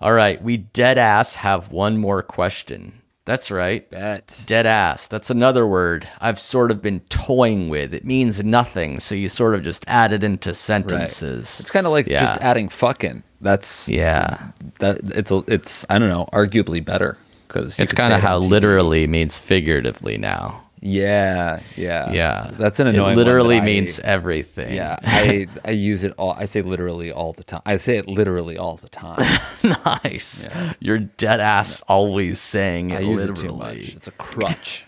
all 0.00 0.12
right, 0.12 0.42
we 0.42 0.56
dead 0.58 0.98
ass 0.98 1.36
have 1.36 1.72
one 1.72 1.98
more 1.98 2.22
question. 2.22 3.00
That's 3.24 3.50
right. 3.50 3.88
Bet. 3.90 4.44
Dead 4.46 4.66
ass. 4.66 5.08
That's 5.08 5.30
another 5.30 5.66
word 5.66 6.06
I've 6.20 6.38
sort 6.38 6.70
of 6.70 6.80
been 6.80 7.00
toying 7.08 7.68
with. 7.68 7.92
It 7.92 8.04
means 8.04 8.42
nothing, 8.44 9.00
so 9.00 9.16
you 9.16 9.28
sort 9.28 9.56
of 9.56 9.64
just 9.64 9.84
add 9.88 10.12
it 10.12 10.22
into 10.22 10.54
sentences. 10.54 11.48
Right. 11.56 11.60
It's 11.60 11.70
kind 11.70 11.86
of 11.86 11.92
like 11.92 12.06
Yeah. 12.06 12.20
just 12.20 12.40
adding 12.40 12.68
fucking. 12.68 13.24
That's 13.40 13.88
Yeah. 13.88 14.48
that. 14.78 15.00
It's 15.02 15.32
a, 15.32 15.42
it's 15.48 15.84
I 15.90 15.98
don't 15.98 16.08
know, 16.08 16.28
arguably 16.32 16.84
better 16.84 17.18
because 17.48 17.80
It's 17.80 17.92
kind 17.92 18.12
of 18.12 18.20
how 18.20 18.38
literally 18.38 19.08
means 19.08 19.38
figuratively 19.38 20.18
now. 20.18 20.62
Yeah, 20.86 21.60
yeah, 21.76 22.12
Yeah. 22.12 22.50
That's 22.58 22.78
an 22.80 22.86
annoying. 22.86 23.14
It 23.14 23.16
literally 23.16 23.58
I- 23.58 23.64
means 23.64 23.98
everything. 24.00 24.72
Yeah, 24.74 24.96
I 25.02 25.48
I 25.64 25.72
use 25.72 26.04
it 26.04 26.14
all. 26.16 26.32
I 26.32 26.44
say 26.46 26.62
literally 26.62 27.10
all 27.10 27.32
the 27.32 27.42
time. 27.44 27.62
I 27.66 27.76
say 27.78 27.96
it 27.98 28.06
literally 28.08 28.56
all 28.56 28.76
the 28.76 28.88
time. 28.88 29.18
nice. 30.04 30.48
You're 30.78 30.98
dead 31.00 31.40
ass 31.40 31.82
always 31.88 32.40
saying 32.40 32.90
it 32.90 32.96
I 32.98 33.00
use 33.00 33.24
literally. 33.24 33.40
it 33.44 33.48
too 33.48 33.56
much. 33.56 33.94
It's 33.96 34.08
a 34.08 34.12
crutch. 34.12 34.84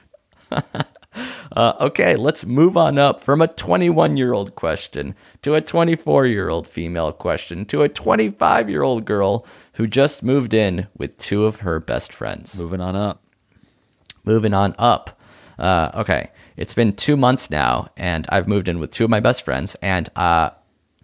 Uh, 1.56 1.72
okay, 1.80 2.14
let's 2.14 2.44
move 2.44 2.76
on 2.76 2.96
up 2.96 3.20
from 3.24 3.40
a 3.42 3.48
21 3.48 4.16
year 4.16 4.32
old 4.32 4.54
question 4.54 5.16
to 5.42 5.54
a 5.54 5.60
24 5.60 6.26
year 6.26 6.48
old 6.48 6.68
female 6.68 7.10
question 7.12 7.64
to 7.64 7.82
a 7.82 7.88
25 7.88 8.70
year 8.70 8.82
old 8.82 9.04
girl 9.04 9.44
who 9.72 9.88
just 9.88 10.22
moved 10.22 10.54
in 10.54 10.86
with 10.96 11.16
two 11.18 11.44
of 11.44 11.56
her 11.60 11.80
best 11.80 12.12
friends. 12.12 12.60
Moving 12.60 12.80
on 12.80 12.94
up. 12.94 13.20
Moving 14.24 14.54
on 14.54 14.76
up. 14.78 15.17
Uh, 15.58 15.90
okay, 15.94 16.30
it's 16.56 16.74
been 16.74 16.94
two 16.94 17.16
months 17.16 17.50
now, 17.50 17.88
and 17.96 18.26
I've 18.28 18.48
moved 18.48 18.68
in 18.68 18.78
with 18.78 18.90
two 18.90 19.04
of 19.04 19.10
my 19.10 19.20
best 19.20 19.42
friends, 19.42 19.74
and 19.82 20.08
uh, 20.16 20.50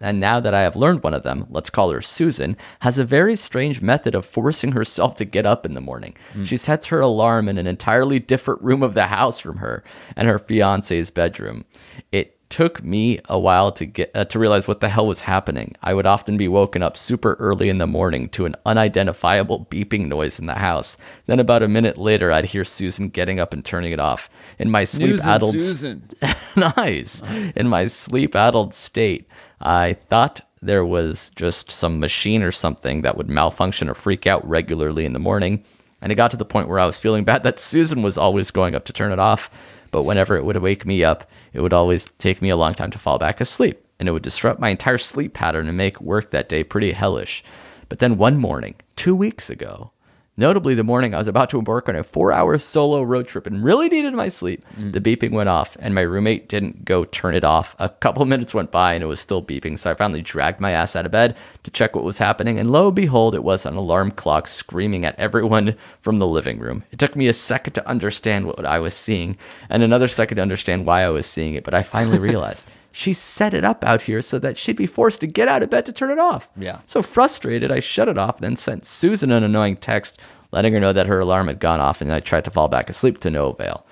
and 0.01 0.19
now 0.19 0.39
that 0.41 0.53
I 0.53 0.61
have 0.63 0.75
learned 0.75 1.03
one 1.03 1.13
of 1.13 1.23
them, 1.23 1.47
let's 1.49 1.69
call 1.69 1.89
her 1.91 2.01
Susan, 2.01 2.57
has 2.81 2.97
a 2.97 3.05
very 3.05 3.35
strange 3.37 3.81
method 3.81 4.13
of 4.13 4.25
forcing 4.25 4.73
herself 4.73 5.15
to 5.15 5.25
get 5.25 5.45
up 5.45 5.65
in 5.65 5.73
the 5.73 5.81
morning. 5.81 6.15
She 6.43 6.57
sets 6.57 6.87
her 6.87 6.99
alarm 6.99 7.47
in 7.47 7.57
an 7.57 7.65
entirely 7.65 8.19
different 8.19 8.61
room 8.61 8.83
of 8.83 8.93
the 8.93 9.07
house 9.07 9.39
from 9.39 9.57
her 9.57 9.85
and 10.17 10.27
her 10.27 10.37
fiance's 10.37 11.09
bedroom. 11.09 11.63
It 12.11 12.34
took 12.49 12.83
me 12.83 13.19
a 13.25 13.39
while 13.39 13.71
to 13.71 13.85
get 13.85 14.11
uh, 14.13 14.25
to 14.25 14.39
realize 14.39 14.67
what 14.67 14.79
the 14.79 14.89
hell 14.89 15.07
was 15.07 15.21
happening. 15.21 15.75
I 15.81 15.93
would 15.93 16.05
often 16.05 16.37
be 16.37 16.47
woken 16.47 16.83
up 16.83 16.97
super 16.97 17.33
early 17.35 17.69
in 17.69 17.77
the 17.77 17.87
morning 17.87 18.29
to 18.29 18.45
an 18.45 18.55
unidentifiable 18.65 19.67
beeping 19.69 20.07
noise 20.07 20.39
in 20.39 20.45
the 20.45 20.55
house. 20.55 20.97
Then 21.25 21.39
about 21.39 21.63
a 21.63 21.67
minute 21.67 21.97
later, 21.97 22.31
I'd 22.31 22.45
hear 22.45 22.63
Susan 22.63 23.09
getting 23.09 23.39
up 23.39 23.53
and 23.53 23.63
turning 23.63 23.91
it 23.91 23.99
off. 23.99 24.29
In 24.59 24.69
my 24.69 24.85
sleep 24.85 25.19
addled 25.25 25.53
Susan. 25.53 26.09
nice. 26.55 27.21
In 27.55 27.67
my 27.67 27.87
sleep 27.87 28.35
addled 28.35 28.73
state, 28.73 29.27
I 29.59 29.93
thought 30.09 30.41
there 30.61 30.85
was 30.85 31.31
just 31.35 31.71
some 31.71 31.99
machine 31.99 32.43
or 32.43 32.51
something 32.51 33.01
that 33.01 33.17
would 33.17 33.29
malfunction 33.29 33.89
or 33.89 33.93
freak 33.93 34.27
out 34.27 34.47
regularly 34.47 35.05
in 35.05 35.13
the 35.13 35.19
morning. 35.19 35.63
And 36.01 36.11
it 36.11 36.15
got 36.15 36.31
to 36.31 36.37
the 36.37 36.45
point 36.45 36.67
where 36.67 36.79
I 36.79 36.85
was 36.85 36.99
feeling 36.99 37.23
bad 37.23 37.43
that 37.43 37.59
Susan 37.59 38.01
was 38.01 38.17
always 38.17 38.51
going 38.51 38.75
up 38.75 38.85
to 38.85 38.93
turn 38.93 39.11
it 39.11 39.19
off. 39.19 39.49
But 39.95 40.03
whenever 40.03 40.35
it 40.35 40.43
would 40.43 40.57
wake 40.57 40.85
me 40.85 41.05
up, 41.05 41.23
it 41.53 41.61
would 41.61 41.71
always 41.71 42.03
take 42.19 42.41
me 42.41 42.49
a 42.49 42.57
long 42.57 42.73
time 42.73 42.91
to 42.91 42.99
fall 42.99 43.17
back 43.17 43.39
asleep. 43.39 43.81
And 43.97 44.09
it 44.09 44.11
would 44.11 44.23
disrupt 44.23 44.59
my 44.59 44.67
entire 44.67 44.97
sleep 44.97 45.33
pattern 45.33 45.69
and 45.69 45.77
make 45.77 46.01
work 46.01 46.31
that 46.31 46.49
day 46.49 46.65
pretty 46.65 46.91
hellish. 46.91 47.45
But 47.87 47.99
then 47.99 48.17
one 48.17 48.35
morning, 48.35 48.75
two 48.97 49.15
weeks 49.15 49.49
ago, 49.49 49.93
Notably, 50.37 50.75
the 50.75 50.83
morning 50.83 51.15
I 51.15 51.17
was 51.17 51.27
about 51.27 51.49
to 51.51 51.59
embark 51.59 51.87
on 51.87 51.95
a 51.95 52.03
four 52.03 52.33
hour 52.33 52.57
solo 52.57 53.01
road 53.01 53.25
trip 53.25 53.47
and 53.47 53.63
really 53.63 53.87
needed 53.87 54.13
my 54.13 54.27
sleep, 54.27 54.65
mm. 54.77 54.91
the 54.91 54.99
beeping 54.99 55.31
went 55.31 55.47
off, 55.47 55.77
and 55.79 55.95
my 55.95 56.01
roommate 56.01 56.49
didn't 56.49 56.83
go 56.83 57.05
turn 57.05 57.35
it 57.35 57.45
off. 57.45 57.73
A 57.79 57.87
couple 57.87 58.25
minutes 58.25 58.53
went 58.53 58.69
by 58.69 58.95
and 58.95 59.03
it 59.03 59.07
was 59.07 59.21
still 59.21 59.41
beeping, 59.41 59.79
so 59.79 59.91
I 59.91 59.93
finally 59.93 60.21
dragged 60.21 60.59
my 60.59 60.71
ass 60.71 60.93
out 60.93 61.05
of 61.05 61.13
bed 61.13 61.37
to 61.63 61.71
check 61.71 61.95
what 61.95 62.03
was 62.03 62.17
happening, 62.17 62.59
and 62.59 62.69
lo 62.69 62.87
and 62.87 62.95
behold, 62.95 63.33
it 63.33 63.45
was 63.45 63.65
an 63.65 63.75
alarm 63.75 64.11
clock 64.11 64.47
screaming 64.47 65.05
at 65.05 65.17
everyone 65.17 65.77
from 66.01 66.17
the 66.17 66.27
living 66.27 66.59
room. 66.59 66.83
It 66.91 66.99
took 66.99 67.15
me 67.15 67.29
a 67.29 67.33
second 67.33 67.71
to 67.73 67.87
understand 67.87 68.47
what 68.47 68.65
I 68.65 68.79
was 68.79 68.93
seeing, 68.93 69.37
and 69.69 69.83
another 69.83 70.09
second 70.09 70.35
to 70.35 70.41
understand 70.41 70.85
why 70.85 71.03
I 71.03 71.09
was 71.09 71.25
seeing 71.27 71.55
it, 71.55 71.63
but 71.63 71.73
I 71.73 71.81
finally 71.81 72.19
realized. 72.31 72.65
She 72.97 73.11
set 73.11 73.53
it 73.53 73.65
up 73.65 73.83
out 73.83 74.03
here 74.03 74.21
so 74.21 74.39
that 74.39 74.57
she'd 74.57 74.77
be 74.77 74.85
forced 74.85 75.19
to 75.19 75.27
get 75.27 75.49
out 75.49 75.61
of 75.61 75.69
bed 75.69 75.85
to 75.87 75.91
turn 75.91 76.11
it 76.11 76.17
off. 76.17 76.47
Yeah. 76.55 76.79
So 76.85 77.01
frustrated, 77.01 77.69
I 77.69 77.81
shut 77.81 78.07
it 78.07 78.17
off, 78.17 78.37
then 78.37 78.55
sent 78.55 78.85
Susan 78.85 79.33
an 79.33 79.43
annoying 79.43 79.75
text 79.75 80.17
letting 80.53 80.71
her 80.71 80.79
know 80.79 80.93
that 80.93 81.07
her 81.07 81.19
alarm 81.19 81.47
had 81.47 81.59
gone 81.59 81.81
off 81.81 81.99
and 81.99 82.09
I 82.09 82.21
tried 82.21 82.45
to 82.45 82.51
fall 82.51 82.69
back 82.69 82.89
asleep 82.89 83.19
to 83.19 83.29
no 83.29 83.47
avail. 83.49 83.85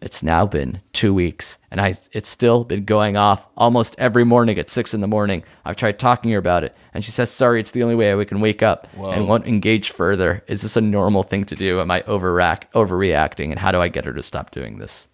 It's 0.00 0.22
now 0.22 0.46
been 0.46 0.80
two 0.92 1.12
weeks 1.12 1.58
and 1.72 1.80
I 1.80 1.96
it's 2.12 2.28
still 2.28 2.62
been 2.62 2.84
going 2.84 3.16
off 3.16 3.44
almost 3.56 3.96
every 3.98 4.22
morning 4.22 4.56
at 4.56 4.70
six 4.70 4.94
in 4.94 5.00
the 5.00 5.08
morning. 5.08 5.42
I've 5.64 5.74
tried 5.74 5.98
talking 5.98 6.28
to 6.28 6.34
her 6.34 6.38
about 6.38 6.62
it 6.62 6.76
and 6.92 7.04
she 7.04 7.10
says, 7.10 7.32
sorry, 7.32 7.58
it's 7.58 7.72
the 7.72 7.82
only 7.82 7.96
way 7.96 8.14
I 8.14 8.24
can 8.24 8.38
wake 8.40 8.62
up 8.62 8.86
and 8.96 9.26
won't 9.26 9.48
engage 9.48 9.90
further. 9.90 10.44
Is 10.46 10.62
this 10.62 10.76
a 10.76 10.80
normal 10.80 11.24
thing 11.24 11.44
to 11.46 11.56
do? 11.56 11.80
Am 11.80 11.90
I 11.90 12.02
overreact 12.02 12.70
overreacting? 12.72 13.50
And 13.50 13.58
how 13.58 13.72
do 13.72 13.80
I 13.80 13.88
get 13.88 14.04
her 14.04 14.12
to 14.12 14.22
stop 14.22 14.52
doing 14.52 14.78
this? 14.78 15.08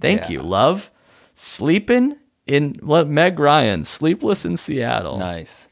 Thank 0.00 0.22
Yeah. 0.22 0.30
you, 0.30 0.42
love. 0.42 0.90
Sleeping 1.34 2.16
in 2.52 2.74
what 2.82 3.08
Meg 3.08 3.38
Ryan, 3.38 3.82
Sleepless 3.82 4.44
in 4.44 4.58
Seattle. 4.58 5.16
Nice. 5.16 5.68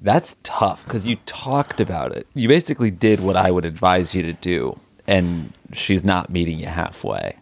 That's 0.00 0.34
tough 0.42 0.84
because 0.84 1.06
you 1.06 1.16
talked 1.26 1.80
about 1.80 2.10
it. 2.10 2.26
You 2.34 2.48
basically 2.48 2.90
did 2.90 3.20
what 3.20 3.36
I 3.36 3.52
would 3.52 3.64
advise 3.64 4.16
you 4.16 4.22
to 4.22 4.32
do, 4.32 4.78
and 5.06 5.52
she's 5.72 6.02
not 6.02 6.28
meeting 6.28 6.58
you 6.58 6.66
halfway. 6.66 7.36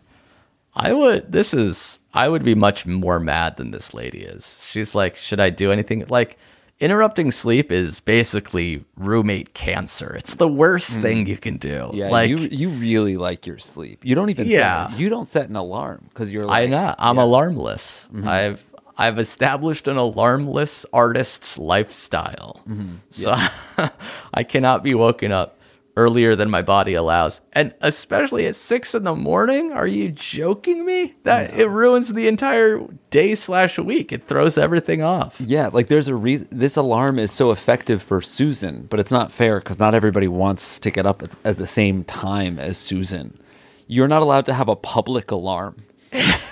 I 0.75 0.93
would. 0.93 1.33
This 1.33 1.55
is. 1.55 2.01
I 2.13 2.29
would 2.29 2.45
be 2.45 2.55
much 2.55 2.87
more 2.87 3.19
mad 3.19 3.57
than 3.57 3.71
this 3.71 3.95
lady 3.95 4.21
is. 4.21 4.63
She's 4.67 4.95
like, 4.95 5.17
should 5.17 5.41
I 5.41 5.49
do 5.49 5.73
anything? 5.73 6.05
Like, 6.09 6.39
interrupting 6.81 7.31
sleep 7.31 7.73
is 7.73 8.01
basically 8.01 8.85
roommate 8.97 9.55
cancer. 9.55 10.15
It's 10.15 10.35
the 10.35 10.49
worst 10.49 11.01
thing 11.01 11.27
you 11.27 11.37
can 11.39 11.57
do. 11.57 11.79
Mm. 11.93 11.95
Yeah, 11.95 12.09
like 12.11 12.29
you 12.29 12.37
you 12.39 12.69
really 12.71 13.17
like 13.17 13.47
your 13.47 13.59
sleep. 13.59 14.05
You 14.05 14.15
don't 14.15 14.31
even 14.31 14.47
Yeah. 14.47 14.91
set, 14.91 14.99
you 14.99 15.09
don't 15.09 15.29
set 15.29 15.49
an 15.49 15.57
alarm 15.57 16.07
because 16.11 16.31
you're 16.31 16.45
Like, 16.47 16.65
I 16.65 16.67
know. 16.67 16.95
I'm 16.99 17.17
yeah. 17.17 17.23
alarmless. 17.23 18.09
Mhm. 18.13 18.27
I've 18.27 18.65
I've 18.99 19.19
established 19.19 19.89
an 19.89 19.97
alarmless 19.99 20.87
artist's 20.93 21.59
lifestyle. 21.59 22.61
Mm-hmm. 22.69 22.95
So 23.11 23.35
I 24.35 24.43
cannot 24.43 24.83
be 24.83 24.95
woken 24.95 25.33
up 25.33 25.56
earlier 25.97 26.37
than 26.37 26.51
my 26.51 26.63
body 26.63 26.95
allows. 26.95 27.41
And 27.53 27.75
especially 27.81 28.47
at 28.47 28.57
six 28.57 28.95
in 28.95 29.05
the 29.05 29.15
morning? 29.15 29.73
Are 29.73 29.87
you 29.87 30.11
joking 30.11 30.85
me? 30.85 31.15
That 31.23 31.55
it 31.55 31.69
ruins 31.69 32.13
the 32.13 32.29
entire 32.29 32.81
day 33.11 33.35
slash 33.35 33.79
week. 33.79 34.13
It 34.13 34.29
throws 34.29 34.59
everything 34.59 35.03
off. 35.03 35.41
Yeah, 35.41 35.69
like 35.69 35.89
there's 35.89 36.09
a 36.09 36.15
reason 36.15 36.49
this 36.51 36.77
alarm 36.77 37.19
is 37.19 37.33
so 37.33 37.51
effective 37.51 38.03
for 38.03 38.21
Susan, 38.21 38.87
but 38.91 39.01
it's 39.01 39.13
not 39.13 39.33
fair 39.33 39.59
because 39.59 39.79
not 39.79 39.95
everybody 39.95 40.29
wants 40.29 40.79
to 40.81 40.91
get 40.91 41.07
up 41.07 41.23
at, 41.23 41.31
at 41.45 41.57
the 41.57 41.67
same 41.67 42.05
time 42.05 42.59
as 42.59 42.77
Susan. 42.79 43.39
You're 43.87 44.09
not 44.09 44.23
allowed 44.23 44.47
to 44.47 44.55
have 44.55 44.69
a 44.69 44.77
public 44.77 45.31
alarm. 45.31 45.77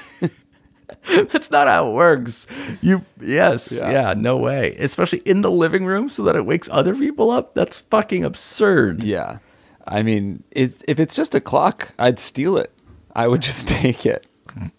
That's 1.32 1.50
not 1.50 1.68
how 1.68 1.90
it 1.90 1.94
works. 1.94 2.46
You 2.82 3.04
yes, 3.20 3.70
Yeah. 3.72 3.90
yeah. 3.90 4.14
no 4.14 4.36
way. 4.36 4.76
Especially 4.78 5.20
in 5.26 5.42
the 5.42 5.50
living 5.50 5.84
room 5.84 6.08
so 6.08 6.22
that 6.24 6.36
it 6.36 6.46
wakes 6.46 6.68
other 6.72 6.94
people 6.94 7.30
up. 7.30 7.54
That's 7.54 7.80
fucking 7.80 8.24
absurd. 8.24 9.02
Yeah. 9.02 9.38
I 9.86 10.02
mean, 10.02 10.42
it's, 10.50 10.82
if 10.88 10.98
it's 10.98 11.14
just 11.14 11.34
a 11.34 11.40
clock, 11.40 11.92
I'd 11.98 12.18
steal 12.18 12.56
it. 12.56 12.72
I 13.14 13.28
would 13.28 13.42
just 13.42 13.68
take 13.68 14.06
it. 14.06 14.26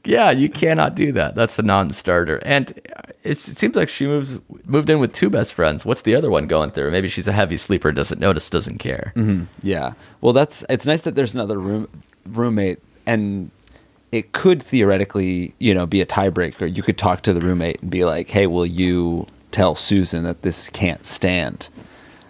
Yeah, 0.06 0.32
you 0.32 0.50
cannot 0.50 0.96
do 0.96 1.12
that. 1.12 1.36
That's 1.36 1.60
a 1.60 1.62
non-starter. 1.62 2.38
And 2.46 2.80
it's, 3.24 3.50
it 3.50 3.58
seems 3.60 3.76
like 3.76 3.90
she 3.90 4.08
moves 4.08 4.40
moved 4.64 4.90
in 4.90 5.00
with 5.00 5.12
two 5.12 5.30
best 5.30 5.54
friends. 5.54 5.86
What's 5.86 6.04
the 6.04 6.16
other 6.16 6.30
one 6.30 6.48
going 6.48 6.72
through? 6.72 6.92
Maybe 6.92 7.10
she's 7.10 7.28
a 7.28 7.34
heavy 7.34 7.58
sleeper, 7.58 7.92
doesn't 7.92 8.20
notice, 8.22 8.50
doesn't 8.50 8.78
care. 8.78 9.12
Mm-hmm. 9.18 9.44
Yeah. 9.64 9.94
Well, 10.22 10.32
that's 10.32 10.64
it's 10.70 10.86
nice 10.86 11.02
that 11.02 11.16
there's 11.16 11.34
another 11.34 11.60
room 11.60 11.90
roommate, 12.26 12.80
and 13.06 13.52
it 14.12 14.32
could 14.32 14.62
theoretically, 14.62 15.54
you 15.60 15.74
know, 15.74 15.86
be 15.86 16.02
a 16.02 16.06
tiebreaker. 16.06 16.74
You 16.74 16.84
could 16.84 16.98
talk 16.98 17.22
to 17.24 17.34
the 17.34 17.42
roommate 17.42 17.82
and 17.82 17.92
be 17.92 18.06
like, 18.06 18.30
"Hey, 18.30 18.48
will 18.48 18.66
you 18.66 19.28
tell 19.52 19.76
Susan 19.76 20.24
that 20.24 20.42
this 20.42 20.70
can't 20.70 21.06
stand?" 21.06 21.70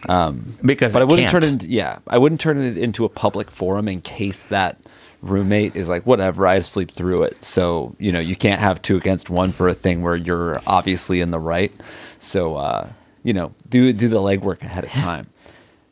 Um, 0.07 0.55
Because 0.63 0.93
but 0.93 1.01
I 1.01 1.05
wouldn't 1.05 1.29
turn 1.29 1.43
it 1.43 1.49
into 1.49 1.67
yeah, 1.67 1.99
I 2.07 2.17
wouldn't 2.17 2.41
turn 2.41 2.57
it 2.57 2.77
into 2.77 3.05
a 3.05 3.09
public 3.09 3.49
forum 3.51 3.87
in 3.87 4.01
case 4.01 4.45
that 4.47 4.77
roommate 5.21 5.75
is 5.75 5.89
like, 5.89 6.05
"Whatever, 6.05 6.45
I 6.47 6.59
sleep 6.59 6.91
through 6.91 7.23
it." 7.23 7.43
So 7.43 7.95
you 7.99 8.11
know, 8.11 8.19
you 8.19 8.35
can't 8.35 8.59
have 8.59 8.81
two 8.81 8.97
against 8.97 9.29
one 9.29 9.51
for 9.51 9.67
a 9.67 9.73
thing 9.73 10.01
where 10.01 10.15
you're 10.15 10.61
obviously 10.67 11.21
in 11.21 11.31
the 11.31 11.39
right. 11.39 11.71
So 12.19 12.55
uh, 12.55 12.89
you 13.23 13.33
know, 13.33 13.53
do 13.69 13.91
do 13.93 14.07
the 14.07 14.19
legwork 14.19 14.61
ahead 14.61 14.83
of 14.83 14.91
time. 14.91 15.27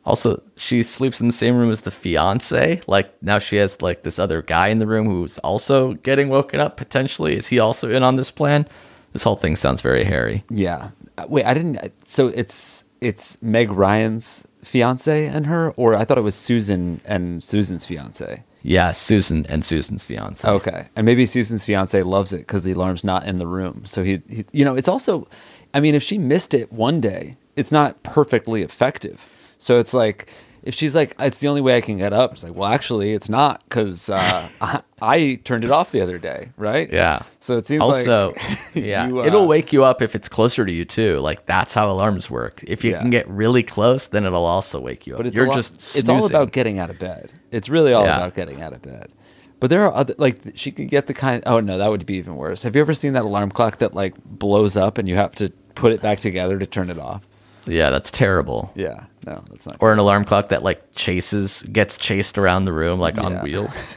Also, 0.06 0.42
she 0.56 0.82
sleeps 0.82 1.20
in 1.20 1.26
the 1.26 1.32
same 1.32 1.56
room 1.56 1.70
as 1.70 1.82
the 1.82 1.90
fiance. 1.90 2.80
Like 2.86 3.10
now 3.22 3.38
she 3.38 3.56
has 3.56 3.80
like 3.80 4.02
this 4.02 4.18
other 4.18 4.42
guy 4.42 4.68
in 4.68 4.78
the 4.78 4.86
room 4.86 5.06
who's 5.06 5.38
also 5.38 5.94
getting 5.94 6.28
woken 6.28 6.60
up 6.60 6.76
potentially. 6.76 7.36
Is 7.36 7.48
he 7.48 7.58
also 7.58 7.90
in 7.90 8.02
on 8.02 8.16
this 8.16 8.30
plan? 8.30 8.68
This 9.12 9.22
whole 9.22 9.36
thing 9.36 9.56
sounds 9.56 9.80
very 9.80 10.04
hairy. 10.04 10.42
Yeah. 10.50 10.90
Uh, 11.16 11.26
Wait, 11.28 11.46
I 11.46 11.54
didn't. 11.54 11.78
So 12.06 12.28
it's 12.28 12.84
it's 13.00 13.40
Meg 13.42 13.70
Ryan's 13.70 14.46
fiance 14.62 15.26
and 15.26 15.46
her, 15.46 15.70
or 15.72 15.94
I 15.94 16.04
thought 16.04 16.18
it 16.18 16.22
was 16.22 16.34
Susan 16.34 17.00
and 17.04 17.42
Susan's 17.42 17.84
fiance. 17.84 18.42
Yeah, 18.62 18.92
Susan 18.92 19.44
and 19.48 19.62
Susan's 19.62 20.04
fiance. 20.04 20.48
Okay, 20.48 20.86
and 20.96 21.04
maybe 21.04 21.26
Susan's 21.26 21.66
fiance 21.66 22.02
loves 22.02 22.32
it 22.32 22.38
because 22.38 22.64
the 22.64 22.72
alarm's 22.72 23.04
not 23.04 23.26
in 23.26 23.36
the 23.36 23.46
room. 23.46 23.82
So 23.84 24.02
he, 24.02 24.22
he, 24.28 24.46
you 24.52 24.64
know, 24.64 24.74
it's 24.74 24.88
also, 24.88 25.28
I 25.74 25.80
mean, 25.80 25.94
if 25.94 26.02
she 26.02 26.16
missed 26.16 26.54
it 26.54 26.72
one 26.72 26.98
day, 27.00 27.36
it's 27.56 27.70
not 27.70 28.02
perfectly 28.02 28.62
effective. 28.62 29.20
So 29.64 29.78
it's 29.78 29.94
like 29.94 30.28
if 30.62 30.74
she's 30.74 30.94
like, 30.94 31.14
it's 31.18 31.38
the 31.38 31.48
only 31.48 31.62
way 31.62 31.76
I 31.78 31.80
can 31.80 31.96
get 31.96 32.12
up. 32.12 32.32
It's 32.32 32.42
like, 32.42 32.54
well, 32.54 32.70
actually, 32.70 33.12
it's 33.14 33.30
not 33.30 33.62
because 33.64 34.10
uh, 34.10 34.48
I, 34.60 34.82
I 35.00 35.40
turned 35.44 35.64
it 35.64 35.70
off 35.70 35.90
the 35.90 36.02
other 36.02 36.18
day, 36.18 36.50
right? 36.58 36.90
Yeah. 36.92 37.22
So 37.40 37.56
it 37.56 37.66
seems 37.66 37.82
also, 37.82 38.32
like 38.32 38.58
yeah, 38.74 39.06
you, 39.06 39.20
uh, 39.20 39.24
it'll 39.24 39.46
wake 39.46 39.72
you 39.72 39.82
up 39.82 40.02
if 40.02 40.14
it's 40.14 40.28
closer 40.28 40.66
to 40.66 40.72
you 40.72 40.84
too. 40.84 41.18
Like 41.20 41.46
that's 41.46 41.72
how 41.72 41.90
alarms 41.90 42.30
work. 42.30 42.62
If 42.66 42.84
you 42.84 42.90
Yeah. 42.90 43.00
can 43.00 43.08
get 43.08 43.26
really 43.26 43.62
close, 43.62 44.06
then 44.08 44.26
it'll 44.26 44.44
also 44.44 44.78
wake 44.80 45.06
you 45.06 45.14
up. 45.14 45.20
But 45.20 45.28
it's 45.28 45.36
You're 45.36 45.46
lot- 45.46 45.56
just 45.56 45.96
it's 45.96 46.08
all 46.10 46.26
about 46.26 46.52
getting 46.52 46.78
out 46.78 46.90
of 46.90 46.98
bed. 46.98 47.32
It's 47.50 47.70
really 47.70 47.94
all 47.94 48.04
Yeah. 48.04 48.16
about 48.18 48.34
getting 48.34 48.60
out 48.60 48.74
of 48.74 48.82
bed. 48.82 49.12
But 49.60 49.70
there 49.70 49.82
are 49.86 49.94
other 49.94 50.14
like 50.18 50.40
she 50.56 50.72
could 50.72 50.88
get 50.88 51.06
the 51.06 51.14
kind. 51.14 51.42
Oh 51.46 51.60
no, 51.60 51.78
that 51.78 51.88
would 51.88 52.04
be 52.04 52.16
even 52.16 52.36
worse. 52.36 52.62
Have 52.64 52.74
you 52.74 52.82
ever 52.82 52.92
seen 52.92 53.14
that 53.14 53.22
alarm 53.24 53.50
clock 53.50 53.78
that 53.78 53.94
like 53.94 54.14
blows 54.26 54.76
up 54.76 54.98
and 54.98 55.08
you 55.08 55.14
have 55.16 55.34
to 55.36 55.48
put 55.74 55.92
it 55.92 56.02
back 56.02 56.18
together 56.20 56.58
to 56.58 56.66
turn 56.66 56.90
it 56.90 56.98
off? 56.98 57.22
Yeah, 57.66 57.90
that's 57.90 58.10
terrible. 58.10 58.70
Yeah, 58.74 59.04
no, 59.26 59.42
that's 59.50 59.66
not. 59.66 59.76
Or 59.80 59.92
an 59.92 59.98
alarm 59.98 60.24
clock 60.24 60.48
that 60.50 60.62
like 60.62 60.94
chases, 60.94 61.62
gets 61.72 61.96
chased 61.96 62.36
around 62.38 62.64
the 62.66 62.72
room 62.72 62.98
like 63.00 63.18
on 63.18 63.32
Yeah. 63.32 63.42
wheels. 63.42 63.86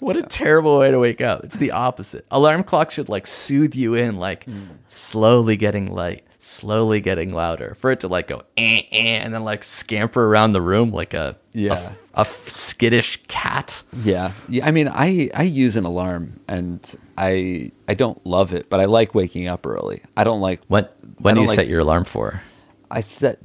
What 0.00 0.18
a 0.18 0.22
terrible 0.22 0.78
way 0.78 0.90
to 0.90 0.98
wake 0.98 1.22
up. 1.22 1.44
It's 1.44 1.56
the 1.56 1.70
opposite. 1.70 2.26
Alarm 2.30 2.62
clock 2.62 2.90
should 2.90 3.08
like 3.08 3.26
soothe 3.26 3.74
you 3.74 3.94
in, 3.94 4.18
like 4.18 4.44
Mm. 4.44 4.66
slowly 4.88 5.56
getting 5.56 5.90
light, 5.90 6.24
slowly 6.40 7.00
getting 7.00 7.32
louder. 7.32 7.74
For 7.80 7.90
it 7.90 8.00
to 8.00 8.08
like 8.08 8.28
go 8.28 8.42
eh, 8.58 8.82
eh, 8.92 9.20
and 9.22 9.32
then 9.32 9.44
like 9.44 9.64
scamper 9.64 10.26
around 10.26 10.52
the 10.52 10.60
room 10.60 10.90
like 10.92 11.14
a 11.14 11.36
a 11.54 11.58
Yeah. 11.58 11.72
f- 11.72 11.98
a, 12.14 12.20
f- 12.20 12.48
skittish 12.50 13.22
cat. 13.28 13.82
Yeah. 14.02 14.32
yeah. 14.50 14.66
I 14.66 14.72
mean, 14.72 14.88
I 14.92 15.30
I 15.34 15.44
use 15.44 15.74
an 15.76 15.86
alarm 15.86 16.38
and 16.48 16.80
I 17.16 17.72
I 17.88 17.94
don't 17.94 18.20
love 18.26 18.52
it, 18.52 18.68
but 18.68 18.80
I 18.80 18.84
like 18.84 19.14
waking 19.14 19.48
up 19.48 19.64
early. 19.66 20.02
I 20.18 20.24
don't 20.24 20.42
like 20.42 20.60
When 20.68 20.86
when 21.16 21.32
I 21.32 21.34
do 21.34 21.36
don't 21.36 21.42
you 21.44 21.48
like- 21.48 21.56
set 21.56 21.66
your 21.68 21.80
alarm 21.80 22.04
for? 22.04 22.42
I 22.90 23.00
set 23.00 23.38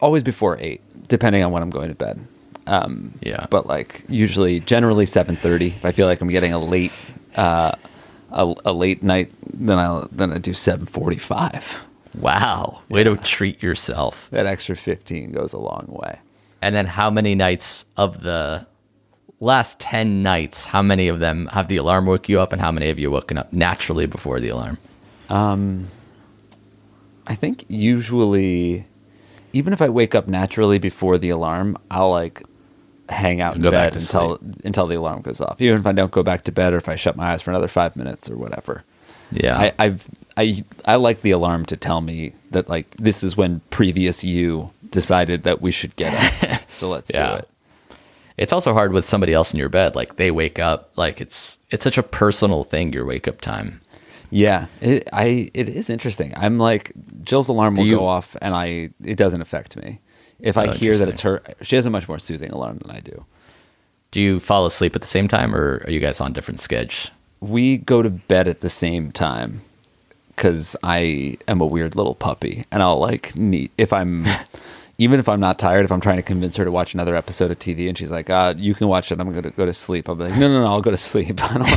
always 0.00 0.22
before 0.22 0.58
eight, 0.60 0.80
depending 1.08 1.42
on 1.44 1.52
when 1.52 1.62
I'm 1.62 1.70
going 1.70 1.88
to 1.88 1.94
bed. 1.94 2.24
Um, 2.66 3.12
Yeah. 3.22 3.46
but 3.50 3.66
like 3.66 4.04
usually, 4.08 4.60
generally 4.60 5.06
seven 5.06 5.36
thirty. 5.36 5.68
If 5.68 5.84
I 5.84 5.92
feel 5.92 6.06
like 6.06 6.20
I'm 6.20 6.28
getting 6.28 6.52
a 6.52 6.58
late, 6.58 6.92
uh, 7.36 7.72
a, 8.30 8.54
a 8.64 8.72
late 8.72 9.02
night, 9.02 9.30
then 9.52 9.78
I 9.78 10.06
then 10.12 10.32
I 10.32 10.38
do 10.38 10.54
seven 10.54 10.86
forty 10.86 11.18
five. 11.18 11.84
Wow, 12.18 12.80
way 12.88 13.02
to 13.04 13.16
treat 13.16 13.62
yourself. 13.62 14.28
That 14.30 14.46
extra 14.46 14.76
fifteen 14.76 15.32
goes 15.32 15.52
a 15.52 15.58
long 15.58 15.86
way. 15.88 16.18
And 16.62 16.74
then 16.74 16.86
how 16.86 17.10
many 17.10 17.34
nights 17.34 17.84
of 17.98 18.22
the 18.22 18.66
last 19.40 19.78
10 19.80 20.22
nights, 20.22 20.64
how 20.64 20.80
many 20.80 21.08
of 21.08 21.20
them 21.20 21.46
have 21.52 21.68
the 21.68 21.76
alarm 21.76 22.06
woke 22.06 22.26
you 22.30 22.40
up 22.40 22.52
and 22.54 22.62
how 22.62 22.72
many 22.72 22.86
have 22.88 22.98
you 22.98 23.10
woken 23.10 23.36
up 23.36 23.52
naturally 23.52 24.06
before 24.06 24.40
the 24.40 24.48
alarm? 24.48 24.78
I 27.26 27.34
think 27.34 27.64
usually, 27.68 28.84
even 29.52 29.72
if 29.72 29.80
I 29.80 29.88
wake 29.88 30.14
up 30.14 30.28
naturally 30.28 30.78
before 30.78 31.18
the 31.18 31.30
alarm, 31.30 31.76
I'll 31.90 32.10
like 32.10 32.42
hang 33.08 33.40
out 33.40 33.56
in 33.56 33.62
bed 33.62 33.96
until 33.96 34.38
until 34.64 34.86
the 34.86 34.96
alarm 34.96 35.22
goes 35.22 35.40
off. 35.40 35.60
Even 35.60 35.80
if 35.80 35.86
I 35.86 35.92
don't 35.92 36.12
go 36.12 36.22
back 36.22 36.44
to 36.44 36.52
bed 36.52 36.72
or 36.72 36.76
if 36.76 36.88
I 36.88 36.96
shut 36.96 37.16
my 37.16 37.32
eyes 37.32 37.42
for 37.42 37.50
another 37.50 37.68
five 37.68 37.96
minutes 37.96 38.30
or 38.30 38.36
whatever. 38.36 38.84
Yeah. 39.30 39.58
I, 39.58 39.72
I've 39.78 40.08
I 40.36 40.64
I 40.84 40.96
like 40.96 41.22
the 41.22 41.32
alarm 41.32 41.66
to 41.66 41.76
tell 41.76 42.00
me 42.00 42.34
that 42.50 42.68
like 42.68 42.96
this 42.96 43.22
is 43.24 43.36
when 43.36 43.60
previous 43.70 44.24
you 44.24 44.70
decided 44.90 45.42
that 45.42 45.60
we 45.60 45.70
should 45.72 45.96
get 45.96 46.14
up. 46.14 46.60
so 46.68 46.88
let's 46.88 47.10
do 47.10 47.18
it. 47.18 47.48
it's 48.36 48.52
also 48.52 48.72
hard 48.72 48.92
with 48.92 49.04
somebody 49.04 49.32
else 49.32 49.52
in 49.52 49.58
your 49.58 49.68
bed. 49.68 49.96
Like 49.96 50.16
they 50.16 50.30
wake 50.30 50.58
up, 50.58 50.90
like 50.96 51.20
it's 51.20 51.58
it's 51.70 51.84
such 51.84 51.98
a 51.98 52.02
personal 52.02 52.64
thing, 52.64 52.92
your 52.92 53.04
wake 53.04 53.28
up 53.28 53.40
time. 53.40 53.80
Yeah, 54.30 54.66
it 54.80 55.08
I 55.12 55.50
it 55.54 55.68
is 55.68 55.88
interesting. 55.90 56.32
I'm 56.36 56.58
like 56.58 56.92
Jill's 57.22 57.48
alarm 57.48 57.74
Do 57.74 57.82
will 57.82 57.88
you- 57.88 57.96
go 57.98 58.06
off 58.06 58.36
and 58.42 58.54
I 58.54 58.90
it 59.04 59.16
doesn't 59.16 59.40
affect 59.40 59.76
me. 59.76 60.00
If 60.40 60.56
I 60.58 60.66
Oh, 60.66 60.72
hear 60.72 60.96
that 60.96 61.08
it's 61.08 61.20
her, 61.22 61.42
she 61.62 61.76
has 61.76 61.86
a 61.86 61.90
much 61.90 62.08
more 62.08 62.18
soothing 62.18 62.50
alarm 62.50 62.78
than 62.78 62.90
I 62.90 63.00
do. 63.00 63.24
Do 64.10 64.20
you 64.20 64.38
fall 64.40 64.66
asleep 64.66 64.94
at 64.94 65.00
the 65.02 65.08
same 65.08 65.28
time 65.28 65.54
or 65.54 65.82
are 65.86 65.90
you 65.90 66.00
guys 66.00 66.20
on 66.20 66.32
different 66.32 66.60
schedules? 66.60 67.10
we 67.40 67.76
go 67.78 68.00
to 68.00 68.08
bed 68.08 68.48
at 68.48 68.60
the 68.60 68.70
same 68.70 69.12
time 69.12 69.60
because 70.28 70.74
I 70.82 71.36
am 71.46 71.60
a 71.60 71.66
weird 71.66 71.94
little 71.94 72.14
puppy, 72.14 72.64
and 72.72 72.82
I'll 72.82 72.98
like 72.98 73.36
need 73.36 73.70
if 73.78 73.92
I'm 73.92 74.26
even 74.98 75.20
if 75.20 75.28
I'm 75.28 75.40
not 75.40 75.58
tired, 75.58 75.84
if 75.84 75.92
I'm 75.92 76.00
trying 76.00 76.16
to 76.16 76.22
convince 76.22 76.56
her 76.56 76.64
to 76.64 76.70
watch 76.72 76.94
another 76.94 77.14
episode 77.16 77.50
of 77.50 77.58
TV, 77.58 77.88
and 77.88 77.96
she's 77.98 78.10
like, 78.10 78.30
"Ah, 78.30 78.54
you 78.56 78.74
can 78.74 78.88
watch 78.88 79.12
it. 79.12 79.20
I'm 79.20 79.30
gonna 79.32 79.50
go 79.50 79.66
to 79.66 79.74
sleep." 79.74 80.08
I'll 80.08 80.14
be 80.14 80.24
like, 80.24 80.38
"No, 80.38 80.48
no, 80.48 80.60
no, 80.62 80.66
I'll 80.66 80.80
go 80.80 80.90
to 80.90 80.96
sleep. 80.96 81.42
I 81.50 81.58
don't 81.58 81.68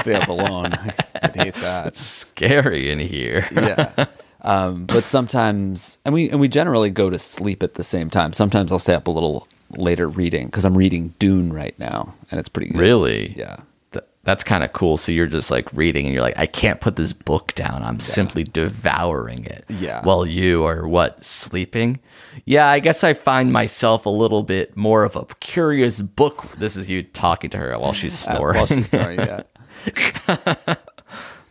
stay 0.00 0.14
up 0.14 0.28
alone. 0.28 0.72
I, 0.74 1.30
hate 1.34 1.54
that." 1.56 1.88
It's 1.88 2.00
Scary 2.00 2.90
in 2.90 2.98
here. 2.98 3.48
yeah. 3.52 4.06
Um, 4.42 4.86
but 4.86 5.04
sometimes, 5.04 5.98
and 6.04 6.14
we 6.14 6.30
and 6.30 6.38
we 6.38 6.48
generally 6.48 6.90
go 6.90 7.10
to 7.10 7.18
sleep 7.18 7.62
at 7.62 7.74
the 7.74 7.82
same 7.82 8.10
time. 8.10 8.32
Sometimes 8.32 8.70
I'll 8.70 8.78
stay 8.78 8.94
up 8.94 9.08
a 9.08 9.10
little 9.10 9.48
later 9.70 10.08
reading 10.08 10.46
because 10.46 10.64
I'm 10.64 10.76
reading 10.76 11.14
Dune 11.18 11.52
right 11.52 11.76
now, 11.78 12.14
and 12.30 12.38
it's 12.38 12.48
pretty 12.48 12.70
good. 12.70 12.78
Really? 12.78 13.34
Yeah. 13.36 13.56
Th- 13.92 14.04
that's 14.22 14.44
kind 14.44 14.62
of 14.62 14.72
cool. 14.72 14.96
So 14.98 15.10
you're 15.10 15.26
just 15.26 15.50
like 15.50 15.72
reading 15.72 16.04
and 16.06 16.14
you're 16.14 16.22
like, 16.22 16.38
I 16.38 16.46
can't 16.46 16.80
put 16.80 16.94
this 16.96 17.12
book 17.12 17.54
down. 17.54 17.82
I'm 17.82 17.98
simply 17.98 18.44
devouring 18.44 19.44
it. 19.46 19.64
Yeah. 19.68 20.04
While 20.04 20.24
you 20.26 20.64
are 20.64 20.86
what, 20.86 21.24
sleeping? 21.24 21.98
Yeah, 22.44 22.68
I 22.68 22.78
guess 22.78 23.02
I 23.02 23.14
find 23.14 23.52
myself 23.52 24.06
a 24.06 24.10
little 24.10 24.42
bit 24.44 24.76
more 24.76 25.02
of 25.04 25.16
a 25.16 25.24
curious 25.40 26.00
book. 26.00 26.52
This 26.58 26.76
is 26.76 26.88
you 26.88 27.02
talking 27.02 27.50
to 27.50 27.58
her 27.58 27.76
while 27.78 27.92
she's 27.92 28.16
snoring. 28.18 28.56
while 28.56 28.66
she's 28.66 28.88
snoring, 28.90 29.18
yeah. 29.18 29.42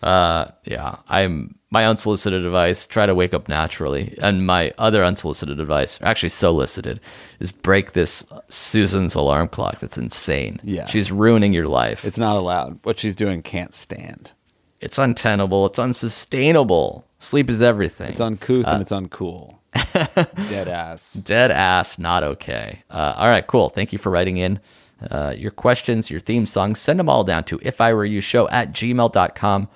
yeah, 0.04 0.98
I'm 1.10 1.56
my 1.72 1.86
unsolicited 1.86 2.46
advice, 2.46 2.86
try 2.88 3.06
to 3.06 3.14
wake 3.14 3.34
up 3.34 3.50
naturally. 3.50 4.18
And 4.22 4.48
my 4.48 4.72
other 4.78 5.04
unsolicited 5.04 5.60
advice, 5.60 6.00
actually 6.02 6.30
solicited, 6.30 7.02
is 7.42 7.52
break 7.52 7.92
this 7.92 8.24
Susan's 8.48 9.14
alarm 9.14 9.50
clock. 9.50 9.80
That's 9.82 9.98
insane. 9.98 10.62
Yeah. 10.64 10.86
She's 10.86 11.12
ruining 11.12 11.52
your 11.52 11.68
life. 11.68 12.06
It's 12.06 12.18
not 12.18 12.38
allowed. 12.38 12.80
What 12.84 12.98
she's 12.98 13.14
doing 13.14 13.42
can't 13.42 13.74
stand. 13.74 14.32
It's 14.80 14.98
untenable. 14.98 15.66
It's 15.66 15.80
unsustainable. 15.80 17.06
Sleep 17.20 17.50
is 17.50 17.62
everything. 17.62 18.12
It's 18.12 18.22
uncouth 18.22 18.68
Uh, 18.68 18.72
and 18.72 18.82
it's 18.82 18.92
uncool. 18.92 19.58
Dead 20.48 20.70
ass. 20.70 21.12
Dead 21.14 21.52
ass, 21.52 22.00
not 22.00 22.24
okay. 22.24 22.84
Uh, 22.90 23.16
all 23.18 23.28
right, 23.28 23.46
cool. 23.46 23.68
Thank 23.68 23.92
you 23.92 24.00
for 24.00 24.10
writing 24.12 24.38
in 24.38 24.60
uh, 25.12 25.34
your 25.38 25.51
questions, 25.51 26.10
your 26.10 26.20
theme 26.20 26.45
songs. 26.45 26.80
Send 26.80 26.99
them 26.99 27.10
all 27.10 27.24
down 27.24 27.43
to 27.45 27.60
if 27.62 27.80
I 27.82 27.93
were 27.93 28.06
you 28.06 28.22
show 28.22 28.47
at 28.49 28.72
gmail.com. 28.72 29.68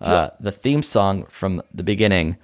Uh, 0.00 0.30
the 0.40 0.52
theme 0.52 0.82
song 0.82 1.26
from 1.28 1.60
the 1.74 1.82
beginning 1.82 2.36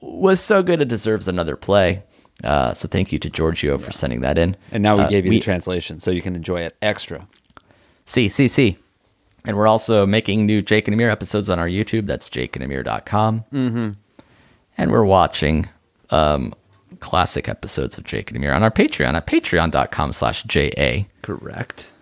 was 0.00 0.40
so 0.40 0.62
good 0.62 0.80
it 0.80 0.88
deserves 0.88 1.26
another 1.26 1.56
play. 1.56 2.02
Uh, 2.44 2.72
so 2.72 2.86
thank 2.86 3.10
you 3.12 3.18
to 3.18 3.30
Giorgio 3.30 3.78
for 3.78 3.90
sending 3.90 4.20
that 4.20 4.38
in. 4.38 4.56
And 4.70 4.82
now 4.82 4.96
we 4.96 5.02
Uh, 5.04 5.08
gave 5.08 5.24
you 5.24 5.30
the 5.32 5.40
translation 5.40 5.98
so 6.00 6.10
you 6.10 6.22
can 6.22 6.36
enjoy 6.36 6.60
it 6.60 6.76
extra. 6.82 7.26
See, 8.04 8.28
see, 8.28 8.46
see. 8.48 8.76
And 9.46 9.56
we're 9.56 9.66
also 9.66 10.04
making 10.06 10.44
new 10.46 10.60
Jake 10.62 10.86
and 10.86 10.94
Amir 10.94 11.10
episodes 11.10 11.48
on 11.48 11.58
our 11.58 11.66
YouTube. 11.68 12.06
That's 12.06 12.28
jakeandamir.com. 12.28 13.44
Mm-hmm. 13.52 13.88
And 14.76 14.90
we're 14.92 15.04
watching 15.04 15.68
um, 16.10 16.54
classic 17.00 17.48
episodes 17.48 17.98
of 17.98 18.04
Jake 18.04 18.30
and 18.30 18.36
Amir 18.36 18.52
on 18.52 18.62
our 18.62 18.70
Patreon 18.70 19.14
at 19.14 19.26
patreon.com 19.26 20.12
slash 20.12 20.42
JA. 20.44 21.04
Correct. 21.22 21.92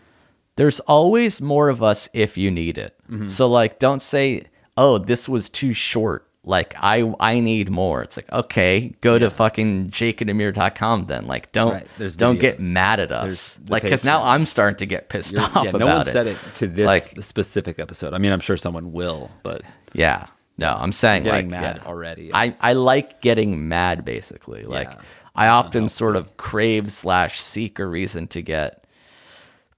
There's 0.57 0.80
always 0.80 1.40
more 1.40 1.68
of 1.68 1.82
us 1.82 2.09
if 2.14 2.38
you 2.38 2.51
need 2.51 2.78
it. 2.78 2.97
Mm-hmm. 3.11 3.28
So, 3.28 3.47
like, 3.47 3.78
don't 3.78 4.01
say, 4.01 4.44
oh, 4.76 4.99
this 4.99 5.28
was 5.28 5.49
too 5.49 5.72
short. 5.74 6.26
Like, 6.44 6.74
I 6.78 7.12
I 7.18 7.40
need 7.40 7.70
more. 7.70 8.03
It's 8.03 8.16
like, 8.16 8.30
okay, 8.32 8.94
go 9.01 9.18
to 9.18 9.30
fucking 9.30 9.88
jakeandamir.com 9.88 11.07
then. 11.07 11.26
Like, 11.26 11.51
don't 11.53 11.72
Right, 11.72 12.16
don't 12.16 12.38
get 12.38 12.61
mad 12.61 13.01
at 13.01 13.11
us. 13.11 13.55
the 13.55 13.72
Like, 13.72 13.82
because 13.82 14.05
now 14.05 14.22
I'm 14.22 14.47
starting 14.47 14.76
to 14.78 14.86
get 14.86 15.09
pissed 15.09 15.36
off 15.36 15.53
yeah, 15.64 15.70
about 15.70 15.78
no 15.80 15.86
one 15.86 16.07
it. 16.09 16.11
said 16.12 16.28
it 16.28 16.38
to 16.57 16.68
this 16.68 16.86
Like, 16.86 17.22
specific 17.22 17.78
episode. 17.80 18.14
I 18.14 18.18
mean, 18.18 18.30
I'm 18.32 18.40
sure 18.40 18.57
someone 18.57 18.92
will, 18.92 19.30
but 19.42 19.62
Yeah. 19.92 20.28
No, 20.59 20.75
I'm 20.79 20.93
saying 20.93 21.25
Getting 21.25 21.51
like 21.51 21.61
mad 21.63 21.81
yeah. 21.83 21.89
already. 21.89 22.33
I, 22.33 22.55
I 22.61 22.73
like 22.73 23.21
getting 23.21 23.69
mad 23.69 24.05
basically. 24.05 24.65
Like 24.65 24.89
Yeah, 24.91 25.01
I 25.35 25.49
often 25.49 25.89
sort 25.89 26.17
of 26.17 26.37
crave 26.39 26.91
slash 26.91 27.41
seek 27.41 27.79
a 27.79 27.87
reason 27.87 28.27
to 28.29 28.41
get 28.43 28.85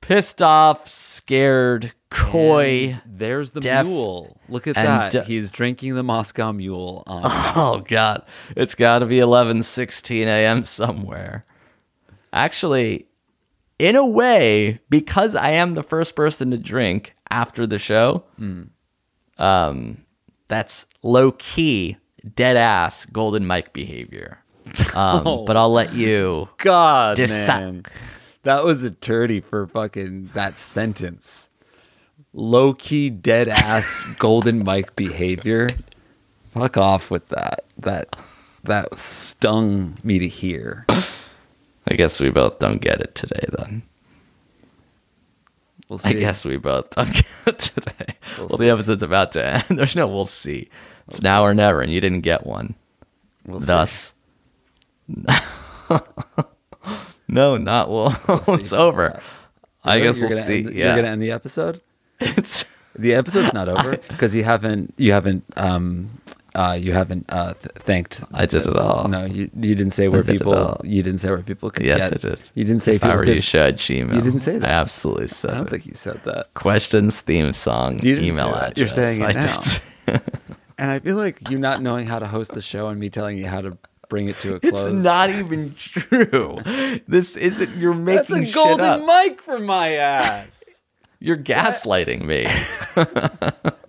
pissed 0.01 0.41
off, 0.41 0.89
scared, 0.89 1.93
coy. 2.11 2.91
And 2.93 3.03
there's 3.19 3.51
the 3.51 3.61
deaf, 3.61 3.87
mule. 3.87 4.41
Look 4.49 4.69
at 4.69 4.77
that. 4.77 5.11
de- 5.13 5.25
He's 5.25 5.51
drinking 5.51 5.97
the 5.97 6.05
Moscow 6.05 6.53
Mule. 6.53 7.03
On 7.09 7.23
Oh 7.57 7.81
god. 7.87 8.25
It's 8.57 8.77
gotta 8.77 9.07
be 9.07 9.19
eleven 9.19 9.63
sixteen 9.65 10.29
AM 10.29 10.65
somewhere. 10.65 11.45
Actually, 12.33 13.07
in 13.81 13.97
a 13.97 14.07
way, 14.07 14.79
because 14.91 15.35
I 15.35 15.51
am 15.51 15.73
the 15.73 15.83
first 15.83 16.15
person 16.15 16.51
to 16.53 16.57
drink 16.59 17.15
after 17.31 17.67
the 17.67 17.79
show, 17.79 18.25
Hmm. 18.37 18.63
um, 19.39 20.05
that's 20.49 20.87
low 21.03 21.33
key, 21.33 21.97
dead 22.35 22.57
ass 22.57 23.05
golden 23.07 23.47
mic 23.47 23.73
behavior. 23.73 24.39
Um, 24.95 25.23
Oh. 25.27 25.45
But 25.47 25.57
I'll 25.57 25.73
let 25.73 25.95
you. 25.95 26.49
God, 26.59 27.17
Deci- 27.17 27.47
man. 27.49 27.83
That 28.43 28.65
was 28.65 28.85
a 28.85 28.91
turdy 28.91 29.43
for 29.43 29.67
fucking 29.67 30.31
that 30.35 30.57
sentence. 30.57 31.49
Low 32.35 32.75
key, 32.75 33.11
dead 33.11 33.49
ass, 33.49 34.05
golden 34.19 34.65
mic 34.65 34.95
behavior. 34.97 35.71
Fuck 36.55 36.77
off 36.77 37.11
with 37.11 37.29
that. 37.29 37.65
That 37.79 38.15
that 38.65 38.97
stung 38.99 39.97
me 40.05 40.19
to 40.19 40.29
hear. 40.29 40.85
I 40.89 41.95
guess 41.95 42.21
we 42.21 42.31
both 42.31 42.59
don't 42.59 42.81
get 42.81 43.01
it 43.01 43.15
today, 43.15 43.47
then. 43.57 43.83
We'll 45.89 46.01
I 46.05 46.13
guess 46.13 46.45
we 46.45 46.59
both 46.59 46.95
get 46.95 47.59
today. 47.59 48.17
We'll 48.37 48.49
well, 48.49 48.59
the 48.59 48.69
episode's 48.69 49.03
about 49.03 49.33
to 49.33 49.45
end. 49.69 49.79
There's 49.79 49.97
no 49.97 50.07
we'll 50.07 50.27
see. 50.27 50.69
It's 51.09 51.23
now 51.23 51.43
or 51.45 51.55
never, 51.55 51.81
and 51.81 51.91
you 51.91 52.01
didn't 52.01 52.21
get 52.21 52.47
one. 52.47 52.75
We'll 53.47 53.61
see. 53.61 53.67
Thus, 53.67 54.15
no, 57.29 57.57
not 57.57 57.91
well. 57.91 58.21
it's 58.49 58.75
over. 58.75 59.21
I 59.85 60.01
guess 60.01 60.21
we'll 60.21 60.31
see. 60.31 60.59
End, 60.67 60.75
yeah. 60.75 60.87
You're 60.87 60.97
gonna 60.97 61.09
end 61.09 61.23
the 61.23 61.31
episode. 61.31 61.81
it's 62.21 62.67
The 62.95 63.15
episode's 63.15 63.55
not 63.55 63.69
over 63.71 63.97
because 64.09 64.35
you 64.35 64.45
haven't 64.45 64.93
you 64.99 65.13
haven't 65.13 65.45
um 65.57 66.18
Uh, 66.55 66.77
you 66.81 66.93
haven't 66.93 67.27
uh, 67.29 67.53
th- 67.55 67.73
thanked. 67.77 68.23
I 68.33 68.47
did 68.47 68.67
it 68.67 68.77
all. 68.77 69.07
No, 69.09 69.25
you 69.25 69.51
you 69.55 69.75
didn't 69.75 69.93
say 69.93 70.09
where 70.09 70.25
people. 70.25 70.81
You 70.83 71.03
didn't 71.03 71.21
say 71.21 71.31
where 71.31 71.43
people 71.43 71.71
could 71.71 71.85
Yes, 71.87 72.11
get. 72.11 72.25
I 72.25 72.29
did. 72.31 72.41
You 72.55 72.65
didn't 72.65 72.83
say 72.83 72.95
if 72.95 73.03
people 73.03 73.13
I 73.13 73.17
were 73.17 73.25
could. 73.25 73.35
you, 73.37 73.41
should 73.43 73.77
Gmail. 73.77 74.15
You 74.15 74.21
didn't 74.23 74.41
say 74.41 74.57
I 74.57 74.59
that. 74.61 74.71
absolutely 74.71 75.29
said 75.29 75.51
I 75.53 75.57
don't 75.59 75.67
it. 75.67 75.71
think 75.71 75.87
you 75.87 75.95
said 75.95 76.21
that. 76.25 76.53
Questions, 76.55 77.21
theme 77.21 77.53
song, 77.53 78.01
email 78.05 78.55
address. 78.55 78.77
You're 78.77 78.89
saying 78.89 79.21
it 79.23 79.37
I 79.37 79.41
now. 79.41 80.19
And 80.79 80.91
I 80.93 81.01
feel 81.01 81.17
like 81.17 81.51
you 81.51 81.59
not 81.59 81.83
knowing 81.83 82.07
how 82.07 82.21
to 82.21 82.27
host 82.29 82.53
the 82.53 82.63
show 82.63 82.87
and 82.87 83.01
me 83.01 83.11
telling 83.11 83.37
you 83.37 83.49
how 83.49 83.61
to 83.61 83.77
bring 84.09 84.29
it 84.29 84.39
to 84.41 84.55
a 84.55 84.61
close. 84.61 84.87
It's 84.87 84.93
not 84.93 85.29
even 85.29 85.75
true. 85.75 86.59
This 87.09 87.37
isn't. 87.37 87.77
You're 87.77 87.95
making. 87.95 88.45
That's 88.45 88.51
a 88.51 88.55
golden 88.55 89.05
mic 89.05 89.43
for 89.43 89.59
my 89.59 89.91
ass. 89.91 90.81
You're 91.21 91.37
gaslighting 91.37 92.23
me. 92.25 92.47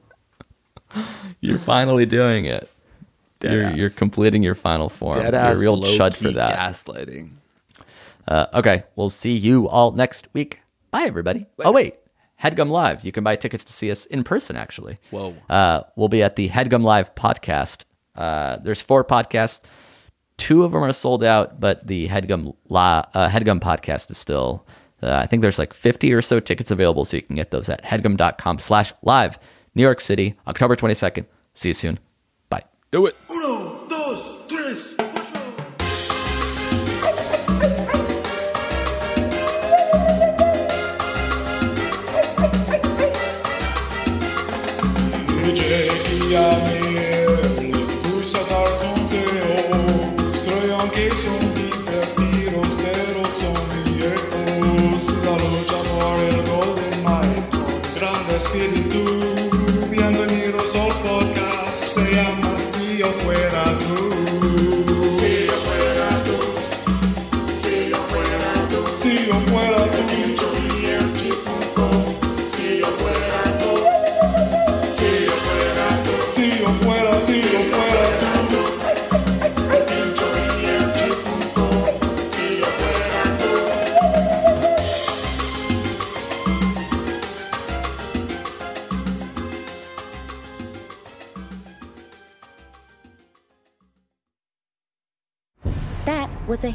you're 1.42 1.58
finally 1.58 2.06
doing 2.06 2.46
it. 2.46 2.70
Dead 3.40 3.54
You're, 3.54 3.64
ass. 3.66 3.76
you're 3.78 3.90
completing 3.90 4.44
your 4.44 4.56
final 4.56 4.90
form. 4.90 5.16
Dead 5.16 5.34
you're 5.34 5.42
ass 5.42 5.58
a 5.58 5.60
real 5.60 5.82
chud 5.82 6.14
for 6.14 6.32
that. 6.32 6.58
Gaslighting. 6.58 7.32
Uh, 8.28 8.48
okay, 8.56 8.84
we'll 8.96 9.10
see 9.10 9.36
you 9.36 9.68
all 9.70 9.92
next 9.92 10.28
week. 10.34 10.60
Bye, 10.92 11.04
everybody. 11.04 11.46
Oh, 11.60 11.72
wait. 11.72 11.96
Headgum 12.42 12.70
Live. 12.70 13.04
You 13.04 13.12
can 13.12 13.24
buy 13.24 13.36
tickets 13.36 13.64
to 13.66 13.74
see 13.74 13.92
us 13.92 14.06
in 14.06 14.24
person, 14.24 14.56
actually. 14.56 14.98
Whoa. 15.12 15.36
Uh, 15.50 15.84
we'll 15.96 16.10
be 16.10 16.22
at 16.24 16.36
the 16.36 16.50
Headgum 16.50 16.84
Live 16.84 17.16
podcast. 17.16 17.84
Uh, 18.16 18.58
there's 18.58 18.82
four 18.82 19.04
podcasts. 19.04 19.62
Two 20.38 20.64
of 20.64 20.72
them 20.72 20.84
are 20.84 20.94
sold 20.94 21.24
out, 21.24 21.60
but 21.60 21.86
the 21.88 22.08
Headgum, 22.08 22.56
La- 22.70 23.04
uh, 23.14 23.30
Headgum 23.30 23.60
podcast 23.60 24.10
is 24.12 24.18
still, 24.18 24.66
uh, 25.04 25.16
I 25.16 25.26
think 25.26 25.42
there's 25.42 25.60
like 25.60 25.74
50 25.74 26.14
or 26.14 26.22
so 26.22 26.40
tickets 26.40 26.72
available, 26.72 27.04
so 27.04 27.18
you 27.18 27.24
can 27.24 27.36
get 27.36 27.52
those 27.52 27.68
at 27.68 27.84
headgum.com 27.84 28.60
slash 28.60 28.94
live. 29.02 29.38
New 29.76 29.84
York 29.84 30.02
City, 30.02 30.36
October 30.48 30.76
22nd. 30.76 31.26
See 31.54 31.70
you 31.70 31.74
soon. 31.74 32.00
Bye. 32.50 32.64
Do 32.92 33.06
it. 33.06 33.16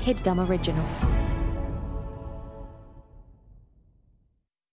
Headgum 0.04 0.38
original. 0.38 1.23